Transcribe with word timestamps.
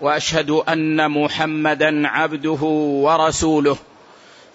وأشهد 0.00 0.50
أن 0.50 1.10
محمدا 1.10 2.08
عبده 2.08 2.62
ورسوله 3.04 3.76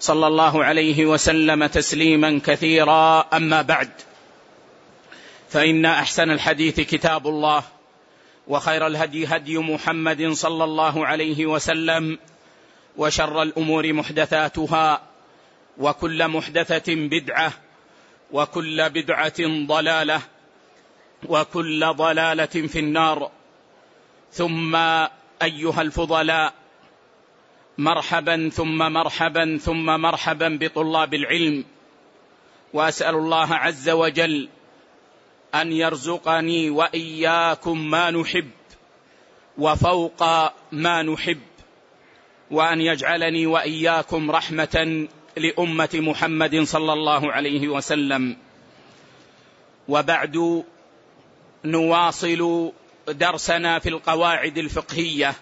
صلى 0.00 0.26
الله 0.26 0.64
عليه 0.64 1.06
وسلم 1.06 1.66
تسليما 1.66 2.40
كثيرا. 2.46 3.20
أما 3.20 3.62
بعد 3.62 3.90
فإن 5.50 5.84
أحسن 5.84 6.30
الحديث 6.30 6.80
كتاب 6.80 7.26
الله 7.26 7.62
وخير 8.48 8.86
الهدي 8.86 9.26
هدي 9.26 9.58
محمد 9.58 10.32
صلى 10.32 10.64
الله 10.64 11.06
عليه 11.06 11.46
وسلم 11.46 12.18
وشر 12.96 13.42
الأمور 13.42 13.92
محدثاتها 13.92 15.02
وكل 15.78 16.28
محدثة 16.28 16.94
بدعة 16.94 17.52
وكل 18.32 18.90
بدعة 18.90 19.66
ضلالة 19.66 20.20
وكل 21.28 21.86
ضلالة 21.86 22.46
في 22.46 22.78
النار. 22.78 23.30
ثم 24.32 24.76
أيها 25.42 25.82
الفضلاء 25.82 26.54
مرحبا 27.78 28.50
ثم 28.52 28.78
مرحبا 28.78 29.58
ثم 29.62 29.86
مرحبا 29.86 30.58
بطلاب 30.60 31.14
العلم 31.14 31.64
وأسأل 32.72 33.14
الله 33.14 33.54
عز 33.54 33.90
وجل 33.90 34.48
أن 35.54 35.72
يرزقني 35.72 36.70
وإياكم 36.70 37.90
ما 37.90 38.10
نحب 38.10 38.50
وفوق 39.58 40.22
ما 40.72 41.02
نحب 41.02 41.40
وأن 42.50 42.80
يجعلني 42.80 43.46
وإياكم 43.46 44.30
رحمة 44.30 45.08
لأمة 45.36 45.90
محمد 45.94 46.62
صلى 46.62 46.92
الله 46.92 47.32
عليه 47.32 47.68
وسلم. 47.68 48.36
وبعد 49.88 50.64
نواصل 51.64 52.72
درسنا 53.08 53.78
في 53.78 53.88
القواعد 53.88 54.58
الفقهية 54.58 55.34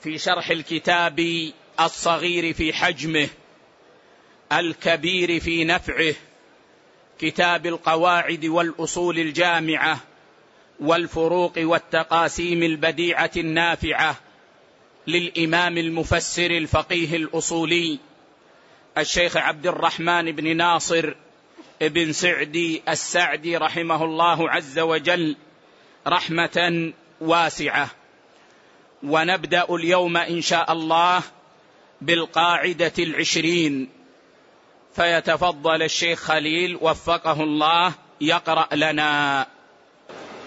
في 0.00 0.18
شرح 0.18 0.50
الكتاب 0.50 1.50
الصغير 1.80 2.52
في 2.52 2.72
حجمه 2.72 3.28
الكبير 4.52 5.40
في 5.40 5.64
نفعه 5.64 6.14
كتاب 7.18 7.66
القواعد 7.66 8.44
والأصول 8.44 9.18
الجامعة 9.18 10.00
والفروق 10.80 11.52
والتقاسيم 11.58 12.62
البديعة 12.62 13.30
النافعة 13.36 14.16
للإمام 15.06 15.78
المفسر 15.78 16.50
الفقيه 16.50 17.16
الأصولي 17.16 17.98
الشيخ 18.98 19.36
عبد 19.36 19.66
الرحمن 19.66 20.32
بن 20.32 20.56
ناصر 20.56 21.14
بن 21.80 22.12
سعدي 22.12 22.82
السعدي 22.88 23.56
رحمه 23.56 24.04
الله 24.04 24.50
عز 24.50 24.78
وجل. 24.78 25.36
رحمة 26.06 26.92
واسعة. 27.20 27.88
ونبدأ 29.02 29.66
اليوم 29.70 30.16
إن 30.16 30.42
شاء 30.42 30.72
الله 30.72 31.22
بالقاعدة 32.00 32.92
العشرين. 32.98 33.88
فيتفضل 34.96 35.82
الشيخ 35.82 36.18
خليل 36.18 36.78
وفقه 36.80 37.42
الله 37.42 37.92
يقرأ 38.20 38.68
لنا. 38.72 39.46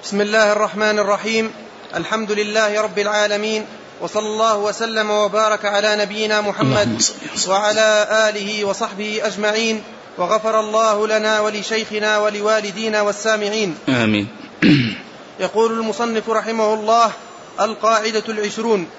بسم 0.03 0.21
الله 0.21 0.51
الرحمن 0.51 0.99
الرحيم. 0.99 1.51
الحمد 1.95 2.31
لله 2.31 2.81
رب 2.81 2.99
العالمين. 2.99 3.65
وصلى 4.01 4.27
الله 4.27 4.57
وسلم 4.57 5.09
وبارك 5.09 5.65
على 5.65 5.95
نبينا 5.95 6.41
محمد 6.41 7.03
وعلى 7.47 8.07
آله 8.29 8.65
وصحبه 8.65 9.21
أجمعين. 9.23 9.83
وغفر 10.17 10.59
الله 10.59 11.07
لنا 11.07 11.39
ولشيخنا 11.39 12.17
ولوالدينا 12.17 13.01
والسامعين. 13.01 13.77
آمين. 13.89 14.27
يقول 15.39 15.71
المصنف 15.71 16.29
رحمه 16.29 16.73
الله 16.73 17.11
القاعدة 17.59 18.23
العشرون 18.29 18.89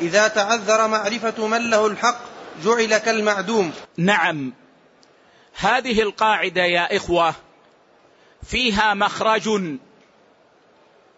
إذا 0.00 0.28
تعذر 0.28 0.88
معرفة 0.88 1.46
من 1.46 1.70
له 1.70 1.86
الحق 1.86 2.18
جعل 2.64 2.98
كالمعدوم. 2.98 3.72
نعم. 3.96 4.52
هذه 5.56 6.02
القاعدة 6.02 6.64
يا 6.64 6.96
إخوة 6.96 7.34
فيها 8.42 8.94
مخرج 8.94 9.48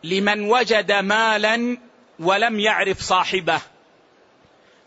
لمن 0.04 0.40
وجد 0.40 0.92
مالا 0.92 1.78
ولم 2.18 2.60
يعرف 2.60 3.00
صاحبه 3.00 3.60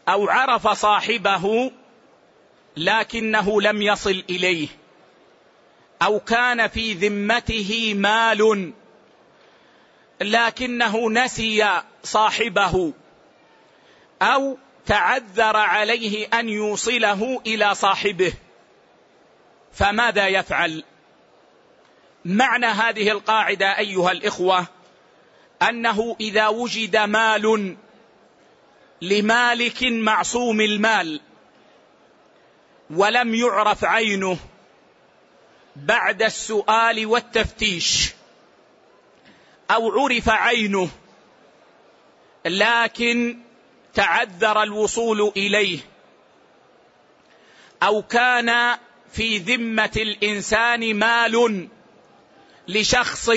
أو 0.10 0.30
عرف 0.30 0.68
صاحبه 0.68 1.72
لكنه 2.78 3.62
لم 3.62 3.82
يصل 3.82 4.24
إليه 4.30 4.68
أو 6.02 6.20
كان 6.20 6.68
في 6.68 6.94
ذمته 6.94 7.94
مال 7.96 8.72
لكنه 10.22 11.10
نسي 11.10 11.82
صاحبه 12.04 12.94
أو 14.22 14.58
تعذر 14.86 15.58
عليه 15.58 16.28
أن 16.28 16.50
يوصله 16.50 17.42
إلى 17.48 17.76
صاحبه. 17.76 18.34
فماذا 19.74 20.28
يفعل؟ 20.28 20.84
معنى 22.26 22.66
هذه 22.66 23.12
القاعدة 23.12 23.78
أيها 23.78 24.12
الإخوة 24.12 24.68
أنه 25.62 26.16
إذا 26.20 26.48
وجد 26.48 26.98
مال 26.98 27.78
لمالك 29.02 29.84
معصوم 29.84 30.62
المال 30.62 31.22
ولم 32.90 33.36
يعرف 33.36 33.86
عينه 33.86 34.38
بعد 35.76 36.22
السؤال 36.22 37.06
والتفتيش 37.06 38.14
أو 39.72 40.00
عرف 40.00 40.30
عينه 40.30 40.90
لكن 42.46 43.40
تعذر 43.94 44.64
الوصول 44.64 45.32
إليه. 45.38 45.80
أو 47.84 48.02
كان 48.02 48.78
في 49.12 49.38
ذمة 49.38 49.92
الإنسان 49.98 50.96
مال 50.96 51.68
لشخص 52.68 53.32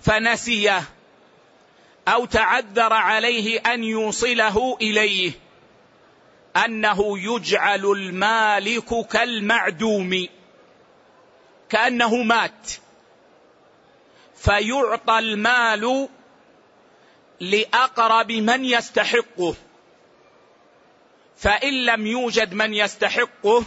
فنسيه 0.00 0.82
أو 2.08 2.24
تعذر 2.24 2.92
عليه 2.92 3.58
أن 3.58 3.84
يوصله 3.84 4.76
إليه 4.80 5.32
أنه 6.64 7.18
يجعل 7.18 7.86
المالك 7.86 9.06
كالمعدوم 9.08 10.26
كأنه 11.68 12.16
مات. 12.16 12.70
فيعطى 14.44 15.18
المال 15.18 16.08
لأقرب 17.40 18.32
من 18.32 18.64
يستحقه. 18.64 19.54
فإن 21.36 21.84
لم 21.84 22.06
يوجد 22.06 22.54
من 22.54 22.74
يستحقه 22.74 23.64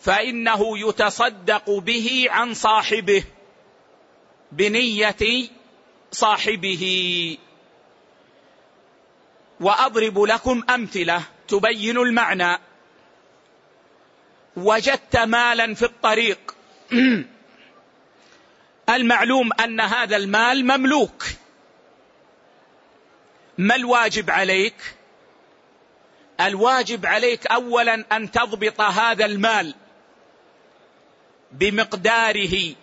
فإنه 0.00 0.88
يتصدق 0.88 1.70
به 1.70 2.26
عن 2.30 2.54
صاحبه 2.54 3.24
بنية 4.52 5.48
صاحبه. 6.12 6.84
وأضرب 9.60 10.22
لكم 10.22 10.62
أمثلة 10.70 11.22
تبين 11.48 11.98
المعنى. 11.98 12.58
وجدت 14.56 15.16
مالا 15.16 15.74
في 15.74 15.84
الطريق. 15.84 16.54
المعلوم 18.88 19.50
أن 19.52 19.80
هذا 19.80 20.16
المال 20.16 20.64
مملوك. 20.66 21.24
ما 23.58 23.74
الواجب 23.74 24.30
عليك؟ 24.30 24.74
الواجب 26.40 27.06
عليك 27.06 27.46
اولا 27.46 28.04
أن 28.12 28.30
تضبط 28.30 28.80
هذا 28.80 29.24
المال 29.24 29.74
بمقداره 31.52 32.74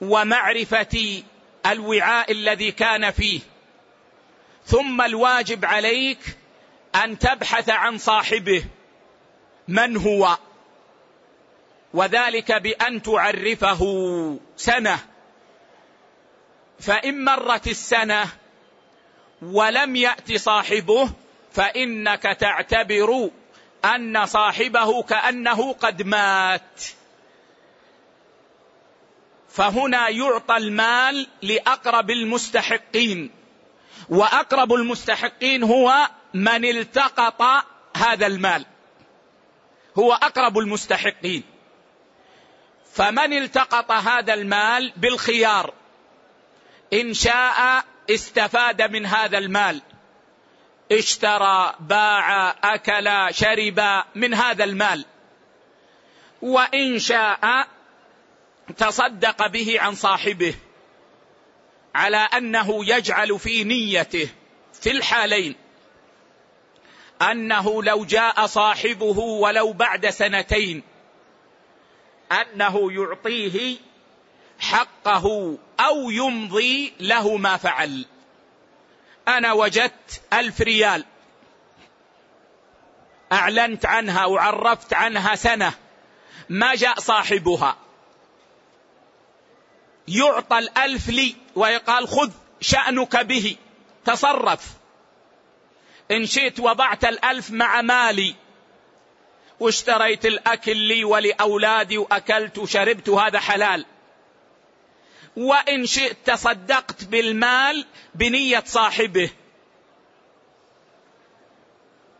ومعرفة 0.00 1.22
الوعاء 1.66 2.32
الذي 2.32 2.72
كان 2.72 3.10
فيه. 3.10 3.40
ثم 4.66 5.02
الواجب 5.02 5.64
عليك 5.64 6.18
أن 6.94 7.18
تبحث 7.18 7.70
عن 7.70 7.98
صاحبه. 7.98 8.64
من 9.68 9.96
هو؟ 9.96 10.38
وذلك 11.94 12.52
بأن 12.52 13.02
تعرفه 13.02 13.80
سنة. 14.56 14.98
فإن 16.80 17.24
مرت 17.24 17.66
السنة 17.66 18.28
ولم 19.42 19.96
يأت 19.96 20.32
صاحبه 20.32 21.10
فإنك 21.52 22.22
تعتبر 22.22 23.30
أن 23.84 24.26
صاحبه 24.26 25.02
كأنه 25.02 25.72
قد 25.72 26.02
مات. 26.02 26.84
فهنا 29.48 30.08
يعطى 30.08 30.56
المال 30.56 31.26
لأقرب 31.42 32.10
المستحقين. 32.10 33.30
وأقرب 34.08 34.72
المستحقين 34.72 35.62
هو 35.62 36.08
من 36.34 36.64
التقط 36.64 37.42
هذا 37.96 38.26
المال. 38.26 38.66
هو 39.98 40.12
أقرب 40.12 40.58
المستحقين. 40.58 41.53
فمن 42.94 43.32
التقط 43.32 43.90
هذا 43.90 44.34
المال 44.34 44.92
بالخيار؟ 44.96 45.74
إن 46.92 47.14
شاء 47.14 47.84
استفاد 48.10 48.82
من 48.82 49.06
هذا 49.06 49.38
المال. 49.38 49.82
اشترى 50.92 51.74
باع 51.80 52.50
أكل 52.74 53.34
شرب 53.34 54.02
من 54.14 54.34
هذا 54.34 54.64
المال. 54.64 55.04
وإن 56.42 56.98
شاء 56.98 57.66
تصدق 58.76 59.46
به 59.46 59.80
عن 59.80 59.94
صاحبه. 59.94 60.54
على 61.94 62.16
أنه 62.16 62.84
يجعل 62.84 63.38
في 63.38 63.64
نيته 63.64 64.28
في 64.72 64.90
الحالين. 64.90 65.54
أنه 67.22 67.82
لو 67.82 68.04
جاء 68.04 68.46
صاحبه 68.46 69.18
ولو 69.18 69.72
بعد 69.72 70.10
سنتين 70.10 70.82
أنه 72.32 72.92
يعطيه 72.92 73.76
حقه 74.58 75.58
أو 75.80 76.10
يمضي 76.10 76.92
له 77.00 77.36
ما 77.36 77.56
فعل. 77.56 78.06
أنا 79.28 79.52
وجدت 79.52 80.22
ألف 80.32 80.60
ريال. 80.60 81.04
أعلنت 83.32 83.86
عنها 83.86 84.26
وعرفت 84.26 84.94
عنها 84.94 85.34
سنة. 85.34 85.74
ما 86.48 86.74
جاء 86.74 87.00
صاحبها. 87.00 87.76
يعطى 90.08 90.58
الألف 90.58 91.08
لي 91.08 91.36
ويقال 91.54 92.08
خذ 92.08 92.30
شأنك 92.60 93.16
به. 93.16 93.56
تصرف. 94.04 94.70
إن 96.10 96.26
شئت 96.26 96.60
وضعت 96.60 97.04
الألف 97.04 97.50
مع 97.50 97.82
مالي. 97.82 98.34
واشتريت 99.60 100.26
الأكل 100.26 100.76
لي 100.76 101.04
ولأولادي 101.04 101.98
وأكلت 101.98 102.58
وشربت 102.58 103.08
هذا 103.08 103.40
حلال. 103.40 103.86
وإن 105.36 105.86
شئت 105.86 106.16
تصدقت 106.24 107.04
بالمال 107.04 107.86
بنية 108.14 108.62
صاحبه. 108.66 109.30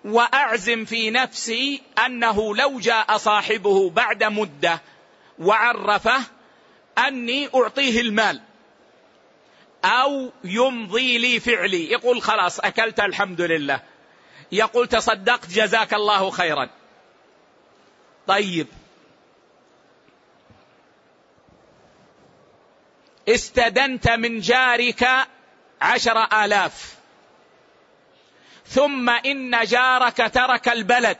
وأعزم 0.04 0.84
في 0.84 1.10
نفسي 1.10 1.82
أنه 2.06 2.56
لو 2.56 2.80
جاء 2.80 3.16
صاحبه 3.16 3.90
بعد 3.90 4.24
مدة 4.24 4.80
وعرفه 5.38 6.20
أني 6.98 7.48
أعطيه 7.54 8.00
المال. 8.00 8.40
أو 9.84 10.32
يمضي 10.44 11.18
لي 11.18 11.40
فعلي. 11.40 11.90
يقول 11.90 12.22
خلاص 12.22 12.60
أكلت 12.60 13.00
الحمد 13.00 13.40
لله. 13.40 13.80
يقول 14.52 14.86
تصدقت 14.88 15.50
جزاك 15.50 15.94
الله 15.94 16.30
خيرا. 16.30 16.70
طيب. 18.26 18.66
استدنت 23.28 24.10
من 24.10 24.40
جارك 24.40 25.08
عشر 25.80 26.44
آلاف. 26.44 26.98
ثم 28.66 29.10
إن 29.10 29.64
جارك 29.64 30.16
ترك 30.34 30.68
البلد. 30.68 31.18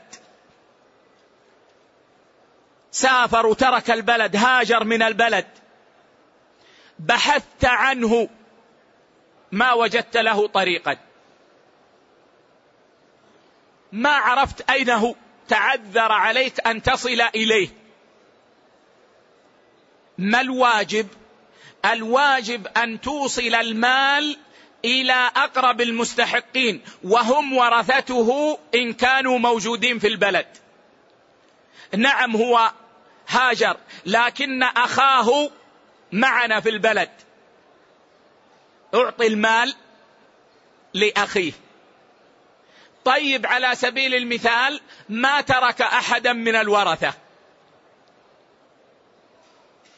سافر 2.91 3.47
وترك 3.47 3.91
البلد 3.91 4.35
هاجر 4.35 4.83
من 4.83 5.01
البلد. 5.01 5.47
بحثت 6.99 7.65
عنه. 7.65 8.29
ما 9.51 9.73
وجدت 9.73 10.17
له 10.17 10.47
طريقا. 10.47 10.97
ما 13.91 14.09
عرفت 14.09 14.69
اين 14.69 14.89
هو 14.89 15.15
تعذر 15.47 16.11
عليك 16.11 16.67
أن 16.67 16.81
تصل 16.81 17.21
إليه. 17.35 17.69
ما 20.17 20.41
الواجب؟ 20.41 21.07
الواجب 21.85 22.67
أن 22.67 23.01
توصل 23.01 23.55
المال 23.55 24.37
إلى 24.85 25.31
أقرب 25.35 25.81
المستحقين 25.81 26.81
وهم 27.03 27.57
ورثته 27.57 28.59
إن 28.75 28.93
كانوا 28.93 29.39
موجودين 29.39 29.99
في 29.99 30.07
البلد. 30.07 30.47
نعم 31.97 32.35
هو 32.35 32.71
هاجر 33.27 33.77
لكن 34.05 34.63
أخاه 34.63 35.49
معنا 36.11 36.59
في 36.59 36.69
البلد. 36.69 37.09
أعطي 38.95 39.27
المال 39.27 39.75
لأخيه. 40.93 41.51
طيب 43.05 43.45
على 43.45 43.75
سبيل 43.75 44.15
المثال 44.15 44.81
ما 45.09 45.41
ترك 45.41 45.81
أحدا 45.81 46.33
من 46.33 46.55
الورثة. 46.55 47.13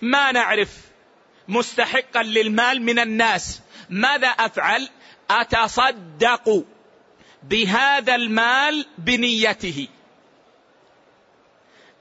ما 0.01 0.31
نعرف 0.31 0.69
مستحقا 1.47 2.23
للمال 2.23 2.81
من 2.81 2.99
الناس. 2.99 3.61
ماذا 3.89 4.27
أفعل؟ 4.27 4.89
أتصدق 5.29 6.65
بهذا 7.43 8.15
المال 8.15 8.85
بنيته. 8.97 9.87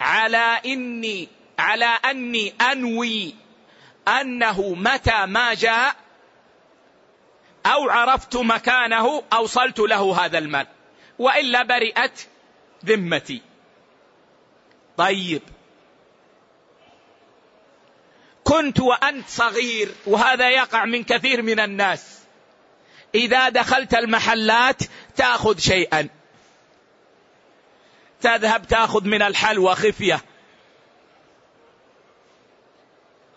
على 0.00 0.60
إني 0.66 1.28
على 1.58 1.98
أني 2.04 2.54
أنوي 2.72 3.34
أنه 4.08 4.74
متى 4.74 5.26
ما 5.26 5.54
جاء 5.54 5.96
أو 7.66 7.90
عرفت 7.90 8.36
مكانه 8.36 9.22
أوصلت 9.32 9.78
له 9.78 10.24
هذا 10.24 10.38
المال. 10.38 10.66
وإلا 11.18 11.62
برئت 11.62 12.26
ذمتي. 12.84 13.42
طيب. 14.96 15.42
كنت 18.44 18.80
وأنت 18.80 19.28
صغير 19.28 19.94
وهذا 20.06 20.50
يقع 20.50 20.84
من 20.84 21.04
كثير 21.04 21.42
من 21.42 21.60
الناس. 21.60 22.18
إذا 23.14 23.48
دخلت 23.48 23.94
المحلات 23.94 24.82
تأخذ 25.16 25.58
شيئا. 25.58 26.08
تذهب 28.20 28.66
تأخذ 28.66 29.04
من 29.04 29.23
الحلوى 29.23 29.75
خفية. 29.75 30.20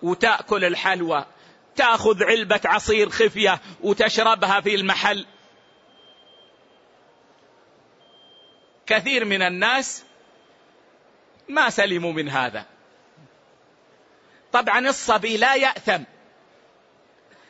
وتأكل 0.02 0.66
الحلوى. 0.66 1.26
تأخذ 1.76 2.24
علبة 2.24 2.62
عصير 2.66 3.10
خفية 3.10 3.62
وتشربها 3.82 4.62
في 4.62 4.76
المحل. 4.76 5.26
كثير 8.90 9.26
من 9.26 9.42
الناس 9.42 10.04
ما 11.48 11.70
سلموا 11.70 12.14
من 12.14 12.30
هذا. 12.30 12.66
طبعا 14.52 14.80
الصبي 14.80 15.38
لا 15.38 15.56
يأثم 15.56 16.04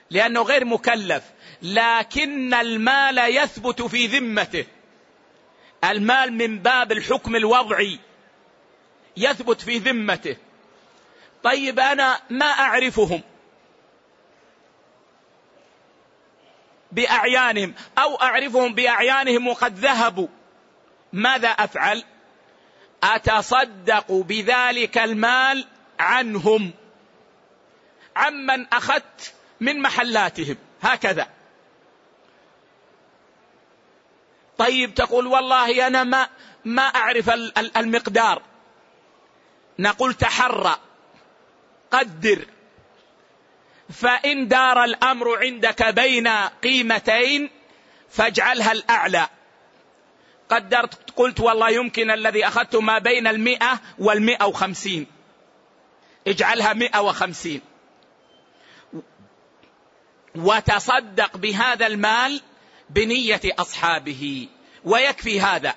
لأنه 0.09 0.41
غير 0.41 0.65
مكلف 0.65 1.23
لكن 1.61 2.53
المال 2.53 3.17
يثبت 3.17 3.81
في 3.81 4.07
ذمته. 4.07 4.65
المال 5.83 6.33
من 6.33 6.59
باب 6.59 6.91
الحكم 6.91 7.35
الوضعي 7.35 7.99
يثبت 9.17 9.61
في 9.61 9.77
ذمته. 9.77 10.37
طيب 11.43 11.79
أنا 11.79 12.21
ما 12.29 12.45
أعرفهم 12.45 13.21
بأعيانهم 16.91 17.73
أو 17.97 18.15
أعرفهم 18.15 18.73
بأعيانهم 18.73 19.47
وقد 19.47 19.79
ذهبوا. 19.79 20.27
ماذا 21.13 21.47
أفعل؟ 21.47 22.03
أتصدق 23.03 24.11
بذلك 24.11 24.97
المال 24.97 25.67
عنهم. 25.99 26.71
عمن 28.15 28.73
أخذت 28.73 29.33
من 29.59 29.81
محلاتهم. 29.81 30.57
هكذا. 30.81 31.27
طيب 34.57 34.93
تقول 34.93 35.27
والله 35.27 35.87
أنا 35.87 36.03
ما 36.03 36.29
ما 36.65 36.81
أعرف 36.81 37.29
المقدار. 37.77 38.41
نقول 39.79 40.13
تحرى. 40.13 40.79
قدر. 41.91 42.45
فإن 43.93 44.47
دار 44.47 44.83
الأمر 44.83 45.37
عندك 45.37 45.83
بين 45.83 46.27
قيمتين 46.63 47.49
فاجعلها 48.09 48.71
الأعلى. 48.71 49.27
قدرت 50.49 51.11
قلت 51.15 51.39
والله 51.39 51.69
يمكن 51.69 52.11
الذي 52.11 52.47
أخذته 52.47 52.81
ما 52.81 52.99
بين 52.99 53.27
المئة 53.27 53.79
والمئة 53.99 54.45
وخمسين. 54.45 55.07
اجعلها 56.27 56.73
مئة 56.73 56.99
وخمسين. 56.99 57.61
وتصدق 60.35 61.37
بهذا 61.37 61.87
المال 61.87 62.41
بنية 62.89 63.41
أصحابه. 63.45 64.47
ويكفي 64.85 65.41
هذا. 65.41 65.75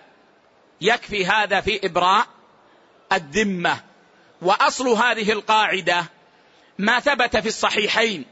يكفي 0.81 1.27
هذا 1.27 1.61
في 1.61 1.87
إبراء 1.87 2.27
الذمة. 3.13 3.81
وأصل 4.43 4.89
هذه 4.89 5.33
القاعدة 5.33 6.05
ما 6.79 7.01
ثبت 7.01 7.37
في 7.37 7.49
الصحيحين 7.49 8.25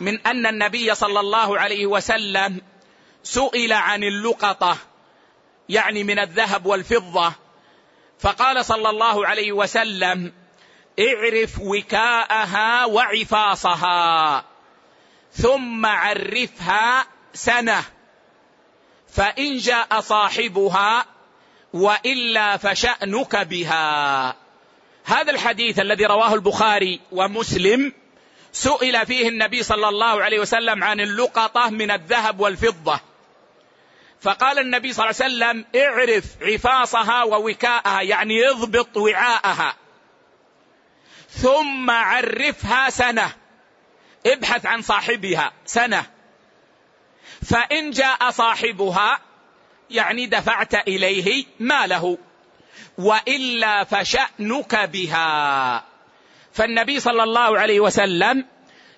من 0.00 0.26
أن 0.26 0.46
النبي 0.46 0.94
صلى 0.94 1.20
الله 1.20 1.58
عليه 1.58 1.86
وسلم 1.86 2.60
سئل 3.22 3.72
عن 3.72 4.04
اللقطة 4.04 4.78
يعني 5.68 6.04
من 6.04 6.18
الذهب 6.18 6.66
والفضة. 6.66 7.32
فقال 8.18 8.64
صلى 8.64 8.90
الله 8.90 9.26
عليه 9.26 9.52
وسلم 9.52 10.32
اعرف 11.00 11.58
وكاءها 11.60 12.84
وعفاصها 12.84 14.44
ثم 15.32 15.86
عرفها 15.86 17.06
سنة. 17.34 17.84
فإن 19.08 19.58
جاء 19.58 20.00
صاحبها 20.00 21.06
وإلا 21.72 22.56
فشأنك 22.56 23.36
بها. 23.36 24.36
هذا 25.04 25.30
الحديث 25.30 25.78
الذي 25.78 26.06
رواه 26.06 26.34
البخاري 26.34 27.00
ومسلم 27.12 27.92
سئل 28.52 29.06
فيه 29.06 29.28
النبي 29.28 29.62
صلى 29.62 29.88
الله 29.88 30.22
عليه 30.22 30.40
وسلم 30.40 30.84
عن 30.84 31.00
اللقطة 31.00 31.70
من 31.70 31.90
الذهب 31.90 32.40
والفضة. 32.40 33.00
فقال 34.26 34.58
النبي 34.58 34.92
صلى 34.92 35.10
الله 35.10 35.22
عليه 35.22 35.34
وسلم 35.34 35.64
اعرف 35.82 36.24
عفاصها 36.42 37.22
ووكاءها 37.22 38.02
يعني 38.02 38.48
اضبط 38.48 38.96
وعاءها. 38.96 39.76
ثم 41.30 41.90
عرفها 41.90 42.90
سنة. 42.90 43.32
ابحث 44.26 44.66
عن 44.66 44.82
صاحبها 44.82 45.52
سنة. 45.66 46.06
فإن 47.42 47.90
جاء 47.90 48.30
صاحبها 48.30 49.20
يعني 49.90 50.26
دفعت 50.26 50.74
إليه 50.74 51.44
ماله. 51.60 52.18
وإلا 52.98 53.84
فشأنك 53.84 54.76
بها. 54.76 55.84
فالنبي 56.52 57.00
صلى 57.00 57.22
الله 57.22 57.58
عليه 57.58 57.80
وسلم 57.80 58.44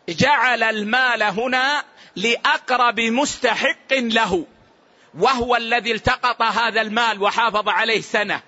جعل 0.09 0.63
المال 0.63 1.23
هنا 1.23 1.85
لأقرب 2.17 3.01
مستحق 3.01 3.93
له. 3.93 4.47
وهو 5.15 5.57
الذي 5.57 5.93
التقط 5.93 6.43
هذا 6.43 6.81
المال 6.81 7.23
وحافظ 7.23 7.69
عليه 7.69 8.01
سنة. 8.01 8.43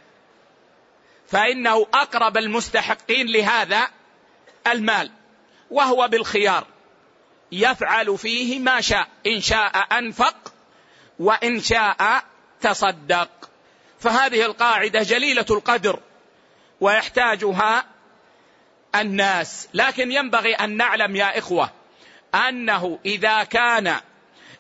فإنه 1.29 1.87
أقرب 1.95 2.37
المستحقين 2.37 3.27
لهذا 3.27 3.89
المال 4.67 5.11
وهو 5.71 6.09
بالخيار. 6.09 6.67
يفعل 7.53 8.19
فيه 8.19 8.59
ما 8.59 8.81
شاء 8.81 9.09
إن 9.27 9.41
شاء 9.41 9.87
أنفق 9.99 10.53
وإن 11.19 11.61
شاء 11.61 12.25
تصدق. 12.61 13.51
فهذه 14.01 14.47
القاعدة 14.47 15.03
جليلة 15.03 15.47
القدر 15.51 16.01
ويحتاجها 16.81 17.85
الناس. 18.95 19.69
لكن 19.75 20.13
ينبغي 20.13 20.55
أن 20.55 20.77
نعلم 20.77 21.17
يا 21.17 21.39
إخوة 21.39 21.71
أنه 22.35 22.99
إذا 23.05 23.45
كان 23.45 24.01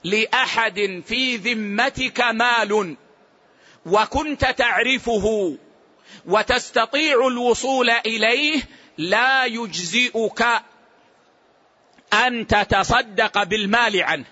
لأحد 0.04 1.02
في 1.06 1.36
ذمتك 1.36 2.20
مال 2.20 2.96
وكنت 3.86 4.44
تعرفه 4.44 5.56
وتستطيع 6.26 7.26
الوصول 7.26 7.90
إليه 7.90 8.62
لا 8.98 9.44
يجزئك 9.44 10.46
أن 12.12 12.46
تتصدق 12.46 13.42
بالمال 13.42 14.02
عنه. 14.02 14.24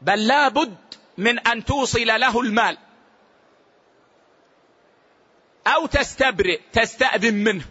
بل 0.00 0.26
لا 0.26 0.48
بد 0.48 0.76
من 1.18 1.38
أن 1.38 1.64
توصل 1.64 2.06
له 2.06 2.40
المال. 2.40 2.78
أو 5.66 5.86
تستبرئ 5.86 6.60
تستأذن 6.72 7.34
منه. 7.34 7.64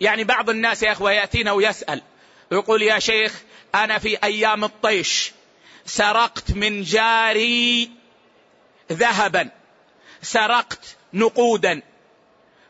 يعني 0.00 0.24
بعض 0.24 0.50
الناس 0.50 0.82
يا 0.82 0.92
إخوة 0.92 1.12
يأتينا 1.12 1.52
ويسأل 1.52 2.02
يقول 2.54 2.82
يا 2.82 2.98
شيخ 2.98 3.42
أنا 3.74 3.98
في 3.98 4.24
أيام 4.24 4.64
الطيش 4.64 5.32
سرقت 5.86 6.50
من 6.52 6.82
جاري 6.82 7.90
ذهبا 8.92 9.50
سرقت 10.22 10.96
نقودا 11.12 11.82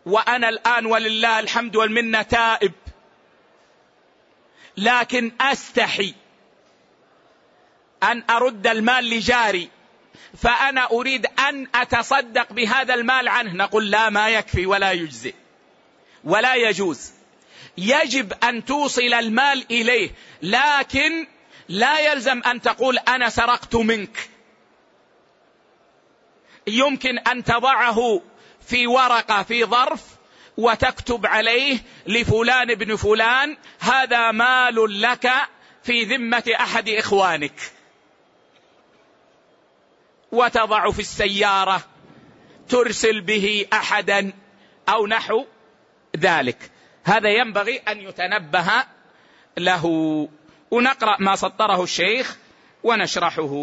وأنا 0.06 0.48
الآن 0.48 0.86
ولله 0.86 1.38
الحمد 1.38 1.76
والمنة 1.76 2.22
تائب 2.22 2.72
لكن 4.76 5.32
أستحي 5.40 6.14
أن 8.02 8.24
أرد 8.30 8.66
المال 8.66 9.10
لجاري 9.10 9.70
فأنا 10.36 10.90
أريد 10.90 11.26
أن 11.26 11.66
أتصدق 11.74 12.52
بهذا 12.52 12.94
المال 12.94 13.28
عنه. 13.28 13.52
نقول 13.52 13.90
لا 13.90 14.10
ما 14.10 14.28
يكفي 14.28 14.66
ولا 14.66 14.92
يجزي 14.92 15.34
ولا 16.24 16.54
يجوز. 16.54 17.13
يجب 17.78 18.32
أن 18.44 18.64
توصل 18.64 19.14
المال 19.14 19.66
إليه 19.70 20.10
لكن 20.42 21.26
لا 21.68 21.98
يلزم 22.12 22.42
أن 22.46 22.60
تقول 22.60 22.98
أنا 22.98 23.28
سرقت 23.28 23.76
منك. 23.76 24.28
يمكن 26.66 27.18
أن 27.18 27.44
تضعه 27.44 28.22
في 28.66 28.86
ورقة 28.86 29.42
في 29.42 29.64
ظرف 29.64 30.02
وتكتب 30.56 31.26
عليه 31.26 31.78
لفلان 32.06 32.70
ابن 32.70 32.96
فلان 32.96 33.56
هذا 33.78 34.30
مال 34.30 35.00
لك 35.02 35.32
في 35.82 36.04
ذمة 36.04 36.52
أحد 36.60 36.88
إخوانك. 36.88 37.60
وتضع 40.32 40.90
في 40.90 41.00
السيارة 41.00 41.84
ترسل 42.68 43.20
به 43.20 43.66
أحدا 43.72 44.32
أو 44.88 45.06
نحو 45.06 45.44
ذلك. 46.16 46.73
هذا 47.04 47.30
ينبغي 47.30 47.76
أن 47.76 48.00
يتنبه 48.00 48.66
له. 49.58 49.84
ونقرأ 50.70 51.16
ما 51.20 51.36
سطره 51.36 51.82
الشيخ 51.82 52.36
ونشرحه. 52.82 53.54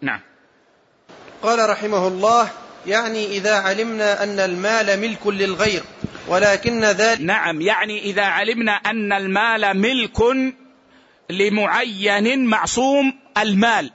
نعم. 0.00 0.20
قال 1.42 1.70
رحمه 1.70 2.08
الله 2.08 2.50
يعني 2.86 3.26
إذا 3.26 3.54
علمنا 3.54 4.22
أن 4.22 4.40
المال 4.40 5.00
ملك 5.00 5.26
للغير 5.26 5.82
ولكن 6.28 6.84
ذلك 6.84 7.20
نعم 7.20 7.60
يعني 7.60 8.02
إذا 8.02 8.24
علمنا 8.24 8.72
أن 8.72 9.12
المال 9.12 9.76
ملك 9.76 10.20
لمعين 11.30 12.46
معصوم 12.46 13.18
المال 13.38 13.90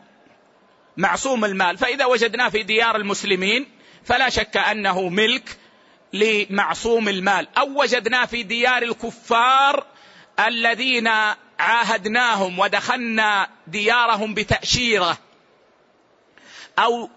معصوم 0.97 1.45
المال. 1.45 1.77
فإذا 1.77 2.05
وجدناه 2.05 2.50
في 2.50 2.63
ديار 2.63 2.95
المسلمين 2.95 3.65
فلا 4.03 4.29
شك 4.29 4.57
أنه 4.57 5.09
ملك 5.09 5.57
لمعصوم 6.13 7.09
المال. 7.09 7.47
أو 7.57 7.81
وجدناه 7.81 8.25
في 8.25 8.43
ديار 8.43 8.83
الكفار 8.83 9.85
الذين 10.47 11.07
عاهدناهم 11.59 12.59
ودخلنا 12.59 13.50
ديارهم 13.67 14.33
بتأشيرة. 14.33 15.17
أو 16.79 17.09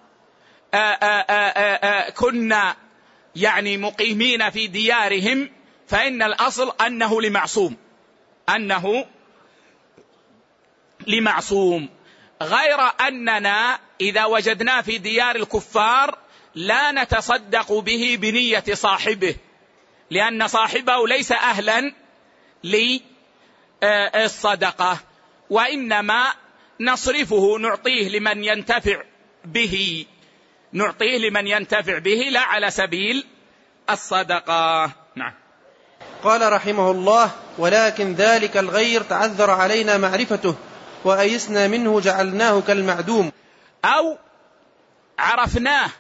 آآ 0.75 0.99
آآ 1.01 2.11
كنا 2.11 2.77
يعني 3.37 3.77
مقيمين 3.77 4.51
في 4.51 4.67
ديارهم 4.67 5.51
فإن 5.89 6.23
الأصل 6.23 6.73
أنه 6.87 7.23
لمعصوم. 7.23 7.77
أنه 8.49 9.07
لمعصوم. 11.07 11.89
غير 12.43 12.81
أننا 13.01 13.81
إذا 14.01 14.25
وجدناه 14.25 14.81
في 14.81 14.99
ديار 14.99 15.37
الكفار 15.37 16.19
لا 16.59 16.93
نتصدق 16.93 17.73
به 17.73 18.19
بنية 18.21 18.65
صاحبه 18.73 19.37
لأن 20.11 20.49
صاحبه 20.49 21.09
ليس 21.09 21.33
أهلا 21.33 21.93
للصدقة 23.83 24.99
وإنما 25.51 26.33
نصرفه 26.81 27.59
نعطيه 27.59 28.09
لمن 28.09 28.45
ينتفع 28.45 29.03
به 29.45 30.07
نعطيه 30.73 31.19
لمن 31.19 31.47
ينتفع 31.47 31.99
به 31.99 32.29
لا 32.31 32.41
على 32.41 32.71
سبيل 32.71 33.27
الصدقة. 33.91 34.91
نعم. 35.15 35.35
قال 36.23 36.53
رحمه 36.53 36.91
الله 36.91 37.31
ولكن 37.59 38.15
ذلك 38.15 38.57
الغير 38.57 39.03
تعذر 39.03 39.51
علينا 39.51 39.99
معرفته 39.99 40.55
وأيسنا 41.05 41.69
منه 41.69 42.01
جعلناه 42.01 42.61
كالمعدوم. 42.61 43.33
أو 43.85 44.19
عرفناه 45.19 45.91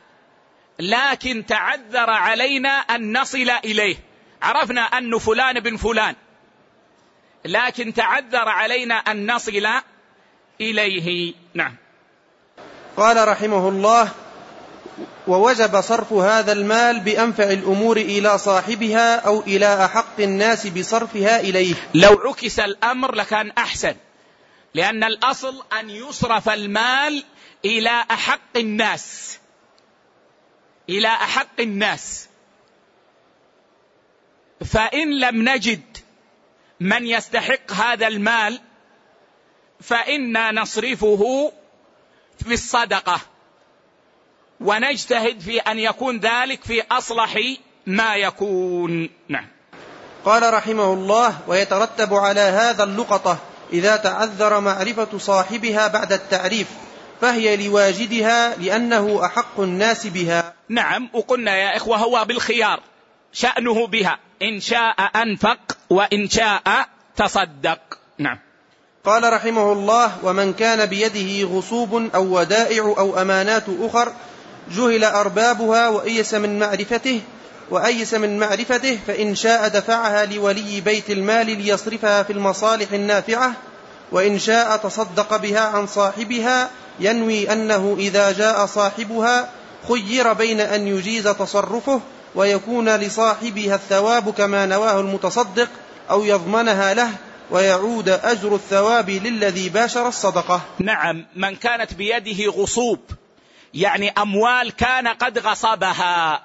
لكن 0.80 1.46
تعذر 1.46 2.10
علينا 2.10 2.68
أن 2.68 3.20
نصل 3.20 3.50
إليه. 3.64 3.96
عرفنا 4.42 4.80
أن 4.80 5.18
فلان 5.18 5.60
بن 5.60 5.76
فلان. 5.76 6.14
لكن 7.44 7.94
تعذر 7.94 8.48
علينا 8.48 8.94
أن 8.94 9.32
نصل 9.32 9.66
إليه. 10.60 11.34
نعم. 11.54 11.74
قال 12.96 13.28
رحمه 13.28 13.68
الله 13.68 14.08
ووجب 15.26 15.80
صرف 15.80 16.12
هذا 16.12 16.52
المال 16.52 17.00
بأنفع 17.00 17.44
الأمور 17.44 17.96
إلى 17.96 18.38
صاحبها 18.38 19.16
أو 19.16 19.40
إلى 19.40 19.84
أحق 19.84 20.20
الناس 20.20 20.66
بصرفها 20.66 21.40
إليه. 21.40 21.74
لو 21.94 22.20
عكس 22.24 22.60
الأمر 22.60 23.14
لكان 23.14 23.50
أحسن. 23.50 23.94
لأن 24.74 25.04
الأصل 25.04 25.62
أن 25.80 25.90
يصرف 25.90 26.48
المال 26.48 27.24
إلى 27.64 28.04
أحق 28.10 28.56
الناس. 28.56 29.38
إلى 30.88 31.08
أحق 31.08 31.60
الناس. 31.60 32.28
فإن 34.64 35.20
لم 35.20 35.48
نجد 35.48 35.98
من 36.80 37.06
يستحق 37.06 37.72
هذا 37.72 38.06
المال 38.06 38.60
فإنا 39.80 40.52
نصرفه 40.52 41.52
في 42.44 42.54
الصدقة. 42.54 43.20
ونجتهد 44.60 45.40
في 45.40 45.58
أن 45.58 45.78
يكون 45.78 46.20
ذلك 46.20 46.64
في 46.64 46.82
أصلح 46.90 47.38
ما 47.86 48.16
يكون. 48.16 49.10
نعم. 49.28 49.46
قال 50.24 50.54
رحمه 50.54 50.92
الله 50.92 51.38
ويترتب 51.46 52.14
على 52.14 52.40
هذا 52.40 52.84
اللقطة 52.84 53.38
إذا 53.72 53.96
تعذر 53.96 54.60
معرفة 54.60 55.18
صاحبها 55.18 55.88
بعد 55.88 56.12
التعريف. 56.12 56.68
فهي 57.20 57.56
لواجدها 57.56 58.56
لأنه 58.56 59.24
أحق 59.24 59.60
الناس 59.60 60.06
بها. 60.06 60.54
نعم 60.68 61.10
وقلنا 61.12 61.56
يا 61.56 61.76
إخوة 61.76 61.96
هو 61.96 62.24
بالخيار 62.24 62.80
شأنه 63.32 63.86
بها 63.86 64.18
إن 64.42 64.60
شاء 64.60 64.94
أنفق 65.16 65.78
وإن 65.90 66.28
شاء 66.28 66.86
تصدق. 67.16 67.98
نعم. 68.18 68.38
قال 69.04 69.32
رحمه 69.32 69.72
الله 69.72 70.12
ومن 70.24 70.52
كان 70.52 70.86
بيده 70.86 71.48
غصوب 71.48 72.10
أو 72.14 72.38
ودائع 72.38 72.82
أو 72.82 73.22
أمانات 73.22 73.64
أخر 73.80 74.12
جهل 74.70 75.04
أربابها 75.04 75.88
وأيس 75.88 76.34
من 76.34 76.58
معرفته 76.58 77.20
وأيس 77.70 78.14
من 78.14 78.38
معرفته 78.38 78.98
فإن 79.06 79.34
شاء 79.34 79.68
دفعها 79.68 80.26
لولي 80.26 80.80
بيت 80.80 81.10
المال 81.10 81.46
ليصرفها 81.46 82.22
في 82.22 82.32
المصالح 82.32 82.92
النافعة 82.92 83.52
وإن 84.12 84.38
شاء 84.38 84.76
تصدق 84.76 85.36
بها 85.36 85.60
عن 85.60 85.86
صاحبها 85.86 86.70
ينوي 87.00 87.52
أنه 87.52 87.96
إذا 87.98 88.32
جاء 88.32 88.66
صاحبها 88.66 89.50
خير 89.88 90.32
بين 90.32 90.60
أن 90.60 90.86
يجيز 90.86 91.24
تصرفه 91.24 92.00
ويكون 92.34 92.96
لصاحبها 92.96 93.74
الثواب 93.74 94.30
كما 94.30 94.66
نواه 94.66 95.00
المتصدق 95.00 95.68
أو 96.10 96.24
يضمنها 96.24 96.94
له 96.94 97.10
ويعود 97.50 98.08
أجر 98.08 98.54
الثواب 98.54 99.10
للذي 99.10 99.68
باشر 99.68 100.08
الصدقة. 100.08 100.60
نعم 100.78 101.26
من 101.36 101.56
كانت 101.56 101.94
بيده 101.94 102.50
غصوب 102.50 103.00
يعني 103.74 104.10
أموال 104.10 104.72
كان 104.76 105.08
قد 105.08 105.38
غصبها 105.38 106.42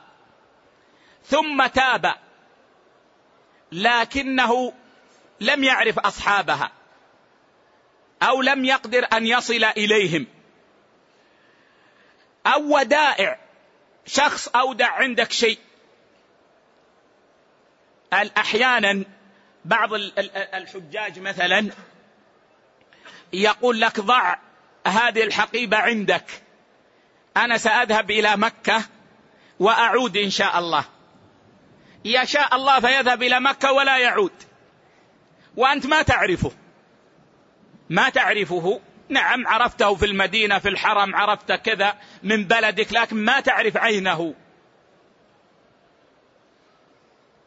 ثم 1.29 1.67
تاب 1.67 2.13
لكنه 3.72 4.74
لم 5.39 5.63
يعرف 5.63 6.00
أصحابها. 6.00 6.72
أو 8.24 8.42
لم 8.42 8.65
يقدر 8.65 9.08
أن 9.13 9.27
يصل 9.27 9.63
إليهم. 9.63 10.27
أو 12.48 12.77
ودائع. 12.77 13.39
شخص 14.06 14.48
أودع 14.48 14.92
عندك 14.92 15.32
شيء. 15.32 15.60
أحيانا 18.38 19.03
بعض 19.65 19.94
الحجاج 20.53 21.20
مثلا 21.20 21.70
يقول 23.34 23.82
لك 23.82 24.00
ضع 24.00 24.36
هذه 24.88 25.24
الحقيبة 25.24 25.77
عندك. 25.77 26.25
أنا 27.38 27.58
سأذهب 27.58 28.12
إلى 28.12 28.38
مكة 28.38 28.84
وأعود 29.60 30.18
إن 30.18 30.30
شاء 30.30 30.60
الله. 30.60 30.86
يشاء 32.06 32.56
الله 32.56 32.80
فيذهب 32.80 33.24
إلى 33.24 33.39
مكة 33.39 33.72
ولا 33.72 33.98
يعود. 33.98 34.44
وأنت 35.58 35.86
ما 35.86 36.01
تعرفه. 36.01 36.51
ما 37.93 38.09
تعرفه؟ 38.09 38.79
نعم 39.09 39.47
عرفته 39.47 39.95
في 39.95 40.05
المدينة 40.05 40.59
في 40.59 40.69
الحرم 40.69 41.15
عرفت 41.15 41.51
كذا 41.51 41.95
من 42.23 42.43
بلدك 42.43 42.93
لكن 42.93 43.15
ما 43.15 43.39
تعرف 43.39 43.77
عينه. 43.77 44.33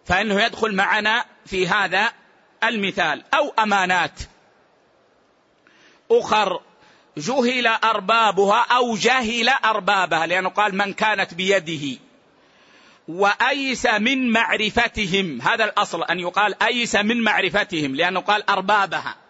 فإنه 0.05 0.43
يدخل 0.43 0.75
معنا 0.75 1.25
في 1.47 1.69
هذا 1.69 2.13
المثال. 2.65 3.25
أو 3.35 3.49
أمانات. 3.59 4.21
أخر 6.11 6.61
جهل 7.17 7.67
أربابها 7.67 8.67
أو 8.71 8.97
جهل 8.97 9.49
أربابها 9.49 10.27
لأنه 10.27 10.49
قال 10.49 10.75
من 10.75 10.93
كانت 10.93 11.35
بيده. 11.35 11.99
وأيس 13.09 13.87
من 13.87 14.31
معرفتهم. 14.31 15.41
هذا 15.43 15.65
الأصل 15.65 16.03
أن 16.03 16.21
يقال 16.21 16.63
أيس 16.63 16.97
من 16.97 17.23
معرفتهم 17.23 17.95
لأنه 17.95 18.21
قال 18.21 18.51
أربابها. 18.51 19.26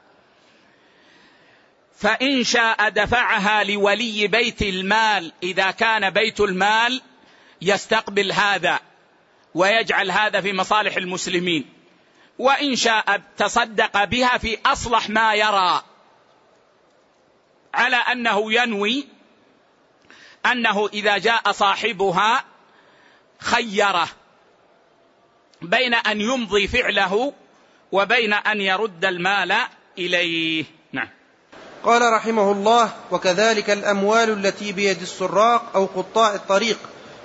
فإن 1.97 2.45
شاء 2.45 2.89
دفعها 2.89 3.65
لولي 3.65 4.27
بيت 4.27 4.63
المال 4.63 5.33
إذا 5.43 5.71
كان 5.71 6.11
بيت 6.11 6.41
المال 6.41 7.03
يستقبل 7.63 8.33
هذا 8.33 8.81
ويجعل 9.55 10.11
هذا 10.11 10.41
في 10.41 10.53
مصالح 10.53 10.97
المسلمين. 10.97 11.73
وإن 12.39 12.77
شاء 12.77 13.23
تصدق 13.37 14.05
بها 14.05 14.39
في 14.39 14.59
أصلح 14.67 15.09
ما 15.09 15.35
يرى. 15.35 15.85
على 17.75 17.97
أنه 17.97 18.53
ينوي 18.53 19.07
أنه 20.47 20.89
إذا 20.93 21.19
جاء 21.19 21.53
صاحبها 21.53 22.45
خيره 23.39 24.09
بين 25.63 25.95
أن 25.95 26.21
يمضي 26.21 26.69
فعله 26.69 27.33
وبين 27.93 28.33
أن 28.33 28.61
يرد 28.61 29.05
المال 29.05 29.57
إليه. 29.99 30.76
قال 31.87 32.13
رحمه 32.13 32.53
الله 32.53 32.91
وكذلك 33.11 33.71
الأموال 33.71 34.47
التي 34.47 34.73
بيد 34.73 35.03
السراق 35.03 35.63
أو 35.75 35.85
قطاع 35.97 36.35
الطريق 36.35 36.79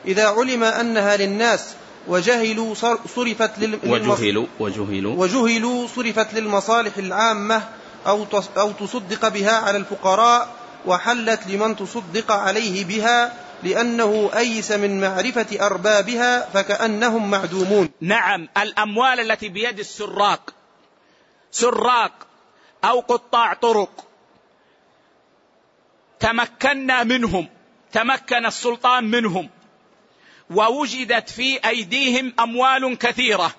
إذا 0.06 0.28
علم 0.28 0.64
أنها 0.64 1.18
للناس 1.18 1.74
وجهلوا 2.08 2.74
صرفت. 2.74 3.52
وجهلوا 3.88 4.46
وجهلوا 4.60 5.16
وجهلوا 5.16 5.88
صرفت 5.88 6.34
للمصالح 6.34 6.98
العامة 6.98 7.64
أو 8.08 8.26
أو 8.58 8.72
تصدق 8.72 9.28
بها 9.28 9.52
على 9.52 9.78
الفقراء 9.78 10.50
وحلت 10.86 11.48
لمن 11.48 11.76
تصدق 11.76 12.32
عليه 12.32 12.86
بها 12.86 13.34
لأنه 13.64 14.30
أيس 14.36 14.72
من 14.72 15.02
معرفة 15.02 15.66
أربابها 15.66 16.50
فكأنهم 16.54 17.32
معدومون 17.32 17.90
نعم 18.02 18.48
الأموال 18.58 19.32
التي 19.32 19.50
بيد 19.50 19.80
السراق 19.80 20.54
سراق 21.52 22.12
أو 22.86 23.00
قطاع 23.00 23.54
طرق 23.54 24.11
تمكنا 26.22 27.04
منهم 27.04 27.50
تمكن 27.92 28.46
السلطان 28.46 29.04
منهم 29.04 29.50
ووجدت 30.50 31.30
في 31.30 31.68
أيديهم 31.68 32.34
أموال 32.40 32.98
كثيرة 32.98 33.56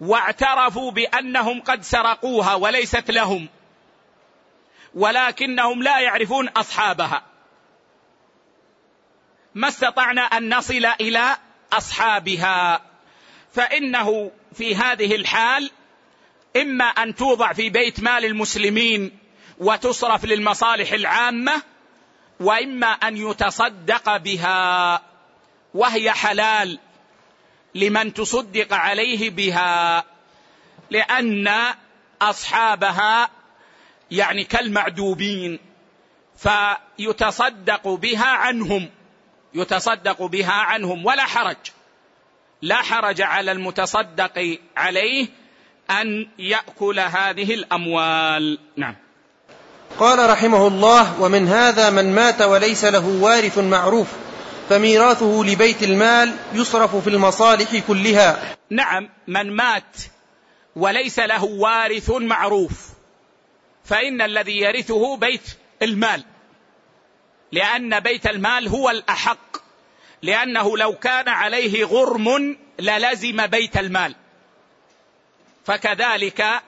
واعترفوا 0.00 0.90
بأنهم 0.90 1.60
قد 1.60 1.82
سرقوها 1.82 2.54
وليست 2.54 3.10
لهم 3.10 3.48
ولكنهم 4.94 5.82
لا 5.82 6.00
يعرفون 6.00 6.48
أصحابها. 6.48 7.22
ما 9.54 9.68
استطعنا 9.68 10.22
أن 10.22 10.54
نصل 10.54 10.86
إلى 11.00 11.36
أصحابها 11.72 12.80
فإنه 13.52 14.30
في 14.54 14.76
هذه 14.76 15.14
الحال 15.14 15.70
إما 16.56 16.84
أن 16.84 17.14
توضع 17.14 17.52
في 17.52 17.70
بيت 17.70 18.00
مال 18.00 18.24
المسلمين 18.24 19.23
وتصرف 19.58 20.24
للمصالح 20.24 20.92
العامة 20.92 21.62
وإما 22.40 22.86
أن 22.86 23.16
يتصدق 23.16 24.16
بها. 24.16 25.02
وهي 25.74 26.10
حلال 26.10 26.78
لمن 27.74 28.14
تصدق 28.14 28.74
عليه 28.74 29.30
بها 29.30 30.04
لأن 30.90 31.50
أصحابها 32.22 33.30
يعني 34.10 34.44
كالمعدوبين 34.44 35.58
فيتصدق 36.36 37.88
بها 37.88 38.26
عنهم 38.28 38.90
يتصدق 39.54 40.22
بها 40.22 40.52
عنهم 40.52 41.06
ولا 41.06 41.24
حرج. 41.24 41.56
لا 42.62 42.76
حرج 42.76 43.22
على 43.22 43.52
المتصدق 43.52 44.58
عليه 44.76 45.28
أن 45.90 46.28
يأكل 46.38 47.00
هذه 47.00 47.54
الأموال. 47.54 48.58
نعم. 48.76 49.03
قال 49.98 50.30
رحمه 50.30 50.66
الله 50.66 51.20
ومن 51.20 51.48
هذا 51.48 51.90
من 51.90 52.14
مات 52.14 52.42
وليس 52.42 52.84
له 52.84 53.06
وارث 53.06 53.58
معروف 53.58 54.08
فميراثه 54.68 55.42
لبيت 55.46 55.82
المال 55.82 56.36
يصرف 56.52 56.96
في 56.96 57.10
المصالح 57.10 57.76
كلها. 57.88 58.56
نعم 58.70 59.08
من 59.26 59.56
مات 59.56 59.96
وليس 60.76 61.18
له 61.18 61.44
وارث 61.44 62.10
معروف 62.10 62.88
فإن 63.84 64.22
الذي 64.22 64.60
يرثه 64.60 65.16
بيت 65.16 65.56
المال 65.82 66.24
لأن 67.52 68.00
بيت 68.00 68.26
المال 68.26 68.68
هو 68.68 68.90
الأحق 68.90 69.56
لأنه 70.22 70.78
لو 70.78 70.94
كان 70.94 71.28
عليه 71.28 71.84
غرم 71.84 72.56
للزم 72.78 73.46
بيت 73.46 73.76
المال 73.76 74.14
فكذلك 75.64 76.62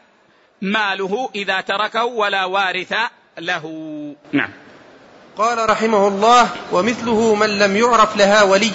ماله 0.62 1.31
إذا 1.35 1.61
تركه 1.61 2.05
ولا 2.05 2.45
وارث 2.45 2.95
له. 3.38 3.64
نعم. 4.33 4.51
قال 5.37 5.71
رحمه 5.71 6.09
الله 6.09 6.51
ومثله 6.73 7.35
من 7.35 7.59
لم 7.59 7.77
يعرف 7.77 8.16
لها 8.16 8.42
ولي 8.42 8.73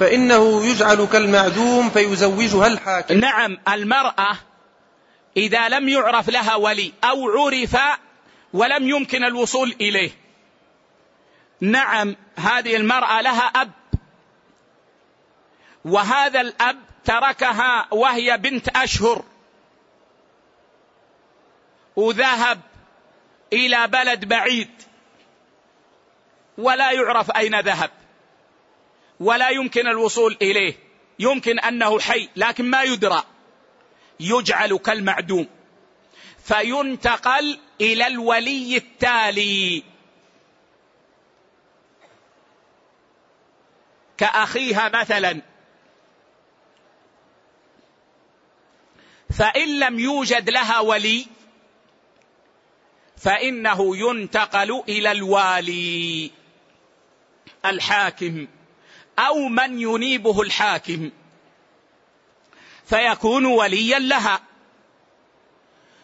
فإنه 0.00 0.66
يجعل 0.66 1.06
كالمعدوم 1.12 1.90
فيزوجها 1.90 2.66
الحاكم. 2.66 3.18
نعم 3.18 3.58
المرأة 3.68 4.36
إذا 5.36 5.68
لم 5.68 5.88
يعرف 5.88 6.30
لها 6.30 6.54
ولي 6.54 6.92
أو 7.04 7.30
عرف 7.30 7.76
ولم 8.52 8.88
يمكن 8.88 9.24
الوصول 9.24 9.76
إليه. 9.80 10.10
نعم 11.60 12.16
هذه 12.36 12.76
المرأة 12.76 13.20
لها 13.20 13.42
أب. 13.42 13.70
وهذا 15.84 16.40
الأب 16.40 16.76
تركها 17.04 17.86
وهي 17.90 18.38
بنت 18.38 18.68
أشهر. 18.68 19.24
وذهب 21.96 22.60
إلى 23.52 23.86
بلد 23.86 24.24
بعيد. 24.24 24.70
ولا 26.58 26.92
يعرف 26.92 27.30
أين 27.30 27.60
ذهب. 27.60 27.90
ولا 29.20 29.48
يمكن 29.48 29.88
الوصول 29.88 30.36
إليه. 30.42 30.74
يمكن 31.18 31.58
أنه 31.58 32.00
حي 32.00 32.28
لكن 32.36 32.70
ما 32.70 32.82
يدرى. 32.82 33.22
يجعل 34.20 34.76
كالمعدوم. 34.76 35.46
فينتقل 36.44 37.58
إلى 37.80 38.06
الولي 38.06 38.76
التالي. 38.76 39.82
كأخيها 44.18 44.88
مثلا. 44.88 45.40
فإن 49.38 49.78
لم 49.78 49.98
يوجد 49.98 50.50
لها 50.50 50.80
ولي 50.80 51.26
فإنه 53.16 53.96
ينتقل 53.96 54.82
إلى 54.88 55.12
الوالي 55.12 56.30
الحاكم 57.64 58.46
أو 59.18 59.48
من 59.48 59.80
ينيبه 59.80 60.42
الحاكم. 60.42 61.10
فيكون 62.86 63.46
وليا 63.46 63.98
لها. 63.98 64.40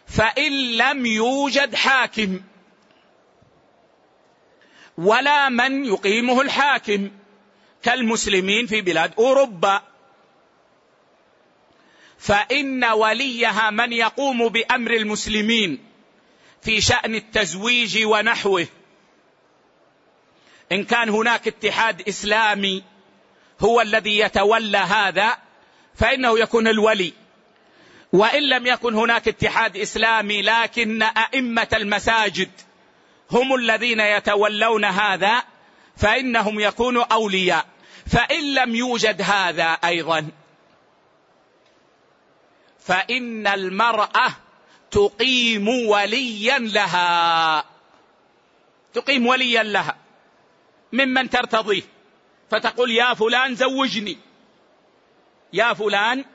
فإن 0.07 0.77
لم 0.77 1.05
يوجد 1.05 1.75
حاكم 1.75 2.41
ولا 4.97 5.49
من 5.49 5.85
يقيمه 5.85 6.41
الحاكم 6.41 7.11
كالمسلمين 7.83 8.67
في 8.67 8.81
بلاد 8.81 9.13
أوروبا. 9.17 9.81
فإن 12.19 12.85
وليها 12.85 13.69
من 13.69 13.93
يقوم 13.93 14.49
بأمر 14.49 14.91
المسلمين. 14.91 15.90
في 16.61 16.81
شأن 16.81 17.15
التزويج 17.15 18.05
ونحوه. 18.05 18.67
إن 20.71 20.83
كان 20.83 21.09
هناك 21.09 21.47
اتحاد 21.47 22.07
إسلامي 22.07 22.83
هو 23.59 23.81
الذي 23.81 24.19
يتولى 24.19 24.77
هذا 24.77 25.37
فإنه 25.95 26.39
يكون 26.39 26.67
الولي. 26.67 27.13
وإن 28.13 28.49
لم 28.49 28.67
يكن 28.67 28.95
هناك 28.95 29.27
اتحاد 29.27 29.77
إسلامي 29.77 30.41
لكن 30.41 31.03
أئمة 31.03 31.67
المساجد 31.73 32.51
هم 33.31 33.55
الذين 33.55 33.99
يتولون 33.99 34.85
هذا 34.85 35.43
فإنهم 35.97 36.59
يكونوا 36.59 37.03
أولياء. 37.03 37.65
فإن 38.07 38.53
لم 38.53 38.75
يوجد 38.75 39.21
هذا 39.21 39.65
أيضا 39.65 40.27
فإن 42.79 43.47
المرأة 43.47 44.33
تقيم 44.91 45.69
وليا 45.69 46.59
لها. 46.59 47.63
تقيم 48.93 49.27
وليا 49.27 49.63
لها. 49.63 49.95
ممن 50.93 51.29
ترتضيه 51.29 51.81
فتقول 52.51 52.91
يا 52.91 53.13
فلان 53.13 53.55
زوجني. 53.55 54.17
يا 55.53 55.73
فلان 55.73 56.25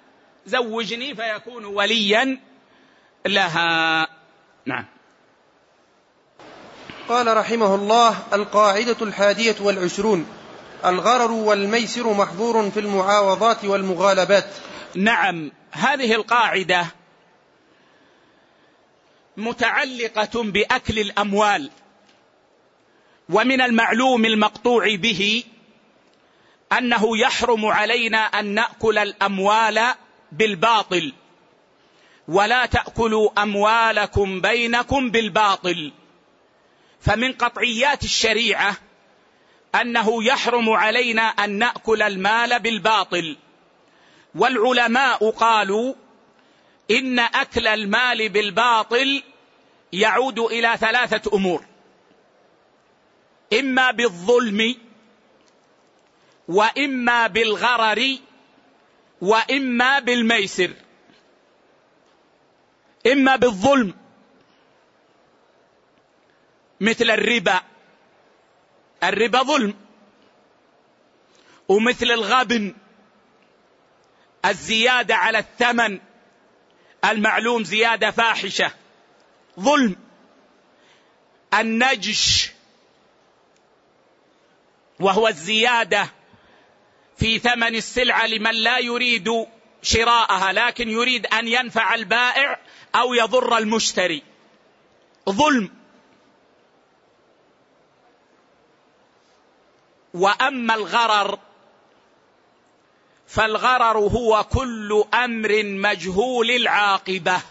زوجني 0.46 1.14
فيكون 1.14 1.64
وليا 1.64 2.40
لها. 3.26 4.08
نعم. 4.66 4.84
قال 7.08 7.36
رحمه 7.36 7.74
الله 7.74 8.16
القاعدة 8.32 8.96
الحادية 9.02 9.56
والعشرون. 9.60 10.26
الغرر 10.84 11.32
والميسر 11.32 12.12
محظور 12.12 12.70
في 12.70 12.80
المعاوضات 12.80 13.64
والمغالبات. 13.64 14.46
نعم. 14.94 15.52
هذه 15.72 16.14
القاعدة 16.14 16.86
متعلقة 19.36 20.42
بأكل 20.42 20.98
الأموال 20.98 21.70
ومن 23.28 23.60
المعلوم 23.60 24.24
المقطوع 24.24 24.94
به 24.94 25.44
أنه 26.72 27.18
يحرم 27.18 27.66
علينا 27.66 28.18
أن 28.18 28.46
نأكل 28.46 28.98
الأموال 28.98 29.94
بالباطل 30.32 31.12
ولا 32.28 32.66
تأكلوا 32.66 33.42
أموالكم 33.42 34.40
بينكم 34.40 35.10
بالباطل. 35.10 35.92
فمن 37.00 37.32
قطعيات 37.32 38.04
الشريعة 38.04 38.76
أنه 39.80 40.24
يحرم 40.24 40.70
علينا 40.70 41.22
أن 41.22 41.50
نأكل 41.58 42.02
المال 42.02 42.58
بالباطل. 42.58 43.36
والعلماء 44.34 45.30
قالوا 45.30 45.94
إن 46.90 47.18
أكل 47.18 47.66
المال 47.66 48.28
بالباطل 48.28 49.22
يعود 49.92 50.38
إلى 50.38 50.76
ثلاثة 50.80 51.36
أمور. 51.36 51.64
إما 53.52 53.90
بالظلم 53.90 54.74
وإما 56.48 57.26
بالغرر 57.26 58.16
وإما 59.20 59.98
بالميسر. 59.98 60.70
إما 63.06 63.36
بالظلم 63.36 63.94
مثل 66.80 67.10
الربا. 67.10 67.60
الربا 69.02 69.42
ظلم. 69.42 69.74
ومثل 71.68 72.06
الغبن 72.06 72.74
الزيادة 74.44 75.14
على 75.14 75.38
الثمن. 75.38 76.00
المعلوم 77.04 77.64
زيادة 77.64 78.10
فاحشة. 78.10 78.70
ظلم. 79.60 79.96
النجش. 81.54 82.50
وهو 85.00 85.28
الزيادة 85.28 86.08
في 87.18 87.38
ثمن 87.38 87.74
السلعة 87.74 88.26
لمن 88.26 88.54
لا 88.54 88.78
يريد 88.78 89.46
شراءها 89.82 90.52
لكن 90.52 90.88
يريد 90.88 91.26
أن 91.26 91.48
ينفع 91.48 91.94
البائع 91.94 92.60
أو 92.94 93.14
يضر 93.14 93.58
المشتري. 93.58 94.22
ظلم. 95.28 95.70
وأما 100.14 100.74
الغرر 100.74 101.38
فالغرر 103.26 103.98
هو 103.98 104.44
كل 104.44 105.04
أمر 105.14 105.62
مجهول 105.64 106.50
العاقبة. 106.50 107.42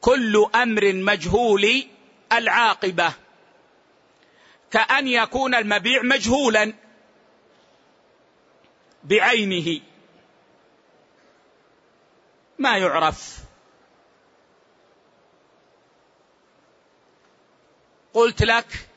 كل 0.00 0.46
أمر 0.54 0.92
مجهول 0.92 1.86
العاقبة. 2.32 3.12
كأن 4.70 5.08
يكون 5.08 5.54
المبيع 5.54 6.02
مجهولا 6.02 6.72
بعينه. 9.04 9.80
ما 12.58 12.78
يعرف. 12.78 13.38
قلت 18.14 18.42
لك 18.42 18.88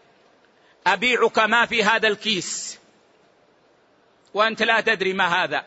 أبيعك 0.87 1.39
ما 1.39 1.65
في 1.65 1.83
هذا 1.83 2.07
الكيس. 2.07 2.80
وأنت 4.33 4.63
لا 4.63 4.81
تدري 4.81 5.13
ما 5.13 5.25
هذا. 5.25 5.65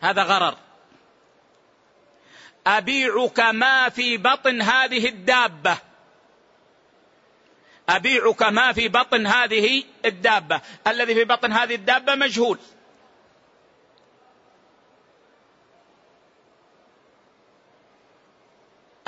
هذا 0.00 0.22
غرر. 0.22 0.56
أبيعك 2.66 3.40
ما 3.40 3.88
في 3.88 4.16
بطن 4.16 4.62
هذه 4.62 5.08
الدابة. 5.08 5.78
أبيعك 7.88 8.42
ما 8.42 8.72
في 8.72 8.88
بطن 8.88 9.26
هذه 9.26 9.84
الدابة. 10.04 10.60
الذي 10.86 11.14
في 11.14 11.24
بطن 11.24 11.52
هذه 11.52 11.74
الدابة 11.74 12.14
مجهول. 12.14 12.58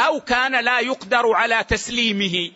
أو 0.00 0.20
كان 0.20 0.64
لا 0.64 0.80
يقدر 0.80 1.32
على 1.32 1.64
تسليمه. 1.64 2.52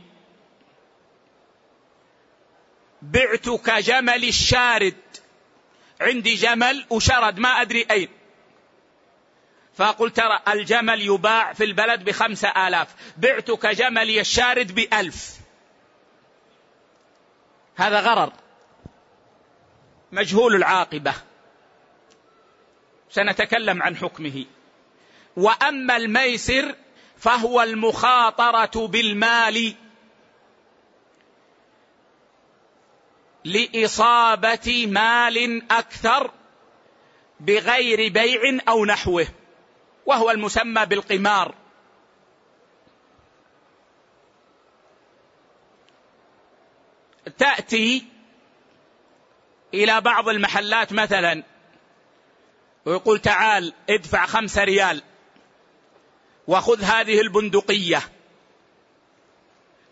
بعتك 3.03 3.71
جمل 3.71 4.25
الشارد. 4.25 4.97
عندي 6.01 6.35
جمل 6.35 6.85
وشرد 6.91 7.39
ما 7.39 7.49
أدري 7.49 7.87
أين. 7.91 8.09
فقلت 9.77 10.17
ترى 10.17 10.41
الجمل 10.49 11.01
يباع 11.01 11.53
في 11.53 11.65
البلد 11.65 12.05
بخمسة 12.05 12.69
آلاف 12.69 12.89
بعتك 13.17 13.67
جملي 13.67 14.21
الشارد 14.21 14.75
بألف. 14.75 15.37
هذا 17.77 18.01
غرر. 18.01 18.33
مجهول 20.13 20.55
العاقبة. 20.55 21.15
سنتكلم 23.11 23.83
عن 23.83 23.97
حكمه. 23.97 24.45
وأما 25.37 25.97
الميسر 25.97 26.75
فهو 27.19 27.63
المخاطرة 27.63 28.87
بالمال. 28.87 29.75
لإصابة 33.45 34.87
مال 34.87 35.63
أكثر 35.73 36.31
بغير 37.41 38.13
بيع 38.13 38.59
أو 38.69 38.85
نحوه 38.85 39.27
وهو 40.07 40.31
المسمى 40.31 40.87
بالقمار. 40.87 41.55
تأتي 47.39 48.05
إلى 49.75 50.01
بعض 50.01 50.29
المحلات 50.29 50.93
مثلا 50.93 51.43
ويقول 52.85 53.19
تعال 53.19 53.73
ادفع 53.91 54.27
خمسة 54.27 54.65
ريال 54.65 55.03
وخذ 56.47 56.83
هذه 56.83 57.21
البندقية. 57.21 58.03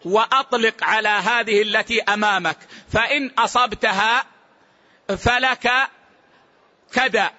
وأطلق 0.04 0.84
على 0.84 1.08
هذه 1.08 1.62
التي 1.62 2.02
أمامك. 2.02 2.56
فإن 2.92 3.30
أصبتها 3.38 4.24
فلك 5.18 5.70
كذا. 6.92 7.30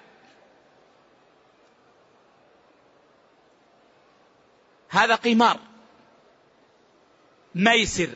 هذا 4.88 5.14
قمار 5.14 5.60
ميسر. 7.54 8.08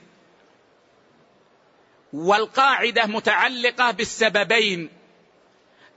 والقاعدة 2.13 3.07
متعلقة 3.07 3.91
بالسببين 3.91 4.91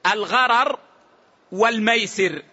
الغرر 0.05 0.79
والميسر. 1.51 2.43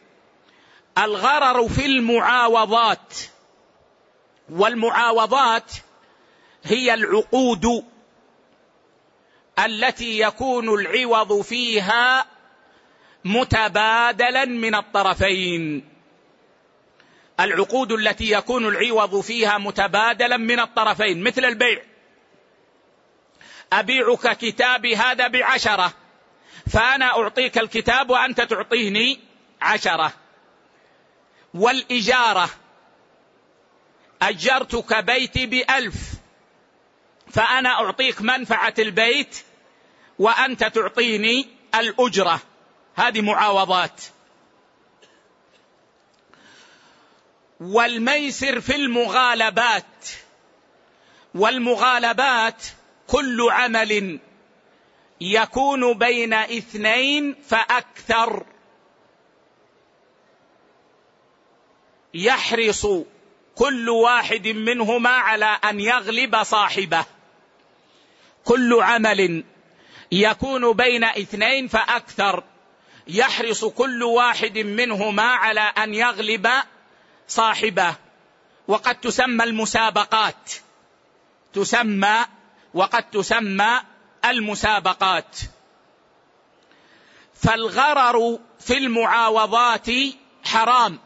الغرر 0.98 1.68
في 1.68 1.86
المعاوضات 1.86 3.14
والمعاوضات 4.50 5.72
هي 6.64 6.94
العقود 6.94 7.84
التي 9.58 10.18
يكون 10.18 10.68
العوض 10.68 11.40
فيها 11.40 12.26
متبادلا 13.24 14.44
من 14.44 14.74
الطرفين. 14.74 15.88
العقود 17.40 17.92
التي 17.92 18.30
يكون 18.30 18.66
العوض 18.66 19.20
فيها 19.20 19.58
متبادلا 19.58 20.36
من 20.36 20.60
الطرفين. 20.60 21.22
مثل 21.22 21.44
البيع. 21.44 21.82
أبيعك 23.72 24.36
كتابي 24.36 24.96
هذا 24.96 25.28
بعشرة 25.28 25.92
فأنا 26.70 27.06
أعطيك 27.06 27.58
الكتاب 27.58 28.10
وأنت 28.10 28.40
تعطيني 28.40 29.20
عشرة. 29.60 30.12
والإجارة. 31.54 32.50
أجرتك 34.22 35.04
بيتي 35.04 35.46
بألف. 35.46 36.17
فأنا 37.30 37.68
أعطيك 37.68 38.22
منفعة 38.22 38.74
البيت 38.78 39.44
وأنت 40.18 40.64
تعطيني 40.64 41.46
الأجرة. 41.74 42.40
هذه 42.94 43.20
معاوضات. 43.20 44.02
والميسر 47.60 48.60
في 48.60 48.76
المغالبات. 48.76 50.08
والمغالبات 51.34 52.62
كل 53.06 53.50
عمل 53.50 54.20
يكون 55.20 55.98
بين 55.98 56.34
اثنين 56.34 57.36
فأكثر. 57.48 58.46
يحرص 62.14 62.86
كل 63.54 63.88
واحد 63.88 64.48
منهما 64.48 65.10
على 65.10 65.58
أن 65.64 65.80
يغلب 65.80 66.42
صاحبه. 66.42 67.17
كل 68.48 68.80
عمل 68.82 69.44
يكون 70.12 70.72
بين 70.72 71.04
اثنين 71.04 71.68
فأكثر. 71.68 72.44
يحرص 73.06 73.64
كل 73.64 74.02
واحد 74.02 74.58
منهما 74.58 75.22
على 75.22 75.60
أن 75.60 75.94
يغلب 75.94 76.48
صاحبه. 77.28 77.94
وقد 78.68 78.94
تسمى 78.94 79.44
المسابقات. 79.44 80.52
تسمى 81.52 82.26
وقد 82.74 83.10
تسمى 83.10 83.80
المسابقات. 84.24 85.36
فالغرر 87.34 88.38
في 88.60 88.78
المعاوضات 88.78 89.90
حرام. 90.44 90.98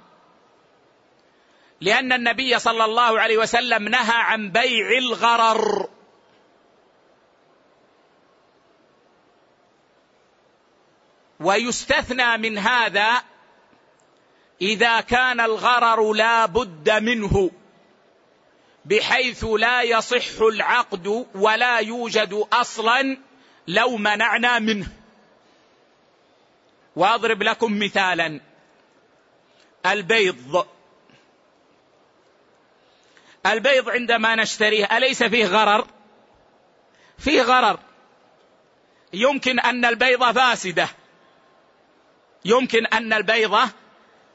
لأن 1.81 2.13
النبي 2.13 2.59
صلى 2.59 2.85
الله 2.85 3.21
عليه 3.21 3.39
وسلم 3.39 3.89
نهى 3.89 4.17
عن 4.17 4.51
بيع 4.51 4.99
الغرر. 4.99 5.89
ويستثنى 11.43 12.37
من 12.37 12.59
هذا 12.59 13.23
إذا 14.63 15.01
كان 15.01 15.41
الغرر 15.41 16.13
لا 16.13 16.47
بد 16.47 16.91
منه 16.91 17.51
بحيث 18.85 19.45
لا 19.45 19.83
يصح 19.83 20.41
العقد 20.41 21.27
ولا 21.35 21.79
يوجد 21.79 22.47
أصلا 22.53 23.19
لو 23.69 23.97
منعنا 23.97 24.59
منه. 24.59 24.87
وأضرب 26.97 27.43
لكم 27.43 27.79
مثالا 27.79 28.41
البيض. 29.87 30.67
البيض 33.47 33.91
عندما 33.91 34.35
نشتريه 34.35 34.97
أليس 34.97 35.23
فيه 35.23 35.47
غرر؟ 35.47 35.87
فيه 37.19 37.43
غرر. 37.43 37.79
يمكن 39.13 39.61
أن 39.61 39.85
البيضه 39.85 40.33
فاسدة. 40.33 40.89
يمكن 42.45 42.87
أن 42.87 43.13
البيضة 43.13 43.69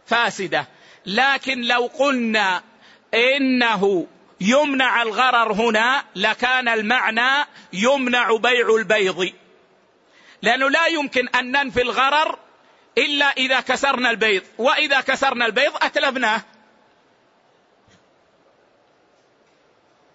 فاسدة. 0.05 0.67
لكن 1.05 1.61
لو 1.61 1.85
قلنا 1.99 2.63
إنه 3.13 4.07
يمنع 4.41 5.01
الغرر 5.01 5.53
هنا 5.53 6.03
لكان 6.15 6.67
المعنى 6.67 7.45
يمنع 7.73 8.35
بيع 8.35 8.75
البيض. 8.75 9.29
لأنه 10.41 10.69
لا 10.69 10.87
يمكن 10.87 11.27
أن 11.27 11.51
ننفي 11.51 11.81
الغرر 11.81 12.39
إلا 12.97 13.25
إذا 13.25 13.59
كسرنا 13.59 14.11
البيض. 14.11 14.43
وإذا 14.57 15.01
كسرنا 15.01 15.45
البيض 15.45 15.75
أتلفناه. 15.75 16.41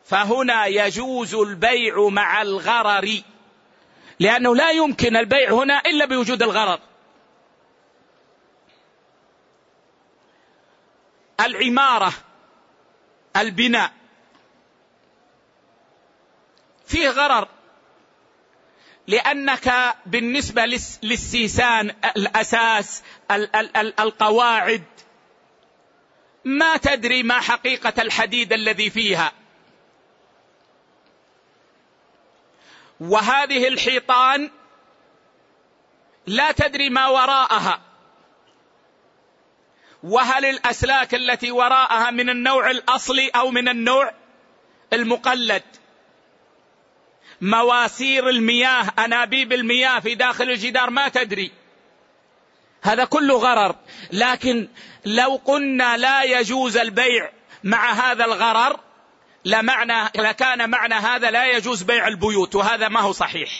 فهنا 0.04 0.66
يجوز 0.66 1.34
البيع 1.34 2.08
مع 2.08 2.42
الغرر. 2.42 3.22
لأنه 4.20 4.56
لا 4.56 4.70
يمكن 4.70 5.16
البيع 5.16 5.52
هنا 5.52 5.80
إلا 5.80 6.04
بوجود 6.04 6.42
الغرر. 6.42 6.78
العمارة 11.42 12.12
البناء. 13.36 13.92
فيه 16.86 17.08
غرر 17.08 17.48
لأنك 19.06 19.96
بالنسبة 20.06 20.64
للسيسان 21.02 21.94
الأساس 22.16 23.02
القواعد 24.00 24.84
ما 26.44 26.76
تدري 26.76 27.22
ما 27.22 27.40
حقيقة 27.40 28.02
الحديد 28.02 28.52
الذي 28.52 28.90
فيها. 28.90 29.32
وهذه 33.00 33.68
الحيطان 33.68 34.50
لا 36.26 36.52
تدري 36.52 36.90
ما 36.90 37.08
وراءها. 37.08 37.80
وهل 40.02 40.44
الأسلاك 40.44 41.14
التي 41.14 41.50
وراءها 41.50 42.10
من 42.10 42.30
النوع 42.30 42.70
الأصلي 42.70 43.28
أو 43.28 43.50
من 43.50 43.68
النوع 43.68 44.12
المقلد؟ 44.92 45.62
مواسير 47.40 48.28
المياه 48.28 48.86
أنابيب 48.98 49.52
المياه 49.52 50.00
في 50.00 50.14
داخل 50.14 50.50
الجدار 50.50 50.90
ما 50.90 51.08
تدري. 51.08 51.52
هذا 52.82 53.04
كله 53.04 53.36
غرر. 53.36 53.76
لكن 54.12 54.68
لو 55.04 55.40
قلنا 55.44 55.96
لا 55.96 56.22
يجوز 56.22 56.76
البيع 56.76 57.30
مع 57.64 57.92
هذا 57.92 58.24
الغرر 58.24 58.80
لمعنى 59.44 60.10
لكان 60.16 60.70
معنى 60.70 60.94
هذا 60.94 61.30
لا 61.30 61.46
يجوز 61.46 61.82
بيع 61.82 62.08
البيوت 62.08 62.54
وهذا 62.54 62.88
ما 62.88 63.00
هو 63.00 63.12
صحيح. 63.12 63.50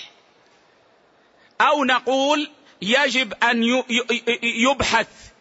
أو 1.61 1.85
نقول 1.85 2.51
يجب 2.83 3.35
أن 3.45 3.83
يبحث 4.43 5.32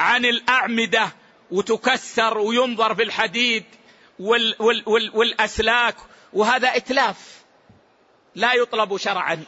عن 0.00 0.24
الأعمدة 0.24 1.12
وتكسر 1.50 2.38
وينظر 2.38 2.94
في 2.94 3.02
الحديد 3.02 3.64
وال 4.18 4.56
وال 4.58 4.82
وال 4.86 5.10
والأسلاك 5.14 5.96
وهذا 6.32 6.76
إتلاف 6.76 7.42
لا 8.34 8.54
يطلب 8.54 8.96
شرعا. 8.96 9.44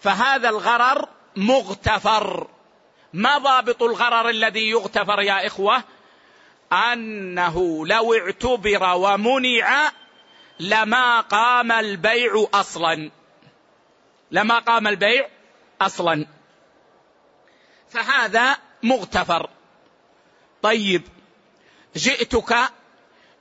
فهذا 0.00 0.48
الغرر 0.48 1.08
مغتفر. 1.36 2.48
ما 3.12 3.38
ضابط 3.38 3.82
الغرر 3.82 4.28
الذي 4.28 4.70
يغتفر 4.70 5.20
يا 5.20 5.46
إخوة؟ 5.46 5.84
أنه 6.72 7.86
لو 7.86 8.14
اعتبر 8.14 8.94
ومنع 8.94 9.92
لما 10.60 11.20
قام 11.20 11.72
البيع 11.72 12.46
أصلا. 12.54 13.10
لما 14.30 14.58
قام 14.58 14.86
البيع 14.86 15.28
أصلا. 15.80 16.26
فهذا 17.90 18.56
مغتفر. 18.82 19.50
طيب 20.62 21.02
جئتك 21.96 22.56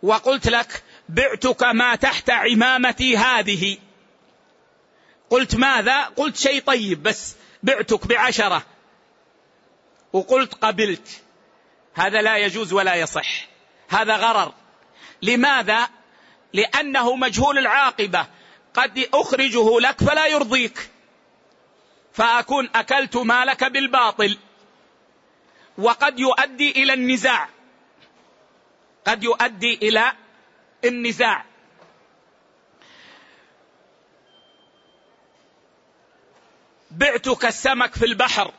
وقلت 0.04 0.48
لك 0.48 0.84
بعتك 1.10 1.64
ما 1.64 1.96
تحت 1.96 2.30
عمامتي 2.30 3.18
هذه. 3.18 3.78
قلت 5.30 5.56
ماذا؟ 5.56 6.04
قلت 6.04 6.38
شيء 6.38 6.62
طيب 6.62 7.04
بس 7.04 7.36
بعتك 7.64 8.08
بعشرة. 8.08 8.66
وقلت 10.14 10.54
قبلت. 10.54 11.22
هذا 11.94 12.22
لا 12.22 12.38
يجوز 12.38 12.74
ولا 12.74 12.96
يصح. 12.96 13.48
هذا 13.90 14.16
غرر. 14.16 14.54
لماذا؟ 15.22 15.90
لأنه 16.54 17.16
مجهول 17.16 17.58
العاقبة. 17.58 18.28
قد 18.74 19.08
أخرجه 19.14 19.80
لك 19.80 20.04
فلا 20.04 20.28
يرضيك. 20.28 20.90
فأكون 22.14 22.70
أكلت 22.76 23.18
مالك 23.18 23.64
بالباطل. 23.64 24.38
وقد 25.78 26.20
يؤدي 26.20 26.72
إلى 26.72 26.94
النزاع. 26.94 27.50
قد 29.08 29.24
يؤدي 29.24 29.74
إلى 29.74 30.14
النزاع. 30.86 31.46
بعتك 36.92 37.46
السمك 37.46 37.96
في 37.96 38.06
البحر. 38.06 38.54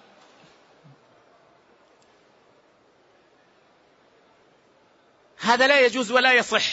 هذا 5.40 5.66
لا 5.66 5.80
يجوز 5.80 6.12
ولا 6.12 6.32
يصح. 6.32 6.64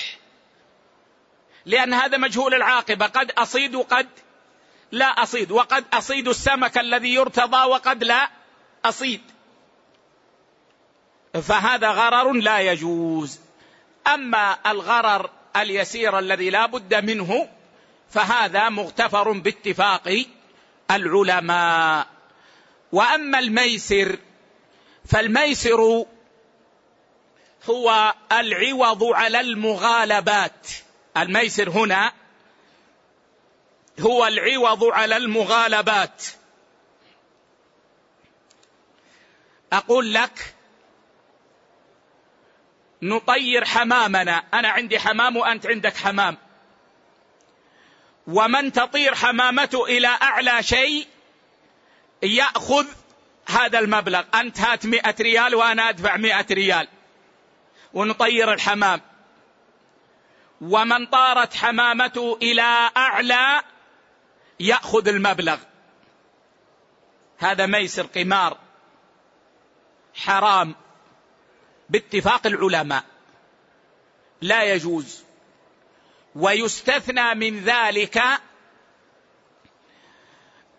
لأن 1.65 1.93
هذا 1.93 2.17
مجهول 2.17 2.53
العاقبة. 2.53 3.05
قد 3.07 3.31
أصيد 3.31 3.75
وقد 3.75 4.07
لا 4.91 5.05
أصيد. 5.05 5.51
وقد 5.51 5.85
أصيد 5.93 6.27
السمك 6.27 6.77
الذي 6.77 7.13
يرتضى 7.13 7.63
وقد 7.63 8.03
لا 8.03 8.29
أصيد. 8.85 9.38
فهذا 11.33 11.91
غرر 11.91 12.33
لا 12.33 12.59
يجوز. 12.59 13.39
أما 14.07 14.57
الغرر 14.71 15.29
اليسير 15.55 16.19
الذي 16.19 16.49
لا 16.49 16.65
بد 16.65 16.95
منه 16.95 17.49
فهذا 18.09 18.69
مغتفر 18.69 19.31
باتفاق 19.31 20.25
العلماء. 20.91 22.07
وأما 22.91 23.39
الميسر 23.39 24.17
فالميسر 25.05 26.05
هو 27.69 28.13
العوض 28.31 29.03
على 29.03 29.39
المغالبات. 29.39 30.67
الميسر 31.17 31.69
هنا 31.69 32.11
هو 33.99 34.27
العوض 34.27 34.83
على 34.83 35.17
المغالبات. 35.17 36.23
أقول 39.73 40.13
لك 40.13 40.55
نطير 43.01 43.65
حمامنا. 43.65 44.43
أنا 44.53 44.69
عندي 44.69 44.99
حمام 44.99 45.37
وأنت 45.37 45.67
عندك 45.67 45.97
حمام. 45.97 46.37
ومن 48.27 48.71
تطير 48.71 49.15
حمامته 49.15 49.85
إلى 49.85 50.07
أعلى 50.07 50.63
شيء 50.63 51.07
يأخذ 52.23 52.85
هذا 53.47 53.79
المبلغ. 53.79 54.23
أنت 54.35 54.59
هات 54.59 54.85
مئة 54.85 55.15
ريال 55.21 55.55
وأنا 55.55 55.89
أدفع 55.89 56.17
مئة 56.17 56.45
ريال. 56.51 56.87
ونطير 57.93 58.53
الحمام. 58.53 59.01
ومن 60.61 61.05
طارت 61.05 61.53
حمامته 61.53 62.39
إلى 62.41 62.91
أعلى 62.97 63.61
يأخذ 64.59 65.07
المبلغ. 65.07 65.57
هذا 67.37 67.65
ميسر 67.65 68.05
قمار. 68.05 68.57
حرام. 70.15 70.75
باتفاق 71.89 72.47
العلماء. 72.47 73.03
لا 74.41 74.63
يجوز. 74.63 75.23
ويستثنى 76.35 77.35
من 77.35 77.59
ذلك 77.59 78.21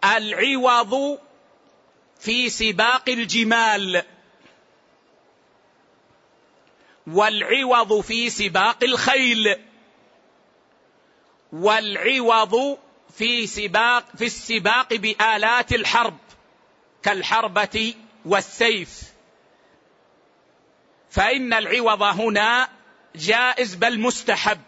العوض 0.04 1.18
في 2.20 2.50
سباق 2.50 3.08
الجمال. 3.08 4.02
والعوض 7.06 8.00
في 8.00 8.30
سباق 8.30 8.84
الخيل. 8.84 9.56
والعوض 11.52 12.78
في 13.18 13.46
سباق 13.46 14.04
في 14.16 14.24
السباق 14.24 14.94
بآلات 14.94 15.72
الحرب 15.72 16.18
كالحربة 17.02 17.94
والسيف. 18.24 19.02
فإن 21.10 21.52
العوض 21.52 22.02
هنا 22.02 22.68
جائز 23.16 23.74
بل 23.74 24.00
مستحب 24.00 24.60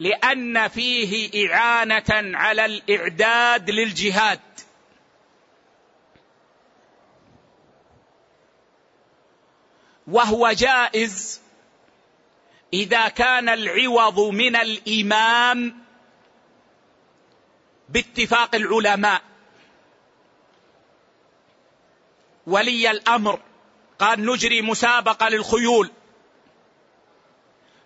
لأن 0.00 0.68
فيه 0.68 1.48
إعانة 1.52 2.38
على 2.38 2.64
الإعداد 2.64 3.70
للجهاد. 3.70 4.40
وهو 10.06 10.50
جائز 10.50 11.40
إذا 12.72 13.08
كان 13.08 13.48
العوض 13.48 14.20
من 14.20 14.56
الإمام 14.56 15.84
باتفاق 17.88 18.54
العلماء 18.54 19.22
ولي 22.46 22.90
الأمر. 22.90 23.40
قال 24.00 24.26
نجري 24.26 24.62
مسابقة 24.62 25.28
للخيول. 25.28 25.90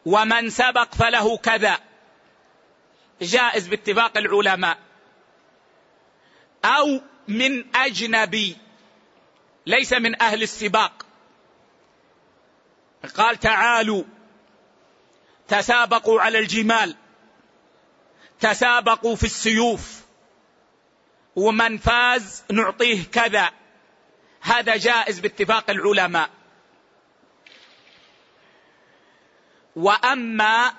ومن 0.07 0.50
سبق 0.50 0.94
فله 0.94 1.37
كذا. 1.37 1.79
جائز 3.22 3.68
باتفاق 3.68 4.18
العلماء. 4.18 4.79
أو 6.64 7.00
من 7.29 7.77
أجنبي. 7.77 8.57
ليس 9.66 9.92
من 9.92 10.22
أهل 10.22 10.42
السباق. 10.42 11.07
قال 13.16 13.40
تعالوا. 13.40 14.05
تسابقوا 15.48 16.20
على 16.20 16.38
الجمال. 16.38 16.96
تسابقوا 18.40 19.16
في 19.16 19.24
السيوف. 19.24 20.00
ومن 21.37 21.79
فاز 21.79 22.44
نعطيه 22.53 23.05
كذا. 23.05 23.50
هذا 24.45 24.77
جائز 24.77 25.21
باتفاق 25.21 25.71
العلماء. 25.71 26.31
وأما 29.77 30.75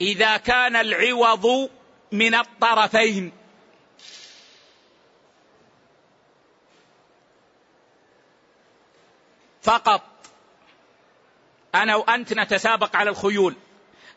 إذا 0.00 0.36
كان 0.36 0.76
العوض 0.76 1.70
من 2.12 2.34
الطرفين. 2.34 3.32
فقط. 9.62 10.02
أنا 11.74 11.96
وأنت 11.96 12.32
نتسابق 12.32 12.96
على 12.96 13.10
الخيول. 13.10 13.56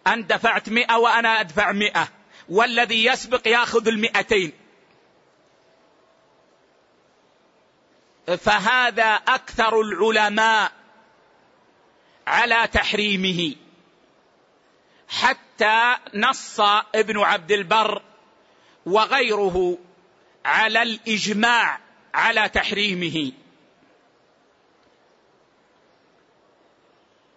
أنت 0.08 0.34
دفعت 0.34 0.70
مئة 0.70 0.95
وأنا 0.97 1.39
أدفع 1.39 1.72
مئة. 1.72 2.08
والذي 2.49 3.06
يسبق 3.06 3.47
يأخذ 3.47 3.88
المئتين. 3.88 4.61
فهذا 8.36 9.13
أكثر 9.13 9.82
العلماء 9.82 10.71
على 12.27 12.67
تحريمه. 12.73 13.55
حتى 15.09 15.95
نص 16.13 16.59
ابن 16.95 17.19
عبد 17.19 17.51
البر 17.51 18.01
وغيره 18.86 19.77
على 20.45 20.82
الإجماع 20.82 21.79
على 22.13 22.49
تحريمه. 22.49 23.32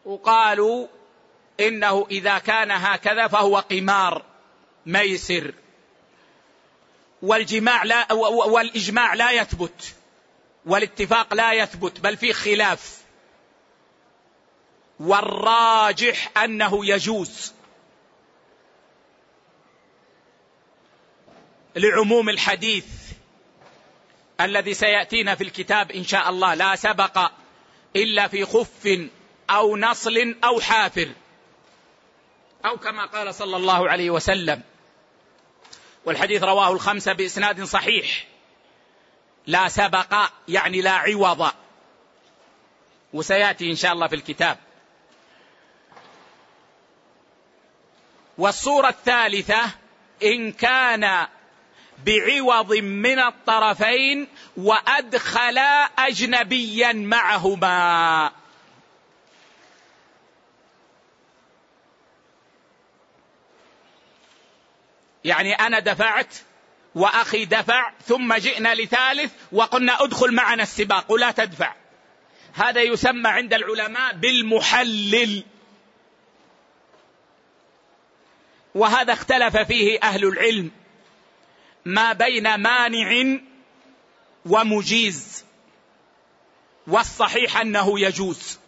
وقالوا 0.05 0.87
إنه 1.61 2.07
إذا 2.11 2.39
كان 2.39 2.71
هكذا 2.71 3.29
فهو 3.29 3.59
قمار 3.59 4.23
ميسر. 4.87 5.55
والجماع 7.23 7.85
لا 7.85 8.13
والإجماع 8.13 9.15
لا 9.15 9.31
يثبت. 9.31 9.95
والاتفاق 10.67 11.35
لا 11.35 11.53
يثبت 11.53 12.01
بل 12.01 12.17
في 12.17 12.33
خلاف. 12.33 13.05
والراجح 15.01 16.39
أنه 16.39 16.87
يجوز 16.87 17.53
لعموم 21.77 22.29
الحديث 22.29 22.87
الذي 24.41 24.75
سيأتينا 24.75 25.35
في 25.35 25.45
الكتاب 25.45 25.91
إن 25.91 26.05
شاء 26.05 26.31
الله 26.31 26.55
لا 26.55 26.77
سبق 26.77 27.31
إلا 27.97 28.29
في 28.29 28.45
خف 28.45 29.09
أو 29.51 29.77
نصل 29.77 30.35
أو 30.45 30.61
حافر 30.61 31.09
أو 32.67 32.77
كما 32.77 33.07
قال 33.07 33.35
صلى 33.35 33.57
الله 33.57 33.91
عليه 33.91 34.11
وسلم. 34.11 34.63
والحديث 36.05 36.43
رواه 36.43 36.73
الخمسة 36.73 37.13
بإسناد 37.13 37.65
صحيح. 37.65 38.27
لا 39.47 39.69
سبق 39.69 40.31
يعني 40.49 40.81
لا 40.81 40.91
عوض. 40.91 41.51
وسيأتي 43.13 43.71
إن 43.71 43.77
شاء 43.77 43.93
الله 43.93 44.07
في 44.07 44.15
الكتاب. 44.15 44.59
والصورة 48.39 48.89
الثالثة 48.89 49.71
إن 50.23 50.53
كان 50.53 51.27
بعوض 52.07 52.73
من 52.75 53.19
الطرفين 53.19 54.29
وادخلا 54.57 55.85
اجنبيا 55.85 56.93
معهما. 56.93 58.33
يعني 65.25 65.55
أنا 65.55 65.79
دفعت 65.79 66.35
وأخي 66.95 67.45
دفع 67.45 67.93
ثم 68.07 68.35
جئنا 68.35 68.75
لثالث 68.75 69.33
وقلنا 69.53 70.05
ادخل 70.05 70.35
معنا 70.35 70.63
السباق 70.63 71.13
ولا 71.13 71.31
تدفع. 71.31 71.75
هذا 72.53 72.83
يسمى 72.83 73.29
عند 73.29 73.55
العلماء 73.55 74.15
بالمحلل. 74.15 75.45
وهذا 78.75 79.13
اختلف 79.13 79.57
فيه 79.57 79.99
أهل 80.03 80.25
العلم. 80.25 80.71
ما 81.85 82.13
بين 82.13 82.55
مانع 82.55 83.39
ومجيز. 84.47 85.45
والصحيح 86.87 87.61
أنه 87.61 88.01
يجوز. 88.01 88.59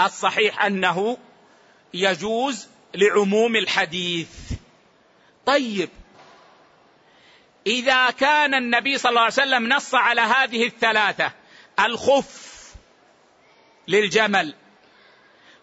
الصحيح 0.00 0.64
أنه 0.64 1.18
يجوز 1.94 2.68
لعموم 2.94 3.56
الحديث. 3.56 4.28
طيب 5.46 5.88
إذا 7.66 8.10
كان 8.10 8.54
النبي 8.54 8.98
صلى 8.98 9.10
الله 9.10 9.20
عليه 9.20 9.32
وسلم 9.32 9.72
نص 9.72 9.94
على 9.94 10.20
هذه 10.20 10.66
الثلاثة 10.66 11.32
الخف 11.80 12.54
للجمل 13.88 14.54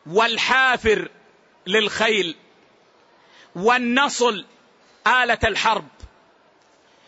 والحافر 0.05 1.09
للخيل 1.67 2.35
والنصل 3.55 4.45
آلة 5.07 5.39
الحرب 5.43 5.87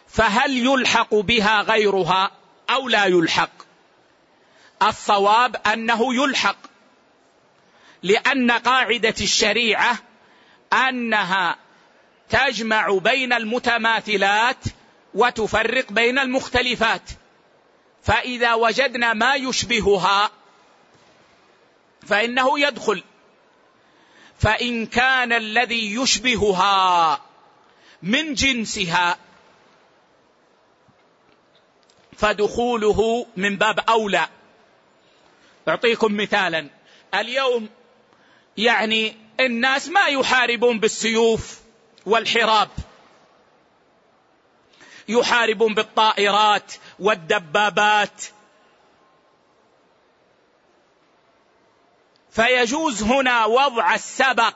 فهل 0.08 0.58
يلحق 0.58 1.16
بها 1.16 1.62
غيرها 1.62 2.32
أو 2.70 2.90
لا 2.90 3.06
يلحق؟ 3.06 3.52
الصواب 4.82 5.56
أنه 5.68 6.24
يلحق 6.24 6.58
لأن 8.04 8.52
قاعدة 8.52 9.16
الشريعة 9.22 9.98
أنها 10.74 11.56
تجمع 12.30 12.98
بين 12.98 13.34
المتماثلات 13.34 14.64
وتفرق 15.16 15.92
بين 15.92 16.20
المختلفات. 16.20 17.10
فإذا 18.04 18.54
وجدنا 18.54 19.14
ما 19.14 19.36
يشبهها 19.36 20.32
فإنه 22.08 22.60
يدخل. 22.60 23.04
فإن 24.40 24.86
كان 24.86 25.34
الذي 25.34 25.96
يشبهها 25.96 27.22
من 28.04 28.34
جنسها 28.34 29.18
فدخوله 32.18 33.28
من 33.38 33.58
باب 33.58 33.80
أولى. 33.80 34.28
أعطيكم 35.68 36.18
مثالا. 36.18 36.68
اليوم 37.14 37.70
يعني 38.58 39.16
الناس 39.40 39.90
ما 39.90 40.08
يحاربون 40.08 40.80
بالسيوف 40.80 41.60
والحراب. 42.06 42.70
يحاربون 45.08 45.74
بالطائرات 45.74 46.74
والدبابات. 47.00 48.24
فيجوز 52.32 53.04
هنا 53.04 53.46
وضع 53.46 53.96
السبق 53.96 54.56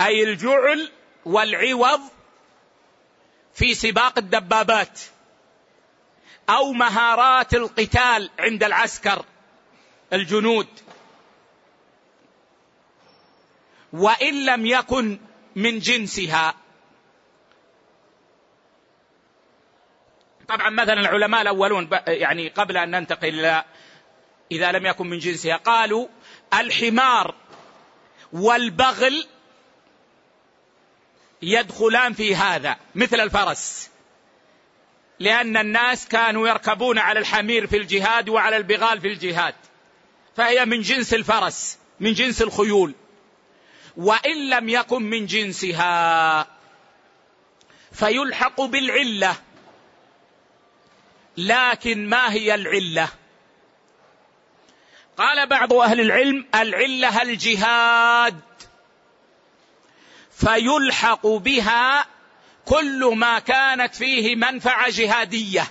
أي 0.00 0.22
الجعل 0.22 0.92
والعوض 1.24 2.00
في 3.54 3.74
سباق 3.74 4.18
الدبابات 4.18 5.00
أو 6.50 6.72
مهارات 6.72 7.54
القتال 7.54 8.30
عند 8.38 8.64
العسكر 8.64 9.24
الجنود. 10.12 10.68
وإن 13.92 14.44
لم 14.44 14.66
يكن 14.66 15.18
من 15.56 15.78
جنسها. 15.78 16.54
طبعا 20.48 20.70
مثلا 20.70 21.00
العلماء 21.00 21.42
الأولون 21.42 21.88
يعني 22.06 22.48
قبل 22.48 22.76
أن 22.76 22.90
ننتقل 22.90 23.28
إلى 23.28 23.64
إذا 24.52 24.72
لم 24.72 24.86
يكن 24.86 25.06
من 25.06 25.18
جنسها 25.18 25.56
قالوا 25.56 26.08
الحمار 26.54 27.34
والبغل 28.32 29.26
يدخلان 31.42 32.12
في 32.12 32.36
هذا 32.36 32.76
مثل 32.94 33.20
الفرس 33.20 33.90
لأن 35.20 35.56
الناس 35.56 36.08
كانوا 36.08 36.48
يركبون 36.48 36.98
على 36.98 37.20
الحمير 37.20 37.66
في 37.66 37.76
الجهاد 37.76 38.28
وعلى 38.28 38.56
البغال 38.56 39.00
في 39.00 39.08
الجهاد 39.08 39.54
فهي 40.36 40.64
من 40.64 40.80
جنس 40.80 41.14
الفرس 41.14 41.78
من 42.00 42.12
جنس 42.12 42.42
الخيول. 42.42 42.94
وإن 43.96 44.50
لم 44.50 44.68
يكن 44.68 45.02
من 45.02 45.26
جنسها 45.26 46.46
فيلحق 47.92 48.60
بالعلة. 48.60 49.36
لكن 51.36 52.08
ما 52.08 52.32
هي 52.32 52.54
العلة؟ 52.54 53.08
قال 55.16 55.46
بعض 55.46 55.72
أهل 55.72 56.00
العلم 56.00 56.46
العلة 56.54 57.22
الجهاد. 57.22 58.40
فيلحق 60.30 61.26
بها 61.26 62.06
كل 62.64 63.04
ما 63.14 63.38
كانت 63.38 63.94
فيه 63.94 64.36
منفعة 64.36 64.90
جهادية. 64.90 65.66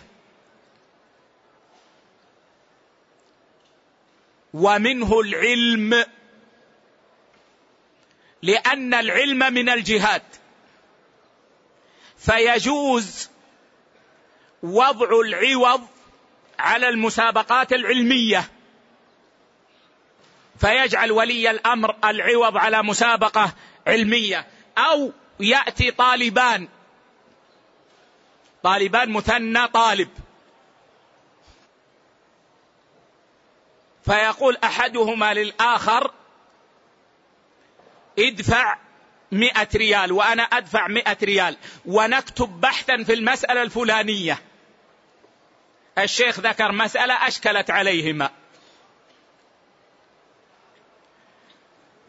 ومنه 4.53 5.20
العلم. 5.20 6.05
لأن 8.41 8.93
العلم 8.93 9.53
من 9.53 9.70
الجهاد. 9.70 10.24
فيجوز 12.18 13.30
وضع 14.66 15.20
العوض 15.20 15.88
على 16.59 16.89
المسابقات 16.89 17.74
العلمية. 17.74 18.49
فيجعل 20.59 21.11
ولي 21.11 21.51
الأمر 21.51 21.95
العوض 22.03 22.57
على 22.57 22.84
مسابقة 22.84 23.53
علمية. 23.88 24.47
أو 24.78 25.11
يأتي 25.39 25.91
طالبان. 25.91 26.68
طالبان 28.63 29.09
مثنى 29.09 29.68
طالب. 29.68 30.09
فيقول 34.05 34.57
أحدهما 34.63 35.34
للآخر 35.34 36.11
ادفع 38.20 38.78
مئة 39.32 39.68
ريال 39.76 40.11
وأنا 40.11 40.43
أدفع 40.43 40.88
مئة 40.88 41.18
ريال. 41.24 41.57
ونكتب 41.86 42.61
بحثا 42.61 43.03
في 43.03 43.13
المسألة 43.13 43.61
الفلانية. 43.61 44.39
الشيخ 45.98 46.39
ذكر 46.39 46.72
مسألة 46.72 47.28
أشكلت 47.28 47.72
عليهما. 47.72 48.32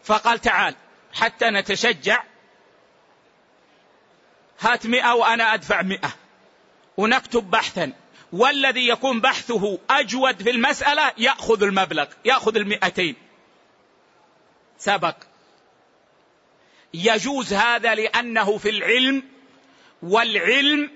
فقال 0.05 0.39
تعال 0.39 0.75
حتى 1.13 1.51
نتشجع 1.51 2.23
هات 4.61 4.87
مئة 4.87 5.15
وأنا 5.15 5.55
أدفع 5.55 5.83
مئة. 5.83 6.15
ونكتب 6.97 7.51
بحثا. 7.51 7.93
والذي 8.33 8.89
يكون 8.89 9.21
بحثه 9.21 9.79
أجود 9.91 10.43
في 10.43 10.51
المسألة 10.51 11.13
يأخذ 11.19 11.63
المبلغ 11.63 12.07
يأخذ 12.25 12.57
المئتين. 12.57 13.17
سبق. 14.79 15.17
يجوز 16.95 17.53
هذا 17.53 17.95
لأنه 17.95 18.59
في 18.59 18.71
العلم 18.71 19.23
والعلم 20.03 20.91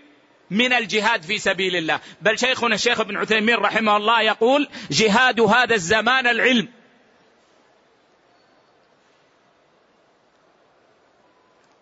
من 0.51 0.73
الجهاد 0.73 1.23
في 1.23 1.39
سبيل 1.39 1.77
الله. 1.77 2.01
بل 2.21 2.39
شيخنا 2.39 2.75
الشيخ 2.75 3.01
ابن 3.01 3.17
عثيمين 3.17 3.55
رحمه 3.55 3.97
الله 3.97 4.23
يقول 4.23 4.69
جهاد 4.91 5.41
هذا 5.41 5.75
الزمان 5.75 6.27
العلم. 6.27 6.69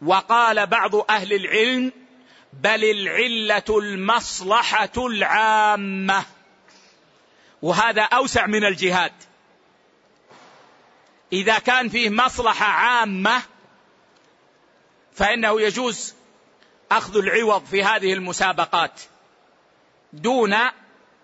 وقال 0.03 0.67
بعض 0.67 0.95
أهل 0.95 1.33
العلم 1.33 1.93
بل 2.53 2.85
العلة 2.85 3.79
المصلحة 3.79 4.93
العامة. 4.97 6.25
وهذا 7.63 8.03
أوسع 8.03 8.47
من 8.47 8.65
الجهاد. 8.65 9.13
إذا 11.33 11.59
كان 11.59 11.89
فيه 11.89 12.11
مصلحة 12.11 12.67
عامة 12.67 13.43
فإنه 15.15 15.61
يجوز 15.61 16.15
أخذ 16.93 17.17
العوض 17.17 17.65
في 17.65 17.85
هذه 17.85 18.13
المسابقات 18.13 19.01
دون 20.13 20.57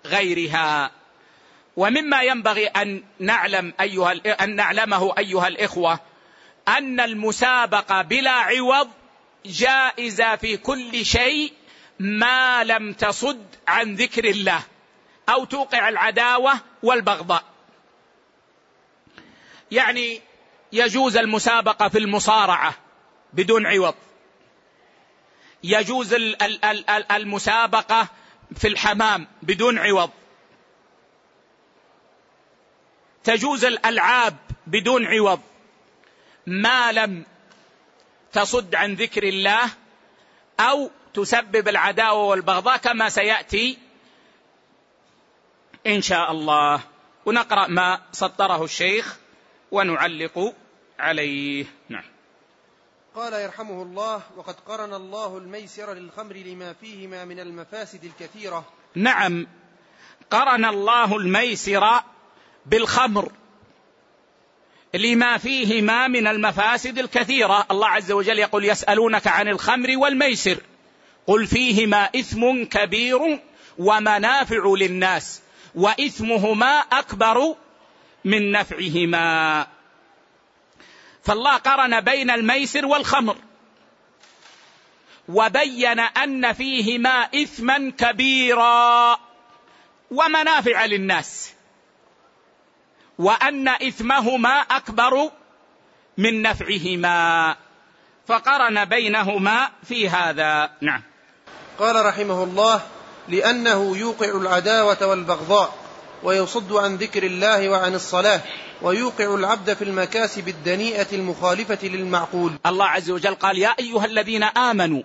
غيرها. 0.06 0.90
ومما 1.76 2.22
ينبغي 2.22 2.66
أن 2.66 3.02
نعلم 3.18 3.74
أيها 3.80 4.14
أن 4.44 4.56
نعلمه 4.56 5.14
أيها 5.18 5.48
الإخوة 5.48 6.00
أن 6.68 7.00
المسابقة 7.00 8.02
بلا 8.02 8.30
عوض 8.30 8.90
جائزة 9.46 10.36
في 10.36 10.56
كل 10.56 11.04
شيء 11.04 11.52
ما 11.98 12.64
لم 12.64 12.92
تصد 12.92 13.46
عن 13.68 13.94
ذكر 13.94 14.24
الله 14.24 14.60
أو 15.28 15.44
توقع 15.44 15.88
العداوة 15.88 16.52
والبغضاء. 16.82 17.44
يعني 19.70 20.20
يجوز 20.72 21.16
المسابقة 21.16 21.88
في 21.88 21.98
المصارعة 21.98 22.74
بدون 23.32 23.66
عوض. 23.66 23.94
يجوز 25.66 26.14
المسابقة 27.10 28.08
في 28.56 28.68
الحمام 28.68 29.26
بدون 29.42 29.78
عوض. 29.78 30.10
تجوز 33.24 33.64
الألعاب 33.64 34.36
بدون 34.66 35.06
عوض. 35.06 35.40
ما 36.46 36.92
لم 36.92 37.26
تصد 38.32 38.74
عن 38.74 38.94
ذكر 38.94 39.22
الله 39.22 39.70
أو 40.60 40.90
تسبب 41.14 41.68
العداوة 41.68 42.24
والبغضاء 42.24 42.76
كما 42.76 43.08
سيأتي 43.08 43.78
إن 45.86 46.02
شاء 46.02 46.30
الله. 46.30 46.80
ونقرأ 47.26 47.66
ما 47.66 48.02
سطره 48.12 48.64
الشيخ 48.64 49.16
ونعلق 49.70 50.54
عليه. 50.98 51.66
نعم. 51.88 52.13
قال 53.14 53.32
يرحمه 53.32 53.82
الله 53.82 54.22
وقد 54.36 54.54
قرن 54.66 54.94
الله 54.94 55.38
الميسر 55.38 55.94
للخمر 55.94 56.34
لما 56.34 56.72
فيهما 56.72 57.24
من 57.24 57.40
المفاسد 57.40 58.04
الكثيرة. 58.04 58.64
نعم 58.94 59.46
قرن 60.30 60.64
الله 60.64 61.16
الميسر 61.16 62.00
بالخمر 62.66 63.32
لما 64.94 65.38
فيهما 65.38 66.08
من 66.08 66.26
المفاسد 66.26 66.98
الكثيرة. 66.98 67.66
الله 67.70 67.88
عز 67.88 68.12
وجل 68.12 68.38
يقول 68.38 68.64
يسألونك 68.64 69.26
عن 69.26 69.48
الخمر 69.48 69.96
والميسر 69.96 70.58
قل 71.26 71.46
فيهما 71.46 72.10
إثم 72.16 72.64
كبير 72.64 73.40
ومنافع 73.78 74.74
للناس 74.78 75.40
وإثمهما 75.74 76.78
أكبر 76.78 77.54
من 78.24 78.52
نفعهما. 78.52 79.66
فالله 81.24 81.56
قرن 81.56 82.00
بين 82.00 82.30
الميسر 82.30 82.86
والخمر. 82.86 83.36
وبين 85.28 86.00
أن 86.00 86.52
فيهما 86.52 87.28
إثما 87.34 87.92
كبيرا 87.98 89.18
ومنافع 90.10 90.84
للناس. 90.84 91.52
وأن 93.18 93.68
إثمهما 93.68 94.60
أكبر 94.60 95.30
من 96.18 96.42
نفعهما. 96.42 97.56
فقرن 98.26 98.84
بينهما 98.84 99.70
في 99.84 100.08
هذا. 100.08 100.70
نعم. 100.80 101.02
قال 101.78 102.06
رحمه 102.06 102.44
الله 102.44 102.80
لأنه 103.28 103.96
يوقع 103.96 104.28
العداوة 104.28 105.06
والبغضاء 105.06 105.74
ويصد 106.22 106.72
عن 106.72 106.96
ذكر 106.96 107.22
الله 107.22 107.68
وعن 107.68 107.94
الصلاة. 107.94 108.40
ويوقع 108.84 109.34
العبد 109.34 109.74
في 109.74 109.84
المكاسب 109.84 110.48
الدنيئة 110.48 111.06
المخالفة 111.12 111.78
للمعقول. 111.88 112.52
الله 112.66 112.84
عز 112.84 113.10
وجل 113.10 113.34
قال 113.34 113.58
يا 113.58 113.74
أيها 113.78 114.04
الذين 114.04 114.42
آمنوا 114.42 115.02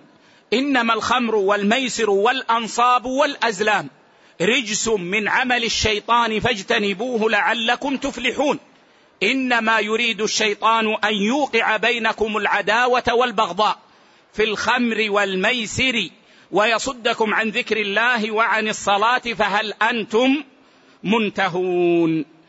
إنما 0.52 0.94
الخمر 0.94 1.34
والميسر 1.34 2.10
والأنصاب 2.10 3.04
والأزلام 3.04 3.88
رجس 4.40 4.88
من 4.88 5.28
عمل 5.28 5.64
الشيطان 5.64 6.40
فاجتنبوه 6.40 7.30
لعلكم 7.30 7.96
تفلحون. 7.96 8.58
إنما 9.22 9.80
يريد 9.80 10.20
الشيطان 10.20 10.94
أن 11.04 11.14
يوقع 11.14 11.76
بينكم 11.76 12.36
العداوة 12.36 13.04
والبغضاء 13.12 13.78
في 14.32 14.44
الخمر 14.44 15.06
والميسر 15.10 16.08
ويصدكم 16.50 17.34
عن 17.34 17.48
ذكر 17.48 17.76
الله 17.76 18.30
وعن 18.30 18.68
الصلاة 18.68 19.18
فهل 19.18 19.72
أنتم 19.72 20.44
منتهون؟ 21.04 22.39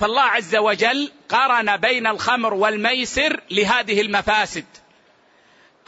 فالله 0.00 0.22
عز 0.22 0.56
وجل 0.56 1.12
قارن 1.28 1.76
بين 1.76 2.06
الخمر 2.06 2.54
والميسر 2.54 3.40
لهذه 3.50 4.00
المفاسد 4.00 4.64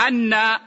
أن 0.01 0.59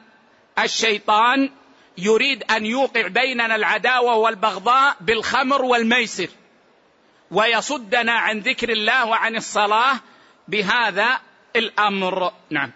الشيطان 0.60 1.50
يريد 1.98 2.44
أن 2.44 2.66
يوقع 2.66 3.08
بيننا 3.08 3.56
العداوة 3.56 4.16
والبغضاء 4.16 4.96
بالخمر 5.02 5.62
والميسر 5.62 6.28
ويصدنا 7.32 8.12
عن 8.12 8.40
ذكر 8.40 8.70
الله 8.70 9.06
وعن 9.06 9.36
الصلاة 9.36 10.00
بهذا 10.48 11.20
الأمر. 11.56 12.32
نعم. 12.50 12.72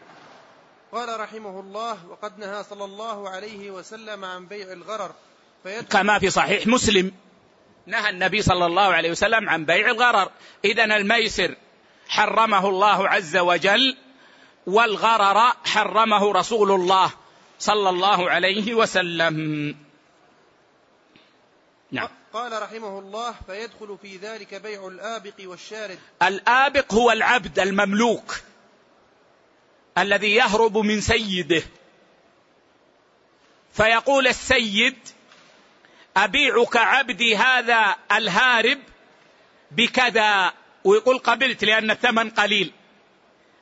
قال 0.91 1.19
رحمه 1.19 1.59
الله 1.59 2.07
وقد 2.09 2.39
نهى 2.39 2.63
صلى 2.63 2.85
الله 2.85 3.29
عليه 3.29 3.71
وسلم 3.71 4.25
عن 4.25 4.45
بيع 4.45 4.71
الغرر 4.71 5.11
كما 5.89 6.19
في 6.19 6.29
صحيح 6.29 6.67
مسلم. 6.67 7.11
نهى 7.89 8.09
النبي 8.09 8.41
صلى 8.41 8.65
الله 8.65 8.93
عليه 8.93 9.11
وسلم 9.11 9.49
عن 9.49 9.65
بيع 9.65 9.91
الغرر. 9.91 10.31
اذا 10.65 10.83
الميسر 10.83 11.55
حرمه 12.07 12.69
الله 12.69 13.09
عز 13.09 13.37
وجل 13.37 13.97
والغرر 14.67 15.53
حرمه 15.65 16.31
رسول 16.31 16.71
الله 16.71 17.11
صلى 17.59 17.89
الله 17.89 18.29
عليه 18.29 18.73
وسلم. 18.73 19.35
نعم. 21.91 22.09
قال 22.33 22.61
رحمه 22.61 22.99
الله 22.99 23.35
فيدخل 23.47 23.97
في 24.01 24.17
ذلك 24.17 24.55
بيع 24.55 24.87
الآبق 24.87 25.33
والشارد. 25.43 25.99
الآبق 26.21 26.93
هو 26.93 27.11
العبد 27.11 27.59
المملوك 27.59 28.39
الذي 29.97 30.35
يهرب 30.35 30.77
من 30.77 31.01
سيده. 31.01 31.63
فيقول 33.73 34.27
السيد 34.27 34.97
أبيعك 36.23 36.77
عبدي 36.77 37.35
هذا 37.37 37.95
الهارب 38.11 38.79
بكذا. 39.71 40.53
ويقول 40.83 41.17
قبلت 41.17 41.63
لأن 41.63 41.91
الثمن 41.91 42.29
قليل. 42.29 42.71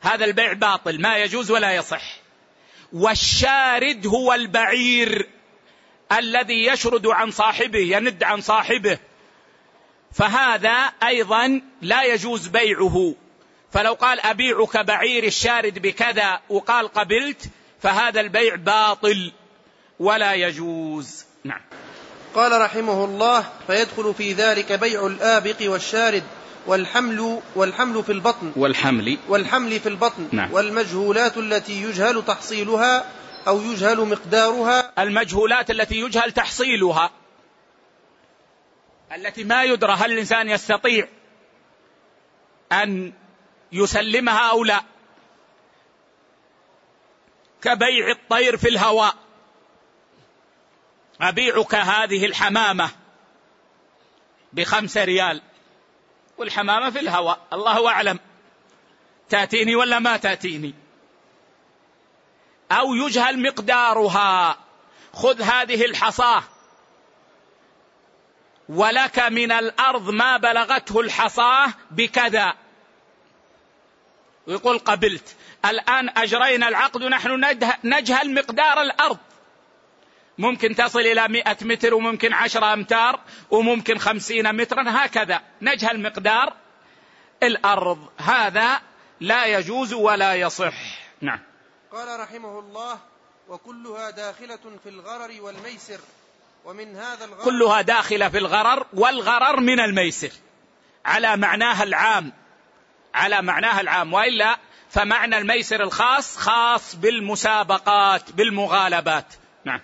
هذا 0.02 0.26
البيع 0.26 0.54
باطل 0.54 1.02
ما 1.02 1.18
يجوز 1.18 1.52
ولا 1.52 1.76
يصح. 1.76 2.04
والشارد 2.94 4.08
هو 4.08 4.34
البعير 4.34 5.30
الذي 6.12 6.66
يشرد 6.66 7.08
عن 7.08 7.32
صاحبه 7.32 7.80
يند 7.80 8.24
عن 8.24 8.42
صاحبه. 8.42 8.98
فهذا 10.12 10.92
أيضا 11.04 11.62
لا 11.82 12.04
يجوز 12.04 12.48
بيعه. 12.48 13.16
فلو 13.72 13.94
قال 13.94 14.20
أبيعك 14.20 14.78
بعير 14.78 15.24
الشارد 15.24 15.80
بكذا 15.80 16.40
وقال 16.50 16.88
قبلت 16.88 17.50
فهذا 17.82 18.22
البيع 18.22 18.56
باطل 18.56 19.32
ولا 20.00 20.34
يجوز. 20.34 21.26
نعم. 21.44 21.62
قال 22.38 22.62
رحمه 22.62 23.06
الله 23.06 23.46
فيدخل 23.68 24.14
في 24.14 24.34
ذلك 24.34 24.74
بيع 24.74 25.08
الآبق 25.08 25.56
والشارد 25.62 26.24
والحمل 26.68 27.42
والحمل 27.56 28.04
في 28.04 28.12
البطن. 28.12 28.52
والحمل. 28.56 29.18
والحمل 29.28 29.80
في 29.80 29.90
البطن. 29.90 30.30
نعم. 30.32 30.54
والمجهولات 30.54 31.38
التي 31.38 31.82
يجهل 31.82 32.26
تحصيلها 32.26 33.06
أو 33.48 33.62
يجهل 33.62 33.98
مقدارها. 33.98 35.04
المجهولات 35.04 35.72
التي 35.72 35.96
يجهل 35.96 36.32
تحصيلها. 36.32 37.12
التي 39.16 39.44
ما 39.44 39.64
يدرى 39.64 39.94
هل 39.94 40.12
الإنسان 40.12 40.50
يستطيع 40.50 41.08
أن 42.72 43.14
يسلمها 43.72 44.52
أو 44.52 44.64
لا. 44.64 44.82
كبيع 47.62 48.12
الطير 48.12 48.58
في 48.58 48.70
الهواء. 48.70 49.27
أبيعك 51.22 51.76
هذه 51.76 52.26
الحمامة 52.26 52.90
بخمسة 54.54 55.04
ريال. 55.04 55.42
والحمامة 56.38 56.90
في 56.90 57.00
الهواء. 57.00 57.40
الله 57.54 57.90
أعلم. 57.90 58.20
تأتيني 59.30 59.76
ولا 59.76 60.00
ما 60.00 60.18
تأتيني؟ 60.18 60.74
أو 62.72 62.94
يجهل 62.94 63.42
مقدارها. 63.42 64.58
خذ 65.14 65.42
هذه 65.42 65.86
الحصاة. 65.86 66.44
ولك 68.70 69.20
من 69.20 69.52
الأرض 69.52 70.10
ما 70.10 70.38
بلغته 70.38 71.00
الحصاة 71.00 71.74
بكذا. 71.92 72.54
ويقول 74.48 74.80
قبلت. 74.80 75.36
الآن 75.66 76.10
أجرينا 76.18 76.68
العقد 76.68 77.04
ونحن 77.04 77.56
نجهل 77.84 78.34
مقدار 78.34 78.82
الأرض. 78.82 79.18
ممكن 80.38 80.76
تصل 80.76 81.00
إلى 81.00 81.28
مئة 81.28 81.58
متر 81.62 81.94
وممكن 81.94 82.34
عشرة 82.34 82.74
أمتار 82.74 83.20
وممكن 83.52 83.98
خمسين 83.98 84.56
مترا 84.56 84.84
هكذا. 84.88 85.42
نجهل 85.62 86.02
مقدار 86.02 86.54
الأرض. 87.44 88.10
هذا 88.18 88.82
لا 89.20 89.46
يجوز 89.46 89.94
ولا 89.94 90.36
يصح. 90.36 90.74
نعم. 91.22 91.40
قال 91.92 92.20
رحمه 92.20 92.60
الله 92.60 93.00
وكلها 93.48 94.10
داخلة 94.10 94.80
في 94.84 94.90
الغرر 94.90 95.42
والميسر 95.42 96.00
ومن 96.66 96.96
هذا 96.96 97.26
الغرر 97.26 97.44
كلها 97.44 97.82
داخلة 97.82 98.30
في 98.30 98.38
الغرر 98.38 98.86
والغرر 98.94 99.60
من 99.60 99.80
الميسر. 99.80 100.32
على 101.06 101.38
معناها 101.38 101.84
العام. 101.84 102.34
على 103.14 103.42
معناها 103.42 103.82
العام. 103.82 104.14
وإلا 104.14 104.58
فمعنى 104.90 105.38
الميسر 105.38 105.84
الخاص 105.84 106.38
خاص 106.38 106.96
بالمسابقات 106.96 108.32
بالمغالبات. 108.32 109.34
نعم. 109.66 109.82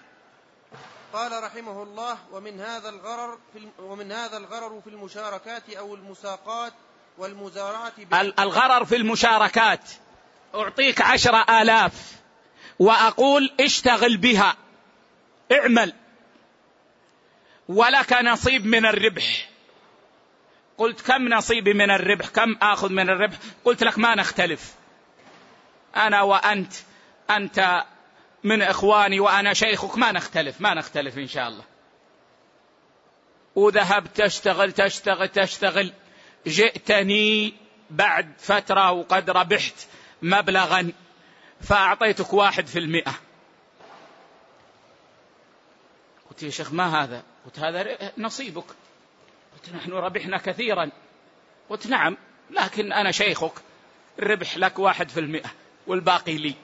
قال 1.14 1.44
رحمه 1.44 1.84
الله 1.84 2.18
ومن 2.32 2.60
هذا 2.60 2.90
الغرر 2.90 3.38
في 3.54 3.68
ومن 3.80 4.12
هذا 4.12 4.38
الغرر 4.38 4.82
في 4.82 4.90
المشاركات 4.90 5.70
أو 5.70 5.96
المساقات 5.96 6.74
والمزارعة 7.18 7.94
الغرر 8.40 8.86
في 8.86 8.96
المشاركات. 8.96 9.90
أعطيك 10.56 11.02
عشرة 11.02 11.62
آلاف 11.62 11.94
وأقول 12.80 13.54
اشتغل 13.60 14.18
بها. 14.18 14.56
اعمل. 15.52 15.94
ولك 17.68 18.14
نصيب 18.14 18.66
من 18.66 18.86
الربح. 18.86 19.50
قلت 20.78 21.02
كم 21.02 21.28
نصيبي 21.28 21.74
من 21.74 21.92
الربح؟ 21.92 22.28
كم 22.28 22.56
آخذ 22.62 22.90
من 22.90 23.10
الربح؟ 23.10 23.38
قلت 23.66 23.84
لك 23.84 23.98
ما 23.98 24.16
نختلف. 24.16 24.74
أنا 25.96 26.22
وأنت 26.22 26.74
أنت 27.30 27.84
من 28.44 28.62
إخواني 28.62 29.20
وأنا 29.20 29.54
شيخك. 29.54 29.98
ما 29.98 30.12
نختلف 30.12 30.62
ما 30.62 30.74
نختلف 30.74 31.18
إن 31.18 31.28
شاء 31.28 31.48
الله. 31.48 31.64
وذهبت 33.56 34.22
تشتغل 34.22 34.72
تشتغل 34.72 35.28
تشتغل. 35.28 35.94
جئتني 36.48 37.54
بعد 37.90 38.34
فترة 38.38 38.92
وقد 38.92 39.30
ربحت 39.30 39.88
مبلغا 40.22 40.92
فأعطيتك 41.62 42.34
واحد 42.34 42.68
في 42.68 42.80
المئة. 42.80 43.14
قلت 46.30 46.44
يا 46.44 46.50
شيخ 46.50 46.74
ما 46.74 47.04
هذا؟ 47.04 47.24
قلت 47.46 47.60
هذا 47.60 48.12
نصيبك. 48.18 48.66
قلت 49.54 49.76
نحن 49.76 49.92
ربحنا 49.92 50.38
كثيرا. 50.38 50.92
قلت 51.70 51.88
نعم 51.88 52.18
لكن 52.52 52.94
أنا 52.94 53.12
شيخك 53.12 53.54
الربح 54.20 54.58
لك 54.58 54.80
واحد 54.80 55.10
في 55.10 55.20
المئة 55.20 55.50
والباقي 55.88 56.38
لي. 56.38 56.56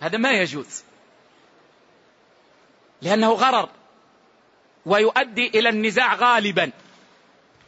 هذا 0.00 0.18
ما 0.18 0.32
يجوز. 0.32 0.84
لأنه 3.02 3.32
غرر 3.32 3.68
ويؤدي 4.86 5.48
إلى 5.48 5.68
النزاع 5.68 6.14
غالبا. 6.14 6.70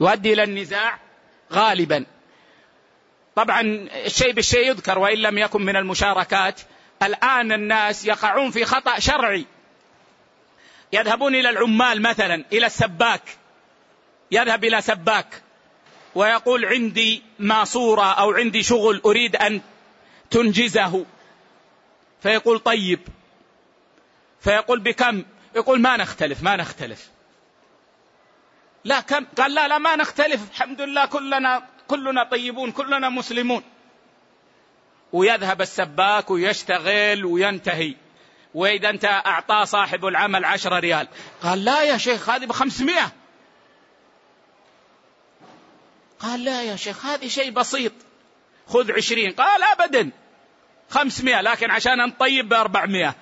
يؤدي 0.01 0.33
إلى 0.33 0.43
النزاع 0.43 0.99
غالبا. 1.53 2.07
طبعا 3.37 3.61
الشيء 3.93 4.33
بالشيء 4.33 4.69
يذكر 4.69 4.99
وإن 4.99 5.19
لم 5.19 5.39
يكن 5.39 5.63
من 5.63 5.77
المشاركات. 5.77 6.61
الآن 7.03 7.53
الناس 7.53 8.05
يقعون 8.05 8.51
في 8.51 8.65
خطأ 8.65 8.99
شرعي. 8.99 9.47
يذهبون 10.93 11.35
إلى 11.35 11.51
العمال 11.51 12.03
مثلا 12.03 12.45
إلى 12.53 12.67
السباك. 12.67 13.23
يذهب 14.31 14.65
إلى 14.65 14.81
سباك 14.81 15.43
ويقول 16.15 16.65
عندي 16.65 17.23
ماسورة 17.39 18.13
أو 18.13 18.31
عندي 18.31 18.63
شغل 18.63 19.03
أريد 19.05 19.37
أن 19.37 19.61
تنجزه. 20.31 21.05
فيقول 22.23 22.59
طيب. 22.59 23.01
فيقول 24.41 24.81
بكم؟ 24.81 25.25
يقول 25.55 25.81
ما 25.81 25.97
نختلف 25.97 26.43
ما 26.43 26.57
نختلف. 26.57 27.11
لا 28.85 29.01
كم؟ 29.01 29.27
قال 29.39 29.55
لا 29.55 29.69
لا 29.69 29.79
ما 29.79 29.97
نختلف. 29.97 30.51
الحمد 30.51 30.81
لله 30.81 31.07
كلنا 31.07 31.69
كلنا 31.89 32.25
طيبون 32.25 32.73
كلنا 32.73 33.09
مسلمون. 33.09 33.63
ويذهب 35.13 35.63
السباك 35.63 36.31
ويشتغل 36.31 37.25
وينتهي. 37.25 37.95
وإذا 38.55 38.91
أنت 38.91 39.05
أعطاه 39.05 39.65
صاحب 39.65 40.07
العمل 40.07 40.45
عشرة 40.45 40.79
ريال. 40.79 41.09
قال 41.43 41.65
لا 41.65 41.83
يا 41.83 41.97
شيخ 41.97 42.31
هذه 42.31 42.47
بخمسمائة. 42.47 43.13
قال 46.21 46.45
لا 46.45 46.63
يا 46.63 46.77
شيخ 46.77 47.07
هذه 47.07 47.29
شيء 47.29 47.51
بسيط. 47.51 47.93
خذ 48.67 48.93
عشرين. 48.93 49.33
قال 49.33 49.63
أبدا. 49.63 50.11
خمسمائة 50.91 51.41
لكن 51.41 51.71
عشان 51.71 51.99
نطيب 51.99 52.49
بأربعمائة 52.49 53.15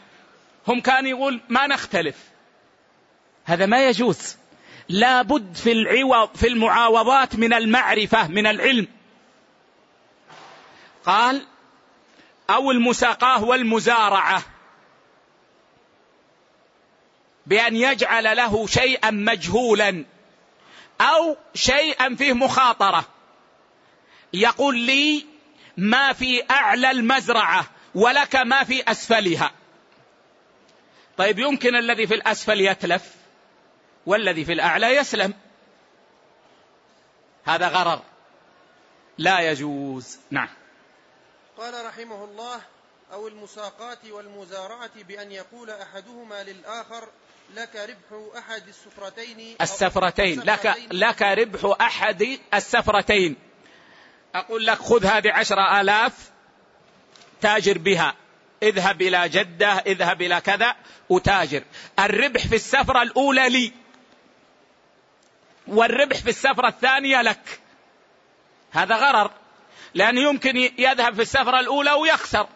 هم 0.68 0.80
كانوا 0.80 1.10
يقول 1.10 1.40
ما 1.48 1.66
نختلف. 1.66 2.16
هذا 3.44 3.66
ما 3.66 3.88
يجوز. 3.88 4.36
لابد 4.88 5.56
في 5.56 5.72
العوض 5.72 6.36
في 6.36 6.48
المعاوضات 6.48 7.36
من 7.36 7.52
المعرفة 7.52 8.28
من 8.28 8.46
العلم. 8.46 8.88
قال 11.06 11.46
أو 12.50 12.70
المساقاة 12.70 13.44
والمزارعة. 13.44 14.42
بأن 17.46 17.76
يجعل 17.76 18.36
له 18.36 18.66
شيئا 18.66 19.10
مجهولا. 19.10 20.04
أو 21.00 21.36
شيئا 21.54 22.14
فيه 22.14 22.32
مخاطرة. 22.32 23.04
يقول 24.32 24.78
لي 24.78 25.33
ما 25.76 26.12
في 26.12 26.42
أعلى 26.50 26.90
المزرعة 26.90 27.66
ولك 27.94 28.36
ما 28.36 28.64
في 28.64 28.90
أسفلها. 28.90 29.52
طيب 31.16 31.38
يمكن 31.38 31.76
الذي 31.76 32.06
في 32.06 32.14
الأسفل 32.14 32.60
يتلف 32.60 33.14
والذي 34.06 34.44
في 34.44 34.52
الأعلى 34.52 34.96
يسلم. 34.96 35.34
هذا 37.44 37.68
غرر. 37.68 38.02
لا 39.18 39.50
يجوز. 39.50 40.18
نعم. 40.30 40.48
قال 41.58 41.86
رحمه 41.86 42.24
الله 42.24 42.60
أو 43.12 43.28
المساقات 43.28 44.06
والمزارعة 44.10 45.02
بأن 45.08 45.32
يقول 45.32 45.70
أحدهما 45.70 46.42
للآخر 46.42 47.08
لك 47.54 47.76
ربح 47.76 48.38
أحد 48.38 48.68
السفرتين 48.68 49.56
السفرتين. 49.60 50.40
لك, 50.40 50.76
لك 50.90 51.22
ربح 51.22 51.76
أحد 51.80 52.38
السفرتين. 52.54 53.36
أقول 54.34 54.66
لك 54.66 54.78
خذ 54.78 55.06
هذه 55.06 55.32
عشرة 55.32 55.80
آلاف 55.80 56.12
تاجر 57.40 57.78
بها. 57.78 58.14
اذهب 58.62 59.02
إلى 59.02 59.28
جدة 59.28 59.68
اذهب 59.68 60.22
إلى 60.22 60.40
كذا 60.40 60.76
وتاجر. 61.08 61.62
الربح 61.98 62.46
في 62.46 62.54
السفرة 62.54 63.02
الأولى 63.02 63.48
لي. 63.48 63.72
والربح 65.66 66.16
في 66.16 66.30
السفرة 66.30 66.68
الثانية 66.68 67.22
لك. 67.22 67.60
هذا 68.72 68.96
غرر. 68.96 69.30
لأنه 69.94 70.20
يمكن 70.20 70.56
يذهب 70.78 71.14
في 71.14 71.22
السفرة 71.22 71.60
الأولى 71.60 71.92
ويخسر. 71.92 72.46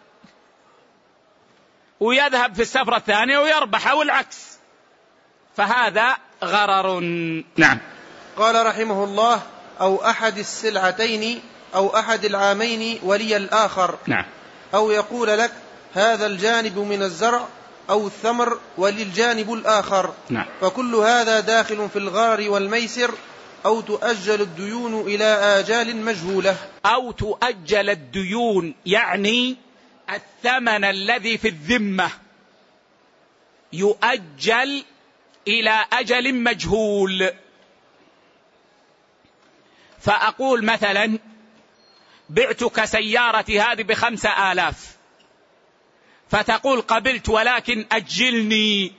ويذهب 1.99 2.55
في 2.55 2.61
السفرة 2.61 2.97
الثانية 2.97 3.37
ويربح 3.37 3.87
أو 3.87 4.01
العكس. 4.01 4.57
فهذا 5.57 6.17
غرر. 6.43 6.99
نعم. 7.57 7.79
قال 8.37 8.65
رحمه 8.65 9.03
الله 9.03 9.41
أو 9.81 10.05
أحد 10.05 10.37
السلعتين 10.37 11.41
أو 11.75 11.95
أحد 11.95 12.25
العامين 12.25 12.99
ولي 13.03 13.37
الآخر. 13.37 13.97
نعم. 14.07 14.25
أو 14.73 14.91
يقول 14.91 15.27
لك 15.27 15.51
هذا 15.93 16.25
الجانب 16.25 16.79
من 16.79 17.03
الزرع 17.03 17.47
أو 17.89 18.07
الثمر 18.07 18.59
وللجانب 18.77 19.53
الآخر. 19.53 20.13
نعم. 20.29 20.45
فكل 20.61 20.95
هذا 20.95 21.39
داخل 21.39 21.89
في 21.89 21.99
الغرر 21.99 22.49
والميسر 22.49 23.13
أو 23.65 23.81
تؤجل 23.81 24.41
الديون 24.41 25.01
إلى 25.01 25.25
آجال 25.59 25.95
مجهولة. 25.95 26.55
أو 26.85 27.11
تؤجل 27.11 27.89
الديون 27.89 28.75
يعني 28.85 29.57
الثمن 30.09 30.83
الذي 30.83 31.37
في 31.37 31.47
الذمة 31.47 32.09
يؤجل 33.73 34.83
إلى 35.47 35.85
أجل 35.93 36.35
مجهول. 36.35 37.31
فأقول 39.99 40.65
مثلا 40.65 41.19
بعتك 42.29 42.85
سيارتي 42.85 43.61
هذه 43.61 43.83
بخمسة 43.83 44.51
آلاف. 44.51 44.97
فتقول 46.29 46.81
قبلت 46.81 47.29
ولكن 47.29 47.85
أجلني. 47.91 48.93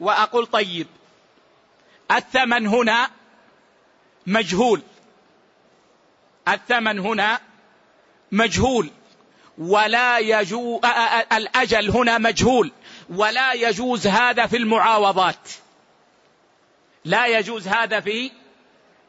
وأقول 0.00 0.46
طيب 0.46 0.86
الثمن 2.10 2.66
هنا 2.66 3.10
مجهول. 4.26 4.82
الثمن 6.48 6.98
هنا 6.98 7.40
مجهول. 8.32 8.90
ولا 9.58 10.18
يجو 10.18 10.80
الأجل 11.32 11.90
هنا 11.90 12.18
مجهول. 12.18 12.72
ولا 13.10 13.52
يجوز 13.52 14.06
هذا 14.06 14.46
في 14.46 14.56
المعاوضات. 14.56 15.48
لا 17.04 17.26
يجوز 17.26 17.68
هذا 17.68 18.00
في 18.00 18.30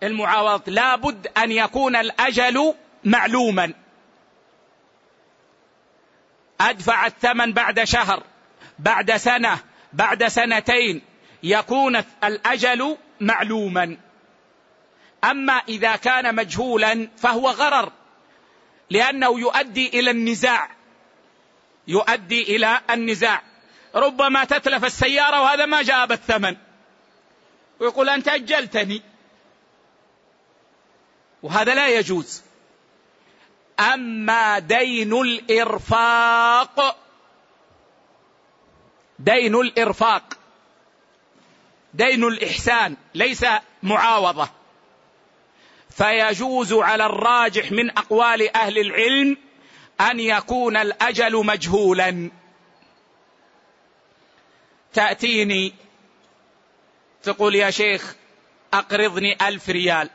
المعاوضات 0.03 0.69
لا 0.69 0.95
بد 0.95 1.27
أن 1.37 1.51
يكون 1.51 1.95
الأجل 1.95 2.73
معلوما. 3.03 3.73
أدفع 6.61 7.05
الثمن 7.05 7.53
بعد 7.53 7.83
شهر 7.83 8.23
بعد 8.79 9.15
سنة 9.15 9.59
بعد 9.93 10.27
سنتين 10.27 11.01
يكون 11.43 12.03
الأجل 12.23 12.97
معلوما. 13.19 13.97
أما 15.23 15.53
إذا 15.53 15.95
كان 15.95 16.35
مجهولا 16.35 17.09
فهو 17.17 17.49
غرر 17.49 17.91
لأنه 18.89 19.39
يؤدي 19.39 19.99
إلى 19.99 20.11
النزاع. 20.11 20.69
يؤدي 21.87 22.55
إلى 22.55 22.81
النزاع. 22.89 23.41
ربما 23.95 24.43
تتلف 24.43 24.85
السيارة 24.85 25.41
وهذا 25.41 25.65
ما 25.65 25.81
جاب 25.81 26.11
الثمن. 26.11 26.55
ويقول 27.79 28.09
أنت 28.09 28.27
أجلتني. 28.27 29.01
وهذا 31.43 31.75
لا 31.75 31.87
يجوز. 31.87 32.41
أما 33.79 34.59
دين 34.59 35.13
الإرفاق 35.13 36.97
دين 39.19 39.55
الإرفاق 39.55 40.33
دين 41.93 42.23
الإحسان 42.23 42.95
ليس 43.13 43.45
معاوضة. 43.83 44.49
فيجوز 45.89 46.73
على 46.73 47.05
الراجح 47.05 47.71
من 47.71 47.89
أقوال 47.89 48.55
أهل 48.55 48.77
العلم 48.77 49.37
أن 50.01 50.19
يكون 50.19 50.77
الأجل 50.77 51.45
مجهولا. 51.45 52.31
تأتيني 54.93 55.73
تقول 57.23 57.55
يا 57.55 57.71
شيخ 57.71 58.15
أقرضني 58.73 59.47
ألف 59.47 59.69
ريال. 59.69 60.09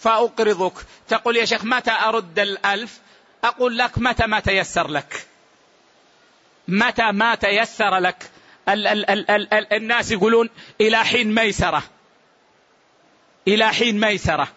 فأقرضك. 0.00 0.72
تقول 1.08 1.36
يا 1.36 1.44
شيخ 1.44 1.64
متى 1.64 1.90
أرد 1.90 2.38
الألف؟ 2.38 2.98
أقول 3.44 3.78
لك 3.78 3.98
متى 3.98 4.26
ما 4.26 4.40
تيسر 4.40 4.88
لك. 4.88 5.26
متى 6.68 7.12
ما 7.12 7.34
تيسر 7.34 7.98
لك. 7.98 8.30
ال 8.68 8.86
ال 8.86 9.10
ال 9.10 9.30
ال 9.30 9.54
ال 9.54 9.72
الناس 9.72 10.10
يقولون 10.10 10.50
إلى 10.80 11.04
حين 11.04 11.34
ميسرة. 11.34 11.82
إلى 13.48 13.74
حين 13.74 14.00
ميسرة. 14.00 14.48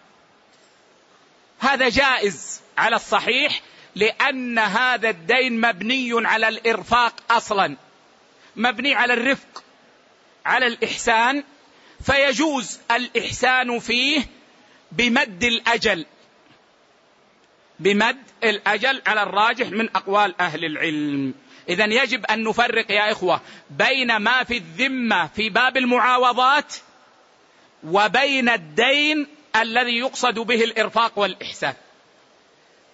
هذا 1.58 1.88
جائز 1.88 2.60
على 2.78 2.96
الصحيح 2.96 3.60
لأن 3.94 4.58
هذا 4.58 5.08
الدين 5.10 5.60
مبني 5.60 6.26
على 6.26 6.48
الإرفاق 6.48 7.14
أصلا. 7.30 7.76
مبني 8.56 8.94
على 8.94 9.14
الرفق 9.14 9.64
على 10.46 10.66
الإحسان. 10.66 11.44
فيجوز 12.06 12.78
الإحسان 12.90 13.78
فيه 13.78 14.26
بمد 14.96 15.44
الأجل. 15.44 16.06
بمد 17.78 18.18
الأجل 18.44 19.02
على 19.06 19.22
الراجح 19.22 19.66
من 19.66 19.88
أقوال 19.96 20.40
أهل 20.40 20.64
العلم. 20.64 21.34
إذا 21.68 21.84
يجب 21.84 22.26
أن 22.26 22.44
نفرق 22.44 22.90
يا 22.90 23.12
إخوة 23.12 23.40
بين 23.70 24.16
ما 24.16 24.44
في 24.44 24.56
الذمة 24.56 25.26
في 25.26 25.48
باب 25.50 25.76
المعاوضات 25.76 26.74
وبين 27.84 28.48
الدين 28.48 29.26
الذي 29.56 29.98
يقصد 29.98 30.38
به 30.38 30.64
الإرفاق 30.64 31.18
والإحسان. 31.18 31.74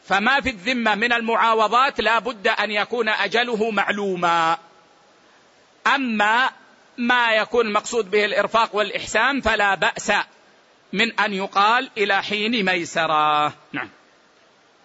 فما 0.04 0.40
في 0.40 0.50
الذمة 0.50 0.94
من 0.94 1.12
المعاوضات 1.12 2.00
لا 2.00 2.18
بد 2.18 2.48
أن 2.48 2.70
يكون 2.70 3.08
أجله 3.08 3.70
معلوما. 3.70 4.58
أما 5.86 6.50
ما 6.98 7.32
يكون 7.32 7.66
المقصود 7.66 8.10
به 8.10 8.24
الإرفاق 8.24 8.76
والإحسان 8.76 9.40
فلا 9.40 9.74
بأس 9.74 10.12
من 10.92 11.20
أن 11.20 11.34
يقال 11.34 11.90
إلى 11.98 12.22
حين 12.22 12.64
ميسرة. 12.64 13.52
نعم. 13.72 13.88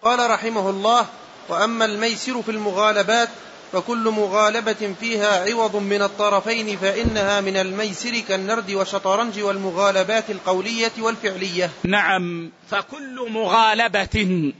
قال 0.02 0.30
رحمه 0.30 0.70
الله 0.70 1.06
وأما 1.48 1.84
الميسر 1.84 2.42
في 2.42 2.50
المغالبات 2.50 3.28
فكل 3.72 4.10
مغالبة 4.10 4.94
فيها 5.00 5.50
عوض 5.50 5.76
من 5.76 6.02
الطرفين 6.02 6.76
فإنها 6.76 7.40
من 7.40 7.56
الميسر 7.56 8.20
كالنرد 8.28 8.70
والشطرنج 8.70 9.40
والمغالبات 9.40 10.30
القولية 10.30 10.92
والفعلية. 10.98 11.70
نعم. 11.84 12.50
فكل 12.70 13.28
مغالبة 13.30 14.52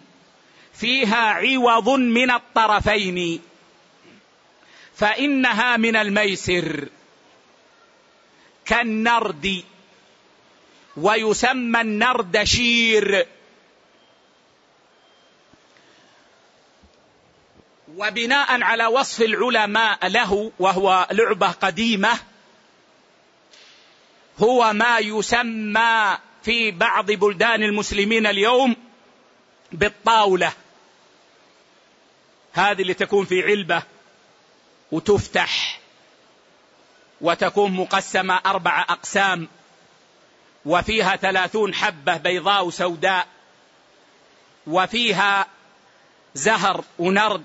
فيها 0.75 1.17
عوض 1.17 1.89
من 1.89 2.31
الطرفين 2.31 3.41
فإنها 4.97 5.77
من 5.77 5.97
الميسر 5.97 6.89
كالنرد 8.65 9.63
ويسمى 10.97 11.81
النردشير. 11.81 13.27
وبناء 17.97 18.63
على 18.63 18.87
وصف 18.87 19.23
العلماء 19.23 20.09
له 20.09 20.53
وهو 20.59 21.09
لعبة 21.11 21.51
قديمة 21.51 22.19
هو 24.39 24.73
ما 24.73 24.99
يسمى 24.99 26.19
في 26.43 26.71
بعض 26.71 27.11
بلدان 27.13 27.63
المسلمين 27.63 28.27
اليوم 28.27 28.77
بالطاولة. 29.73 30.53
هذه 32.53 32.83
اللي 32.83 32.95
تكون 32.95 33.25
في 33.25 33.43
علبة 33.43 33.83
وتفتح 34.93 35.81
وتكون 37.21 37.73
مقسمة 37.73 38.41
أربع 38.47 38.81
أقسام. 38.81 39.49
وفيها 40.67 41.17
ثلاثون 41.17 41.75
حبة 41.75 42.17
بيضاء 42.17 42.67
وسوداء 42.67 43.27
وفيها 44.67 45.47
زهر 46.35 46.85
ونرد 46.99 47.45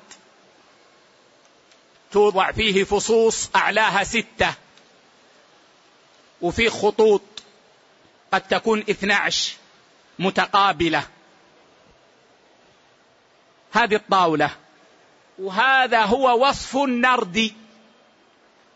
توضع 2.11 2.51
فيه 2.51 2.83
فصوص 2.83 3.49
أعلاها 3.55 4.03
ستة 4.03 4.53
وفي 6.41 6.69
خطوط 6.69 7.21
قد 8.33 8.41
تكون 8.41 8.79
اثنى 8.79 9.13
عشر 9.13 9.53
متقابلة. 10.19 11.03
هذه 13.71 13.95
الطاولة 13.95 14.49
وهذا 15.39 16.01
هو 16.01 16.47
وصف 16.47 16.77
النرد 16.77 17.53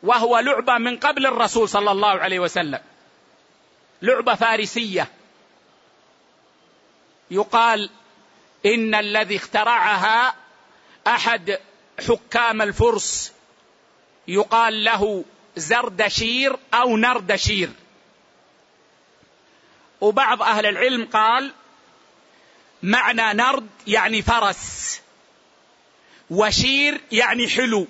وهو 0.04 0.40
لعبة 0.40 0.78
من 0.78 0.98
قبل 0.98 1.26
الرسول 1.26 1.70
صلى 1.70 1.92
الله 1.92 2.10
عليه 2.10 2.40
وسلم. 2.40 2.80
لعبة 4.06 4.36
فارسية. 4.36 5.08
يقال 7.32 7.90
إن 8.66 8.96
الذي 8.96 9.36
اخترعها 9.36 10.36
أحد 11.08 11.60
حكام 12.08 12.62
الفرس. 12.62 13.34
يقال 14.28 14.84
له 14.84 15.24
زردشير 15.56 16.58
أو 16.74 16.98
نردشير. 16.98 17.70
وبعض 20.02 20.42
أهل 20.42 20.66
العلم 20.66 21.06
قال 21.06 21.54
معنى 22.84 23.34
نرد 23.34 23.70
يعني 23.88 24.22
فرس 24.22 25.02
وشير 26.30 27.02
يعني 27.12 27.48
حلو. 27.48 27.88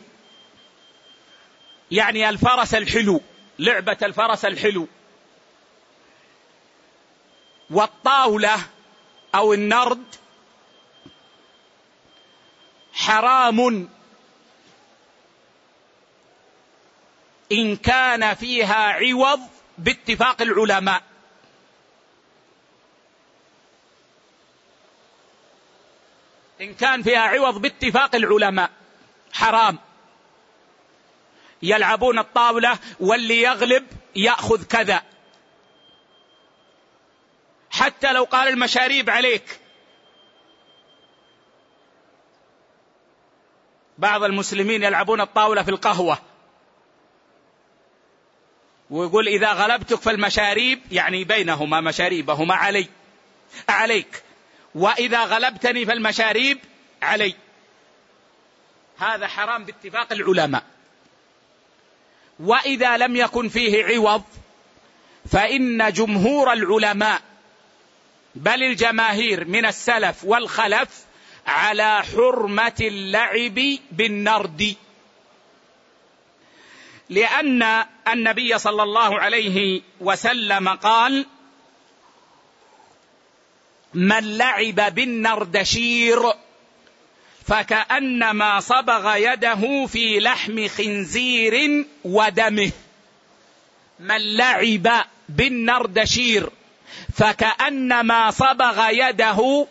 يعني 1.91 2.29
الفرس 2.29 2.75
الحلو 2.75 3.21
لعبة 3.59 3.97
الفرس 4.03 4.45
الحلو. 4.45 4.87
والطاولة 7.69 8.59
أو 9.35 9.53
النرد 9.53 10.15
حرام. 12.93 13.89
إن 17.51 17.75
كان 17.75 18.33
فيها 18.33 18.75
عوض 18.75 19.39
باتفاق 19.77 20.41
العلماء. 20.41 21.03
إن 26.61 26.73
كان 26.73 27.03
فيها 27.03 27.19
عوض 27.19 27.61
باتفاق 27.61 28.15
العلماء 28.15 28.69
حرام. 29.33 29.79
يلعبون 31.61 32.19
الطاولة 32.19 32.79
واللي 32.99 33.41
يغلب 33.41 33.87
يأخذ 34.15 34.63
كذا. 34.63 35.14
حتى 37.85 38.13
لو 38.13 38.23
قال 38.23 38.47
المشاريب 38.47 39.09
عليك. 39.09 39.59
بعض 43.97 44.23
المسلمين 44.23 44.83
يلعبون 44.83 45.21
الطاولة 45.21 45.63
في 45.63 45.71
القهوة. 45.71 46.17
ويقول 48.89 49.27
إذا 49.27 49.51
غلبتك 49.51 49.99
في 49.99 50.11
المشاريب 50.11 50.81
يعني 50.91 51.23
بينهما 51.23 51.81
مشاريبهما 51.81 52.55
علي. 52.55 52.87
عليك. 53.69 54.23
وإذا 54.75 55.23
غلبتني 55.23 55.85
في 55.85 55.93
المشاريب 55.93 56.59
علي. 57.01 57.35
هذا 58.97 59.27
حرام 59.27 59.65
باتفاق 59.65 60.13
العلماء. 60.13 60.63
وإذا 62.39 62.97
لم 62.97 63.15
يكن 63.15 63.49
فيه 63.49 63.85
عوض 63.85 64.23
فإن 65.31 65.91
جمهور 65.91 66.53
العلماء 66.53 67.21
بل 68.35 68.63
الجماهير 68.63 69.45
من 69.45 69.65
السلف 69.65 70.23
والخلف 70.23 70.89
على 71.47 72.03
حرمة 72.03 72.75
اللعب 72.81 73.59
بالنرد. 73.91 74.75
لأن 77.09 77.85
النبي 78.07 78.57
صلى 78.57 78.83
الله 78.83 79.19
عليه 79.19 79.81
وسلم 79.99 80.69
قال 80.69 81.25
من 83.93 84.37
لعب 84.37 84.95
بالنردشير 84.95 86.33
فكأنما 87.47 88.59
صبغ 88.59 89.15
يده 89.15 89.85
في 89.85 90.19
لحم 90.19 90.67
خنزير 90.67 91.85
ودمه. 92.05 92.71
من 93.99 94.35
لعب 94.35 95.05
بالنردشير 95.29 96.49
فكأنما 97.15 98.31
صبغ 98.31 98.89
يده 98.89 99.67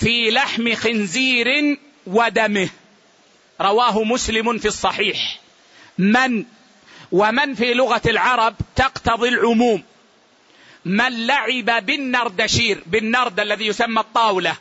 في 0.00 0.30
لحم 0.30 0.74
خنزير 0.74 1.78
ودمه. 2.06 2.68
رواه 3.60 4.04
مسلم 4.04 4.58
في 4.58 4.68
الصحيح. 4.68 5.40
من 5.98 6.44
ومن 7.12 7.54
في 7.54 7.74
لغة 7.74 8.02
العرب 8.06 8.54
تقتضي 8.76 9.28
العموم. 9.28 9.82
من 10.84 11.26
لعب 11.26 11.86
بالنردشير 11.86 12.82
بالنرد 12.86 13.40
الذي 13.40 13.66
يسمى 13.66 14.00
الطاولة. 14.00 14.56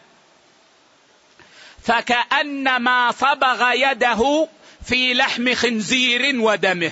فكأنما 1.84 3.12
صبغ 3.12 3.72
يده 3.74 4.48
في 4.86 5.14
لحم 5.14 5.56
خنزير 5.56 6.40
ودمه. 6.40 6.92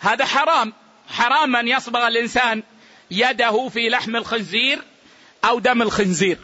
هذا 0.00 0.24
حرام. 0.24 0.72
حرام 1.10 1.56
ان 1.56 1.68
يصبغ 1.68 2.06
الإنسان. 2.06 2.62
يده 3.10 3.68
في 3.68 3.88
لحم 3.88 4.16
الخنزير 4.16 4.82
أو 5.44 5.58
دم 5.58 5.82
الخنزير. 5.82 6.38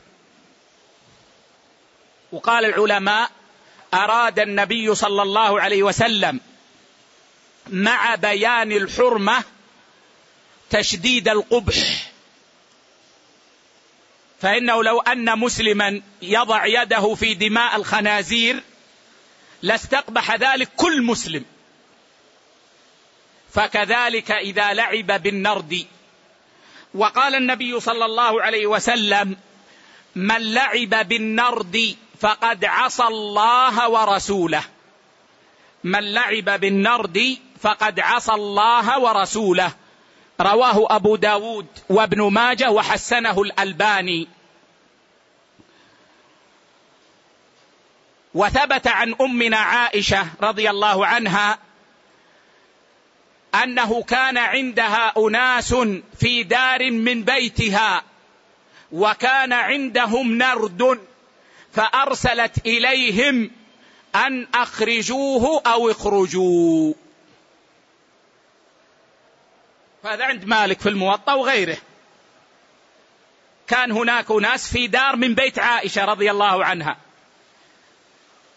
وقال 2.33 2.65
العلماء 2.65 3.31
أراد 3.95 4.39
النبي 4.39 4.95
صلى 4.95 5.23
الله 5.23 5.61
عليه 5.61 5.83
وسلم 5.83 6.41
مع 7.71 8.15
بيان 8.15 8.73
الحرمة 8.73 9.45
تشديد 10.71 11.29
القبح. 11.29 12.11
فإنه 14.41 14.85
لو 14.85 15.01
أن 15.01 15.39
مسلما 15.39 16.03
يضع 16.23 16.67
يده 16.67 17.15
في 17.15 17.35
دماء 17.35 17.77
الخنازير 17.77 18.63
لاستقبح 19.63 20.35
ذلك 20.35 20.69
كل 20.77 21.03
مسلم. 21.03 21.45
فكذلك 23.55 24.31
إذا 24.31 24.73
لعب 24.73 25.23
بالنرد. 25.23 25.87
وقال 26.95 27.35
النبي 27.35 27.81
صلى 27.81 28.05
الله 28.05 28.43
عليه 28.43 28.67
وسلم 28.67 29.37
من 30.15 30.55
لعب 30.55 31.09
بالنرد 31.09 31.97
فقد 32.21 32.65
عصى 32.65 33.03
الله 33.03 33.89
ورسوله. 33.89 34.63
من 35.85 36.15
لعب 36.15 36.61
بالنرد 36.61 37.39
فقد 37.61 38.01
عصى 38.01 38.33
الله 38.33 38.99
ورسوله. 38.99 39.73
رواه 40.41 40.87
أبو 40.97 41.17
داود 41.17 41.67
وابن 41.89 42.23
ماجه 42.23 42.71
وحسنه 42.71 43.43
الألباني. 43.43 44.29
وثبت 48.35 48.87
عن 48.87 49.15
أمنا 49.21 49.57
عائشة 49.57 50.27
رضي 50.43 50.71
الله 50.71 51.07
عنها 51.07 51.59
أنه 53.63 54.03
كان 54.03 54.39
عندها 54.39 55.13
أناس 55.17 55.75
في 56.21 56.43
دار 56.43 56.91
من 56.91 57.23
بيتها 57.23 58.03
وكان 58.93 59.53
عندهم 59.53 60.39
نرد 60.39 61.01
فأرسلت 61.73 62.67
إليهم 62.67 63.51
أن 64.15 64.47
أخرجوه 64.55 65.63
أو 65.67 65.91
اخرجوا. 65.91 66.95
فهذا 70.03 70.25
عند 70.25 70.45
مالك 70.45 70.81
في 70.81 70.89
الموطأ 70.89 71.33
وغيره. 71.33 71.77
كان 73.69 73.93
هناك 73.93 74.31
ناس 74.31 74.73
في 74.73 74.87
دار 74.87 75.17
من 75.17 75.35
بيت 75.35 75.59
عائشة 75.59 76.05
رضي 76.05 76.31
الله 76.31 76.65
عنها. 76.65 76.97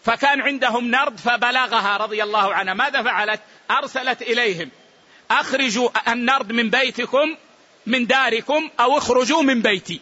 فكان 0.04 0.40
عندهم 0.40 0.90
نرد 0.90 1.18
فبلغها 1.18 1.96
رضي 1.96 2.22
الله 2.22 2.54
عنها. 2.54 2.74
ماذا 2.74 3.02
فعلت؟ 3.02 3.40
أرسلت 3.70 4.22
إليهم. 4.22 4.70
أخرجوا 5.30 6.12
النرد 6.12 6.52
من 6.52 6.70
بيتكم 6.70 7.36
من 7.86 8.06
داركم 8.06 8.70
أو 8.80 8.98
اخرجوا 8.98 9.42
من 9.42 9.62
بيتي. 9.62 10.00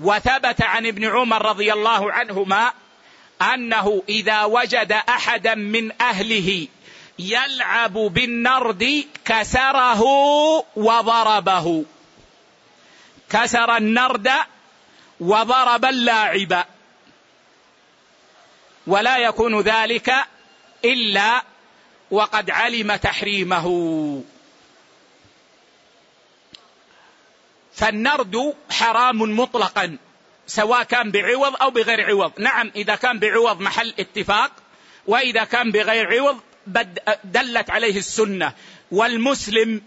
وثبت 0.00 0.62
عن 0.62 0.86
ابن 0.86 1.04
عمر 1.04 1.42
رضي 1.42 1.72
الله 1.72 2.12
عنهما 2.12 2.72
أنه 3.42 4.02
إذا 4.08 4.44
وجد 4.44 4.92
أحدا 4.92 5.54
من 5.54 6.02
أهله 6.02 6.68
يلعب 7.18 7.92
بالنرد 7.92 9.04
كسره 9.24 10.02
وضربه. 10.76 11.84
كسر 13.30 13.76
النرد 13.76 14.30
وضرب 15.20 15.84
اللاعب. 15.84 16.64
ولا 18.86 19.18
يكون 19.18 19.60
ذلك 19.60 20.14
إلا 20.84 21.42
وقد 22.14 22.50
علم 22.50 22.96
تحريمه. 22.96 23.66
فالنرد 27.74 28.54
حرام 28.70 29.40
مطلقا 29.40 29.96
سواء 30.46 30.82
كان 30.82 31.10
بعوض 31.10 31.56
أو 31.62 31.70
بغير 31.70 32.06
عوض. 32.06 32.32
نعم 32.38 32.72
إذا 32.76 32.94
كان 32.94 33.18
بعوض 33.18 33.60
محل 33.60 33.94
اتفاق 33.98 34.50
وإذا 35.06 35.44
كان 35.44 35.70
بغير 35.70 36.06
عوض 36.14 36.40
دلت 37.24 37.70
عليه 37.70 37.98
السنة. 37.98 38.52
والمسلم 38.90 39.82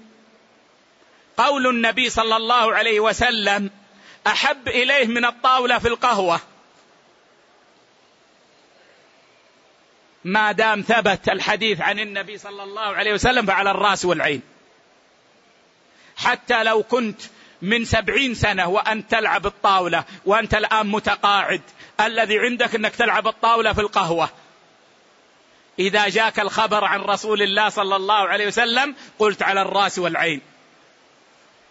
قول 1.38 1.67
النبي 1.67 2.09
صلى 2.09 2.36
الله 2.38 2.75
عليه 2.75 2.99
وسلم 2.99 3.69
أحب 4.28 4.67
إليه 4.67 5.05
من 5.07 5.25
الطاولة 5.25 5.80
في 5.80 5.88
القهوة. 5.88 6.39
ما 10.28 10.51
دام 10.51 10.82
ثبت 10.82 11.30
الحديث 11.30 11.82
عن 11.82 11.99
النبي 11.99 12.38
صلى 12.38 12.63
الله 12.63 12.82
عليه 12.82 13.13
وسلم 13.13 13.45
فعلى 13.45 13.71
الرأس 13.71 14.05
والعين. 14.05 14.41
حتى 16.17 16.63
لو 16.63 16.84
كنت 16.84 17.21
من 17.61 17.86
سبعين 17.86 18.36
سنة 18.36 18.67
وأنت 18.67 19.11
تلعب 19.11 19.45
الطاولة 19.45 20.03
وأنت 20.25 20.53
الآن 20.53 20.88
متقاعد 20.88 21.61
الذي 22.01 22.39
عندك 22.39 22.75
أنك 22.75 22.95
تلعب 22.95 23.28
الطاولة 23.28 23.73
في 23.73 23.82
القهوة. 23.82 24.30
إذا 25.80 26.09
جاك 26.09 26.39
الخبر 26.39 26.84
عن 26.84 27.01
رسول 27.01 27.41
الله 27.41 27.69
صلى 27.69 27.95
الله 27.95 28.28
عليه 28.28 28.47
وسلم 28.47 28.95
قلت 29.19 29.43
على 29.43 29.61
الرأس 29.61 29.99
والعين. 29.99 30.41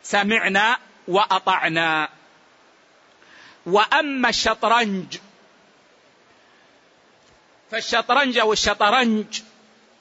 سمعنا 0.03 0.79
وأطعنا. 1.09 2.09
وأما 3.67 4.29
الشطرنج 4.29 5.19
فالشطرنج 7.71 8.39
أو 8.39 8.53
الشطرنج 8.53 9.43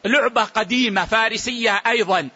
لعبة 0.06 0.44
قديمة 0.44 1.06
فارسية 1.06 1.82
أيضا. 1.88 2.30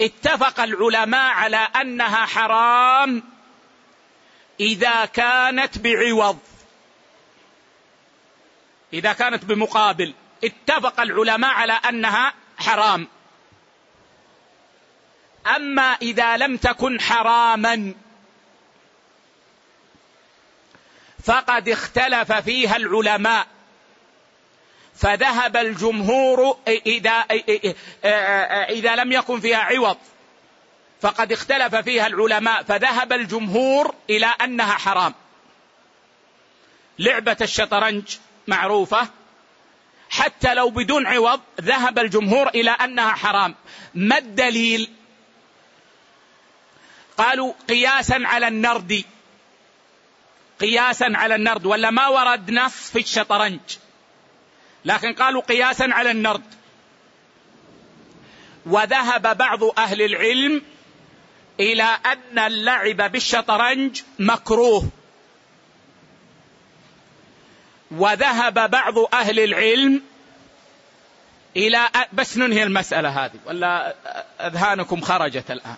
اتفق 0.00 0.60
العلماء 0.60 1.32
على 1.32 1.56
أنها 1.56 2.26
حرام 2.26 3.22
إذا 4.60 5.04
كانت 5.04 5.78
بعوض. 5.78 6.38
إذا 8.92 9.12
كانت 9.12 9.44
بمقابل. 9.44 10.14
اتفق 10.44 11.00
العلماء 11.00 11.50
على 11.50 11.72
أنها 11.72 12.34
حرام. 12.58 13.08
أما 15.56 15.96
إذا 16.02 16.36
لم 16.36 16.56
تكن 16.56 17.00
حراما 17.00 17.94
فقد 21.24 21.68
اختلف 21.68 22.32
فيها 22.32 22.76
العلماء. 22.76 23.46
فذهب 24.94 25.56
الجمهور 25.56 26.58
إذا, 26.68 27.24
إذا 28.70 28.96
لم 28.96 29.12
يكن 29.12 29.40
فيها 29.40 29.58
عوض 29.58 29.96
فقد 31.00 31.32
اختلف 31.32 31.74
فيها 31.74 32.06
العلماء 32.06 32.62
فذهب 32.62 33.12
الجمهور 33.12 33.94
إلى 34.10 34.26
أنها 34.26 34.72
حرام. 34.72 35.14
لعبة 36.98 37.36
الشطرنج 37.40 38.16
معروفة 38.46 39.08
حتى 40.10 40.54
لو 40.54 40.70
بدون 40.70 41.06
عوض 41.06 41.40
ذهب 41.60 41.98
الجمهور 41.98 42.48
إلى 42.48 42.70
أنها 42.70 43.12
حرام. 43.12 43.54
ما 43.94 44.18
الدليل؟ 44.18 44.90
قالوا 47.18 47.52
قياسا 47.68 48.22
على 48.24 48.48
النرد. 48.48 49.04
قياسا 50.62 51.12
على 51.14 51.34
النرد 51.34 51.66
ولا 51.66 51.90
ما 51.90 52.08
ورد 52.08 52.50
نص 52.50 52.90
في 52.90 52.98
الشطرنج. 52.98 53.60
لكن 54.84 55.12
قالوا 55.12 55.42
قياسا 55.42 55.88
على 55.90 56.10
النرد. 56.10 56.42
وذهب 58.66 59.38
بعض 59.38 59.64
أهل 59.78 60.02
العلم 60.02 60.62
إلى 61.60 61.82
أن 61.82 62.38
اللعب 62.38 63.12
بالشطرنج 63.12 64.02
مكروه. 64.18 64.88
وذهب 67.90 68.70
بعض 68.70 68.98
أهل 68.98 69.40
العلم 69.40 70.02
إلى 71.56 71.88
بس 72.12 72.36
ننهي 72.36 72.62
المسألة 72.62 73.24
هذه 73.24 73.38
ولا 73.46 73.94
أذهانكم 74.40 75.00
خرجت 75.00 75.50
الآن؟ 75.50 75.76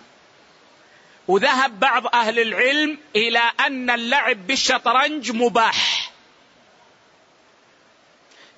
وذهب 1.27 1.79
بعض 1.79 2.07
أهل 2.07 2.39
العلم 2.39 2.97
إلى 3.15 3.41
أن 3.67 3.89
اللعب 3.89 4.47
بالشطرنج 4.47 5.31
مباح. 5.31 6.11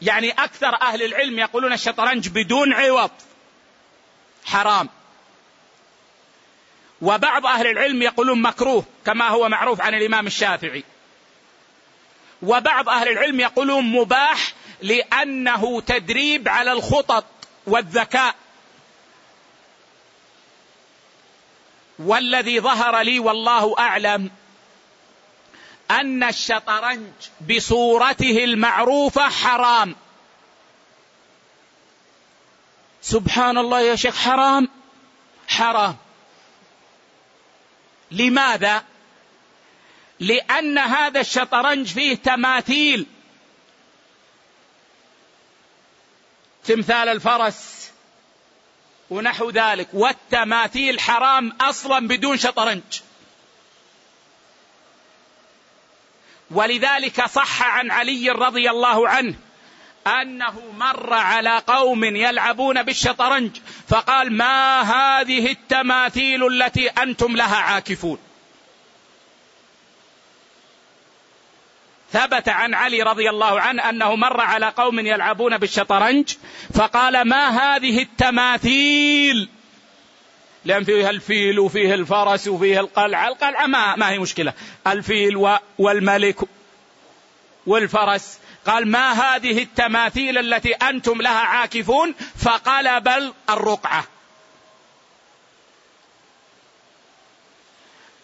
يعني 0.01 0.31
أكثر 0.31 0.81
أهل 0.81 1.03
العلم 1.03 1.39
يقولون 1.39 1.73
الشطرنج 1.73 2.29
بدون 2.29 2.73
عوض. 2.73 3.11
حرام. 4.45 4.89
وبعض 7.01 7.45
أهل 7.45 7.67
العلم 7.67 8.01
يقولون 8.01 8.41
مكروه 8.41 8.83
كما 9.05 9.27
هو 9.27 9.49
معروف 9.49 9.81
عن 9.81 9.93
الإمام 9.93 10.27
الشافعي. 10.27 10.83
وبعض 12.41 12.89
أهل 12.89 13.07
العلم 13.07 13.39
يقولون 13.39 13.83
مباح 13.83 14.53
لأنه 14.81 15.81
تدريب 15.81 16.47
على 16.47 16.71
الخطط 16.71 17.25
والذكاء. 17.67 18.35
والذي 21.99 22.59
ظهر 22.59 23.01
لي 23.01 23.19
والله 23.19 23.75
أعلم 23.79 24.31
أن 25.91 26.23
الشطرنج 26.23 27.11
بصورته 27.49 28.43
المعروفة 28.43 29.29
حرام. 29.29 29.95
سبحان 33.01 33.57
الله 33.57 33.81
يا 33.81 33.95
شيخ 33.95 34.15
حرام؟ 34.15 34.69
حرام. 35.47 35.95
لماذا؟ 38.11 38.83
لأن 40.19 40.77
هذا 40.77 41.19
الشطرنج 41.19 41.87
فيه 41.87 42.15
تماثيل. 42.15 43.05
تمثال 46.65 47.09
الفرس. 47.09 47.76
ونحو 49.09 49.49
ذلك. 49.49 49.87
والتماثيل 49.93 50.99
حرام 50.99 51.53
أصلا 51.61 52.07
بدون 52.07 52.37
شطرنج. 52.37 52.81
ولذلك 56.51 57.25
صح 57.25 57.63
عن 57.63 57.91
علي 57.91 58.29
رضي 58.29 58.69
الله 58.69 59.09
عنه 59.09 59.35
أنه 60.07 60.61
مر 60.77 61.13
على 61.13 61.61
قوم 61.67 62.03
يلعبون 62.03 62.83
بالشطرنج. 62.83 63.51
فقال 63.87 64.33
ما 64.33 64.81
هذه 64.81 65.51
التماثيل 65.51 66.47
التي 66.47 66.87
أنتم 66.87 67.35
لها 67.35 67.57
عاكفون؟ 67.57 68.26
ثبت 72.11 72.49
عن 72.49 72.73
علي 72.73 73.03
رضي 73.03 73.29
الله 73.29 73.61
عنه 73.61 73.89
أنه 73.89 74.15
مر 74.15 74.41
على 74.41 74.65
قوم 74.65 74.99
يلعبون 74.99 75.57
بالشطرنج 75.57 76.33
فقال 76.73 77.21
ما 77.21 77.47
هذه 77.47 78.01
التماثيل؟ 78.01 79.49
لأن 80.65 80.83
فيها 80.83 81.09
الفيل 81.09 81.59
وفيه 81.59 81.93
الفرس 81.93 82.47
وفيه 82.47 82.79
القلعة 82.79 83.27
القلعة 83.27 83.65
ما, 83.65 83.95
ما 83.95 84.09
هي 84.09 84.19
مشكلة. 84.19 84.53
الفيل 84.87 85.57
والملك 85.77 86.39
والفرس. 87.67 88.39
قال 88.65 88.87
ما 88.87 89.11
هذه 89.11 89.61
التماثيل 89.63 90.37
التي 90.37 90.73
أنتم 90.73 91.21
لها 91.21 91.39
عاكفون؟ 91.39 92.15
فقال 92.37 93.01
بل 93.01 93.33
الرقعة. 93.49 94.03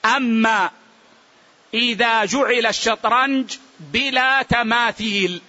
أما 0.05 0.71
إذا 1.73 2.25
جعل 2.25 2.65
الشطرنج 2.65 3.57
بلا 3.91 4.41
تماثيل. 4.41 5.41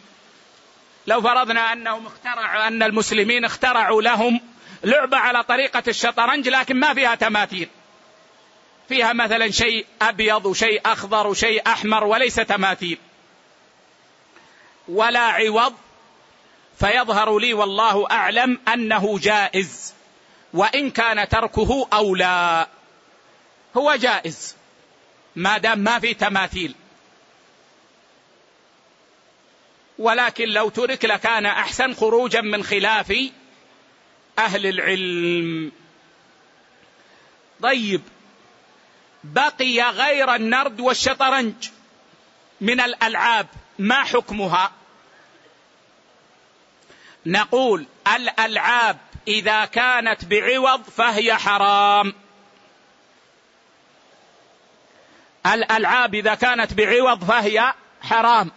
لو 1.07 1.23
فرضنا 1.23 1.73
أنهم 1.73 2.07
اخترعوا 2.07 2.69
أن 2.69 2.83
المسلمين 2.83 3.45
اخترعوا 3.45 4.03
لهم 4.03 4.41
لعبة 4.85 5.17
على 5.17 5.43
طريقة 5.43 5.83
الشطرنج 5.89 6.49
لكن 6.49 6.77
ما 6.77 6.95
فيها 6.95 7.15
تماثيل. 7.15 7.69
فيها 8.89 9.13
مثلا 9.13 9.51
شيء 9.51 9.87
أبيض 10.03 10.47
وشيء 10.47 10.81
أخضر 10.87 11.27
وشيء 11.27 11.63
أحمر 11.67 12.05
وليس 12.05 12.35
تماثيل. 12.35 12.99
ولا 14.89 15.21
عوض. 15.21 15.75
فيظهر 16.79 17.39
لي 17.39 17.55
والله 17.55 18.07
أعلم 18.11 18.61
أنه 18.75 19.19
جائز. 19.19 19.95
وإن 20.55 20.91
كان 20.91 21.29
تركه 21.29 21.89
أولى 21.93 22.67
هو 23.77 23.95
جائز. 23.95 24.57
ما 25.37 25.59
دام 25.59 25.79
ما 25.79 25.99
في 25.99 26.15
تماثيل. 26.15 26.75
ولكن 29.99 30.49
لو 30.49 30.69
ترك 30.69 31.05
لكان 31.05 31.47
أحسن 31.47 31.95
خروجا 31.95 32.41
من 32.41 32.65
خلاف 32.65 33.13
أهل 34.39 34.67
العلم. 34.67 35.73
طيب 37.63 38.03
بقي 39.25 39.81
غير 39.81 40.35
النرد 40.35 40.81
والشطرنج 40.81 41.55
من 42.61 42.81
الألعاب 42.81 43.47
ما 43.79 44.05
حكمها؟ 44.05 44.73
نقول 47.27 47.87
الألعاب 48.15 48.99
إذا 49.29 49.65
كانت 49.65 50.25
بعوض 50.25 50.83
فهي 50.83 51.35
حرام. 51.35 52.15
الألعاب 55.47 56.15
إذا 56.15 56.35
كانت 56.35 56.75
بعوض 56.75 57.25
فهي 57.25 57.75
حرام. 58.03 58.51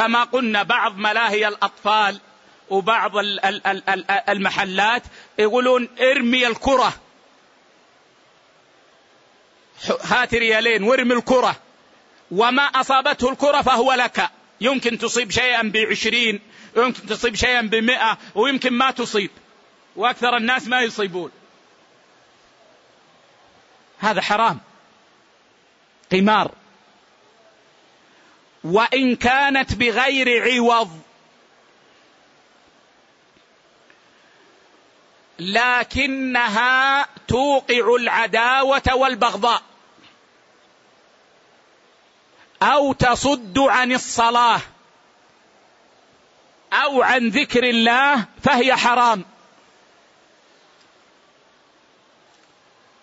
كما 0.00 0.24
قلنا 0.24 0.62
بعض 0.62 0.96
ملاهي 0.96 1.48
الأطفال 1.48 2.20
وبعض 2.70 3.12
المحلات 4.28 5.02
يقولون 5.38 5.88
ارمي 6.00 6.46
الكرة. 6.46 6.92
هات 10.02 10.34
ريالين 10.34 10.82
وارمي 10.82 11.14
الكرة. 11.14 11.56
وما 12.30 12.62
أصابته 12.62 13.32
الكرة 13.32 13.62
فهو 13.62 13.92
لك. 13.92 14.30
يمكن 14.60 14.98
تصيب 14.98 15.30
شيئا 15.30 15.62
بعشرين 15.62 16.40
يمكن 16.76 17.06
تصيب 17.06 17.34
شيئا 17.34 17.60
بمئة 17.60 18.18
ويمكن 18.34 18.72
ما 18.72 18.90
تصيب. 18.90 19.30
وأكثر 19.96 20.36
الناس 20.36 20.66
ما 20.66 20.80
يصيبون. 20.80 21.30
هذا 23.98 24.20
حرام. 24.20 24.60
قمار. 26.12 26.59
وإن 28.64 29.16
كانت 29.16 29.74
بغير 29.74 30.42
عوض. 30.42 31.00
لكنها 35.38 37.06
توقع 37.28 37.94
العداوة 38.00 38.94
والبغضاء. 38.94 39.62
أو 42.62 42.92
تصد 42.92 43.58
عن 43.58 43.92
الصلاة. 43.92 44.60
أو 46.72 47.02
عن 47.02 47.28
ذكر 47.28 47.64
الله 47.64 48.24
فهي 48.42 48.76
حرام. 48.76 49.24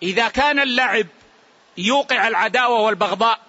إذا 0.02 0.28
كان 0.28 0.60
اللعب 0.60 1.06
يوقع 1.78 2.28
العداوة 2.28 2.80
والبغضاء 2.80 3.47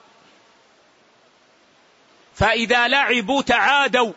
فإذا 2.40 2.88
لعبوا 2.88 3.42
تعادوا 3.42 4.14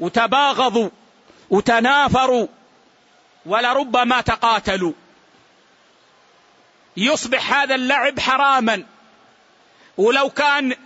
وتباغضوا 0.00 0.90
وتنافروا 1.50 2.46
ولربما 3.46 4.20
تقاتلوا. 4.20 4.92
يصبح 6.96 7.52
هذا 7.52 7.74
اللعب 7.74 8.20
حراما. 8.20 8.84
ولو 9.96 10.30
كان 10.30 10.76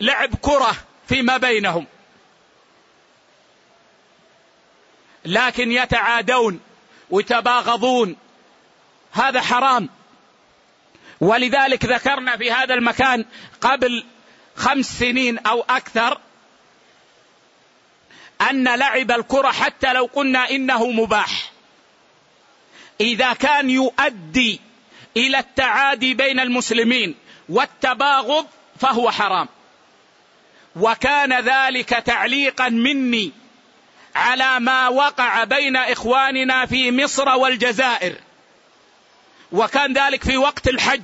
لعب 0.00 0.34
كرة 0.34 0.76
فيما 1.08 1.36
بينهم. 1.36 1.86
لكن 5.24 5.72
يتعادون 5.72 6.60
ويتباغضون. 7.10 8.16
هذا 9.12 9.40
حرام. 9.40 9.88
ولذلك 11.20 11.84
ذكرنا 11.84 12.36
في 12.36 12.52
هذا 12.52 12.74
المكان 12.74 13.24
قبل 13.60 14.04
خمس 14.56 14.98
سنين 14.98 15.38
أو 15.38 15.64
أكثر 15.70 16.18
أن 18.50 18.68
لعب 18.68 19.10
الكرة 19.10 19.50
حتى 19.50 19.92
لو 19.92 20.04
قلنا 20.04 20.50
إنه 20.50 20.86
مباح. 20.90 21.52
إذا 23.00 23.32
كان 23.32 23.70
يؤدي 23.70 24.60
إلى 25.16 25.38
التعادي 25.38 26.14
بين 26.14 26.40
المسلمين 26.40 27.14
والتباغض 27.48 28.46
فهو 28.80 29.10
حرام. 29.10 29.48
وكان 30.76 31.40
ذلك 31.40 31.88
تعليقا 31.88 32.68
مني 32.68 33.32
على 34.14 34.60
ما 34.60 34.88
وقع 34.88 35.44
بين 35.44 35.76
إخواننا 35.76 36.66
في 36.66 36.92
مصر 36.92 37.28
والجزائر. 37.28 38.14
وكان 39.52 39.92
ذلك 39.92 40.24
في 40.24 40.36
وقت 40.36 40.68
الحج. 40.68 41.02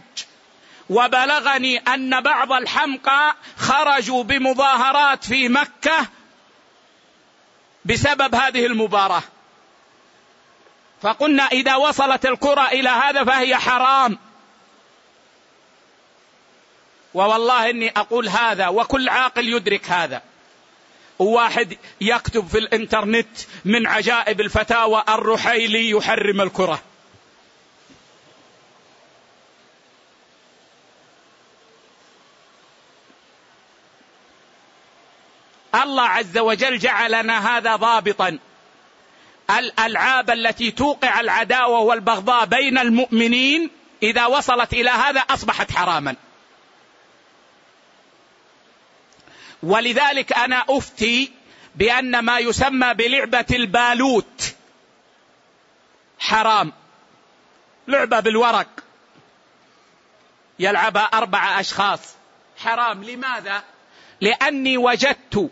وبلغني 0.91 1.79
أن 1.79 2.21
بعض 2.21 2.53
الحمقى 2.53 3.37
خرجوا 3.57 4.25
بمظاهرات 4.25 5.25
في 5.25 5.49
مكة 5.49 6.07
بسبب 7.85 8.35
هذه 8.35 8.67
المباراة. 8.67 9.23
فقلنا 11.03 11.43
إذا 11.43 11.77
وصلت 11.77 12.27
الكرة 12.27 12.69
إلى 12.69 12.89
هذا 12.89 13.25
فهي 13.25 13.57
حرام. 13.57 14.19
ووالله 17.15 17.71
إني 17.71 17.93
أقول 17.97 18.29
هذا 18.29 18.69
وكل 18.69 19.09
عاقل 19.09 19.49
يدرك 19.49 19.91
هذا. 19.91 20.23
وواحد 21.19 21.77
يكتب 22.01 22.49
في 22.49 22.59
الإنترنت 22.59 23.39
من 23.65 23.87
عجائب 23.87 24.41
الفتاوى 24.41 25.05
الرحيلي 25.09 25.91
يحرم 25.91 26.41
الكرة. 26.41 26.83
الله 35.75 36.03
عز 36.03 36.39
وجل 36.39 36.79
جعل 36.79 37.23
لنا 37.23 37.59
هذا 37.59 37.77
ضابطا. 37.77 38.39
الألعاب 39.51 40.31
التي 40.31 40.71
توقع 40.71 41.21
العداوة 41.21 41.81
والبغضاء 41.81 42.45
بين 42.45 42.79
المؤمنين 42.79 43.71
إذا 44.03 44.27
وصلت 44.27 44.73
إلى 44.73 44.91
هذا 44.91 45.21
أصبحت 45.21 45.73
حراما. 45.73 46.17
ولذلك 49.63 50.33
أنا 50.33 50.65
أفتي 50.69 51.33
بأن 51.75 52.19
ما 52.19 52.39
يسمى 52.39 52.95
بلعبة 52.95 53.47
البالوت 53.51 54.55
حرام. 56.19 56.73
لعبة 57.89 58.21
بالورق. 58.21 58.69
يلعبها 60.59 61.03
اربعه 61.03 61.61
أشخاص. 61.61 62.01
حرام. 62.59 63.05
لماذا؟ 63.05 63.63
لأني 64.21 64.77
وجدت 64.77 65.51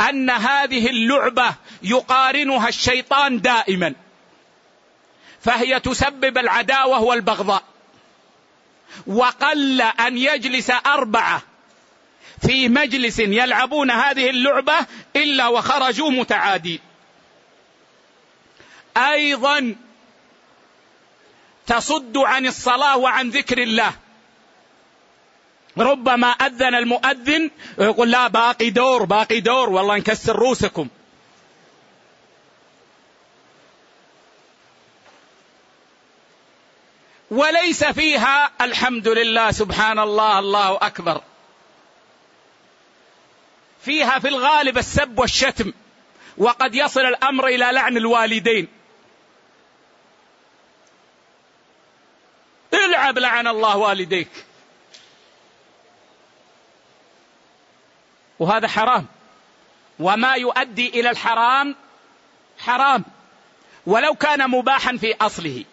أن 0.00 0.30
هذه 0.30 0.86
اللعبة 0.90 1.54
يقارنها 1.82 2.68
الشيطان 2.68 3.40
دائما. 3.40 3.94
فهي 5.40 5.80
تسبب 5.80 6.38
العداوة 6.38 7.02
والبغضاء. 7.02 7.62
وقل 9.06 9.82
أن 9.82 10.18
يجلس 10.18 10.70
أربعة 10.86 11.42
في 12.46 12.68
مجلس 12.68 13.18
يلعبون 13.18 13.90
هذه 13.90 14.30
اللعبة 14.30 14.86
إلا 15.16 15.48
وخرجوا 15.48 16.10
متعادين. 16.10 16.80
أيضا 18.96 19.74
تصد 21.66 22.18
عن 22.18 22.46
الصلاة 22.46 22.96
وعن 22.96 23.30
ذكر 23.30 23.62
الله. 23.62 23.92
ربما 25.78 26.28
أذن 26.28 26.74
المؤذن 26.74 27.50
ويقول 27.78 28.10
لا 28.10 28.28
باقي 28.28 28.70
دور 28.70 29.04
باقي 29.04 29.40
دور 29.40 29.70
والله 29.70 29.96
نكسر 29.96 30.36
روسكم 30.36 30.88
وليس 37.32 37.84
فيها 37.84 38.50
الحمد 38.60 39.08
لله 39.08 39.50
سبحان 39.50 39.98
الله 39.98 40.38
الله 40.38 40.78
أكبر. 40.82 41.22
فيها 43.84 44.18
في 44.18 44.28
الغالب 44.28 44.78
السب 44.78 45.18
والشتم 45.18 45.72
وقد 46.38 46.74
يصل 46.74 47.00
الأمر 47.00 47.46
إلى 47.46 47.72
لعن 47.72 47.96
الوالدين. 47.96 48.68
العب 52.74 53.18
لعن 53.18 53.46
الله 53.46 53.76
والديك. 53.76 54.28
وهذا 58.42 58.68
حرام. 58.68 59.06
وما 59.98 60.34
يؤدي 60.34 60.88
إلى 60.88 61.10
الحرام 61.10 61.76
حرام. 62.58 63.04
ولو 63.86 64.14
كان 64.14 64.50
مباحا 64.50 64.96
في 64.96 65.14
أصله. 65.20 65.64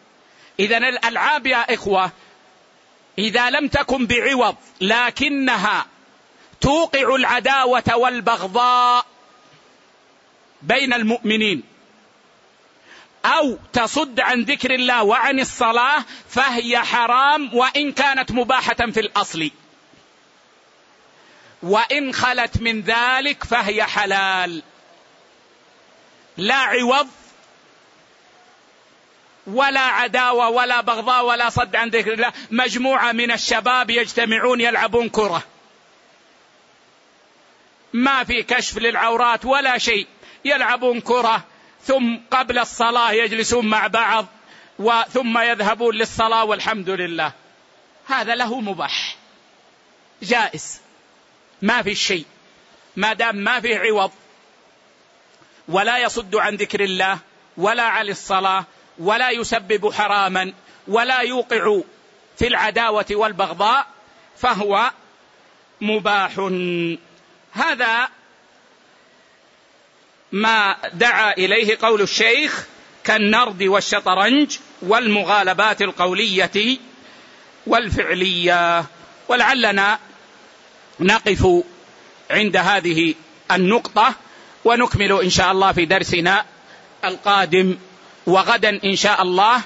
اذا 0.59 0.78
الألعاب 0.78 1.47
يا 1.47 1.74
إخوة 1.74 2.11
إذا 3.17 3.49
لم 3.49 3.67
تكن 3.67 4.05
بعوض 4.07 4.55
لكنها 4.82 5.86
توقع 6.61 7.15
العداوة 7.15 7.95
والبغضاء 7.95 9.05
بين 10.61 10.93
المؤمنين. 10.93 11.63
أو 13.26 13.57
تصد 13.74 14.20
عن 14.20 14.41
ذكر 14.43 14.74
الله 14.76 15.03
وعن 15.03 15.39
الصلاة 15.39 16.05
فهي 16.30 16.80
حرام 16.80 17.53
وإن 17.53 17.91
كانت 17.91 18.32
مباحة 18.32 18.91
في 18.91 18.99
الأصل. 18.99 19.51
وإن 21.64 22.14
خلت 22.14 22.62
من 22.62 22.82
ذلك 22.82 23.43
فهي 23.43 23.84
حلال. 23.84 24.64
لا 26.38 26.55
عوض 26.55 27.07
ولا 29.47 29.80
عداوة 29.80 30.49
ولا 30.49 30.82
بغضاء 30.82 31.26
ولا 31.26 31.49
صد 31.49 31.76
عن 31.76 31.89
ذكر 31.89 32.14
الله. 32.14 32.34
مجموعة 32.51 33.12
من 33.12 33.32
الشباب 33.32 33.89
يجتمعون 33.89 34.62
يلعبون 34.62 35.10
كرة. 35.10 35.43
ما 37.93 38.24
في 38.24 38.43
كشف 38.43 38.78
للعورات 38.78 39.45
ولا 39.45 39.78
شيء. 39.78 40.07
يلعبون 40.45 41.01
كرة 41.01 41.43
ثم 41.84 42.18
قبل 42.32 42.60
الصلاة 42.60 43.12
يجلسون 43.12 43.66
مع 43.66 43.88
بعض 43.88 44.26
وثم 44.80 45.38
يذهبون 45.38 45.95
للصلاة 45.95 46.43
والحمد 46.43 46.89
لله. 46.89 47.32
هذا 48.07 48.36
له 48.36 48.60
مباح. 48.60 49.16
جائز. 50.22 50.82
ما 51.62 51.82
في 51.82 51.95
شيء. 51.95 52.26
ما 52.95 53.14
دام 53.14 53.36
ما 53.36 53.60
فيه 53.60 53.78
عوض. 53.78 54.12
ولا 55.68 55.97
يصد 55.97 56.36
عن 56.36 56.55
ذكر 56.55 56.84
الله 56.84 57.20
ولا 57.57 57.84
عن 57.84 58.10
الصلاة 58.10 58.66
ولا 58.97 59.30
يسبب 59.30 59.93
حراما 59.93 60.54
ولا 60.88 61.20
يوقع 61.20 61.79
في 62.38 62.47
العداوة 62.47 63.05
والبغضاء 63.12 63.88
فهو 64.38 64.92
مباح. 65.82 66.32
هذا 67.51 68.09
ما 70.32 70.75
دعا 70.93 71.34
إليه 71.34 71.78
قول 71.82 72.01
الشيخ 72.01 72.67
كالنرد 73.04 73.63
والشطرنج 73.63 74.58
والمغالبات 74.82 75.82
القولية 75.82 76.78
والفعلية. 77.67 78.86
ولعلنا 79.28 80.00
نقف 81.00 81.47
عند 82.32 82.58
هذه 82.58 83.13
النقطة 83.51 84.13
ونكمل 84.66 85.21
إن 85.21 85.30
شاء 85.30 85.51
الله 85.51 85.71
في 85.71 85.86
درسنا 85.86 86.46
القادم 87.05 87.78
وغدا 88.28 88.80
إن 88.84 88.96
شاء 88.96 89.21
الله. 89.21 89.62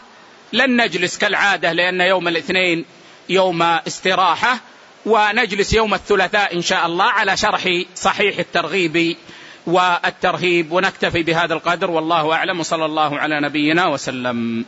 لن 0.54 0.82
نجلس 0.82 1.18
كالعادة 1.18 1.72
لأن 1.72 2.02
يوم 2.02 2.28
الاثنين 2.28 2.86
يوم 3.30 3.62
استراحة 3.62 4.60
ونجلس 5.06 5.74
يوم 5.74 5.94
الثلاثاء 5.94 6.56
إن 6.56 6.62
شاء 6.62 6.86
الله 6.86 7.06
على 7.06 7.38
شرح 7.38 7.84
صحيح 7.96 8.40
الترغيب 8.40 9.18
والترهيب. 9.68 10.72
ونكتفي 10.72 11.24
بهذا 11.24 11.54
القدر. 11.54 11.92
والله 11.92 12.34
أعلم. 12.34 12.60
وصلى 12.60 12.86
الله 12.86 13.20
على 13.20 13.42
نبينا 13.42 13.88
وسلم. 13.88 14.66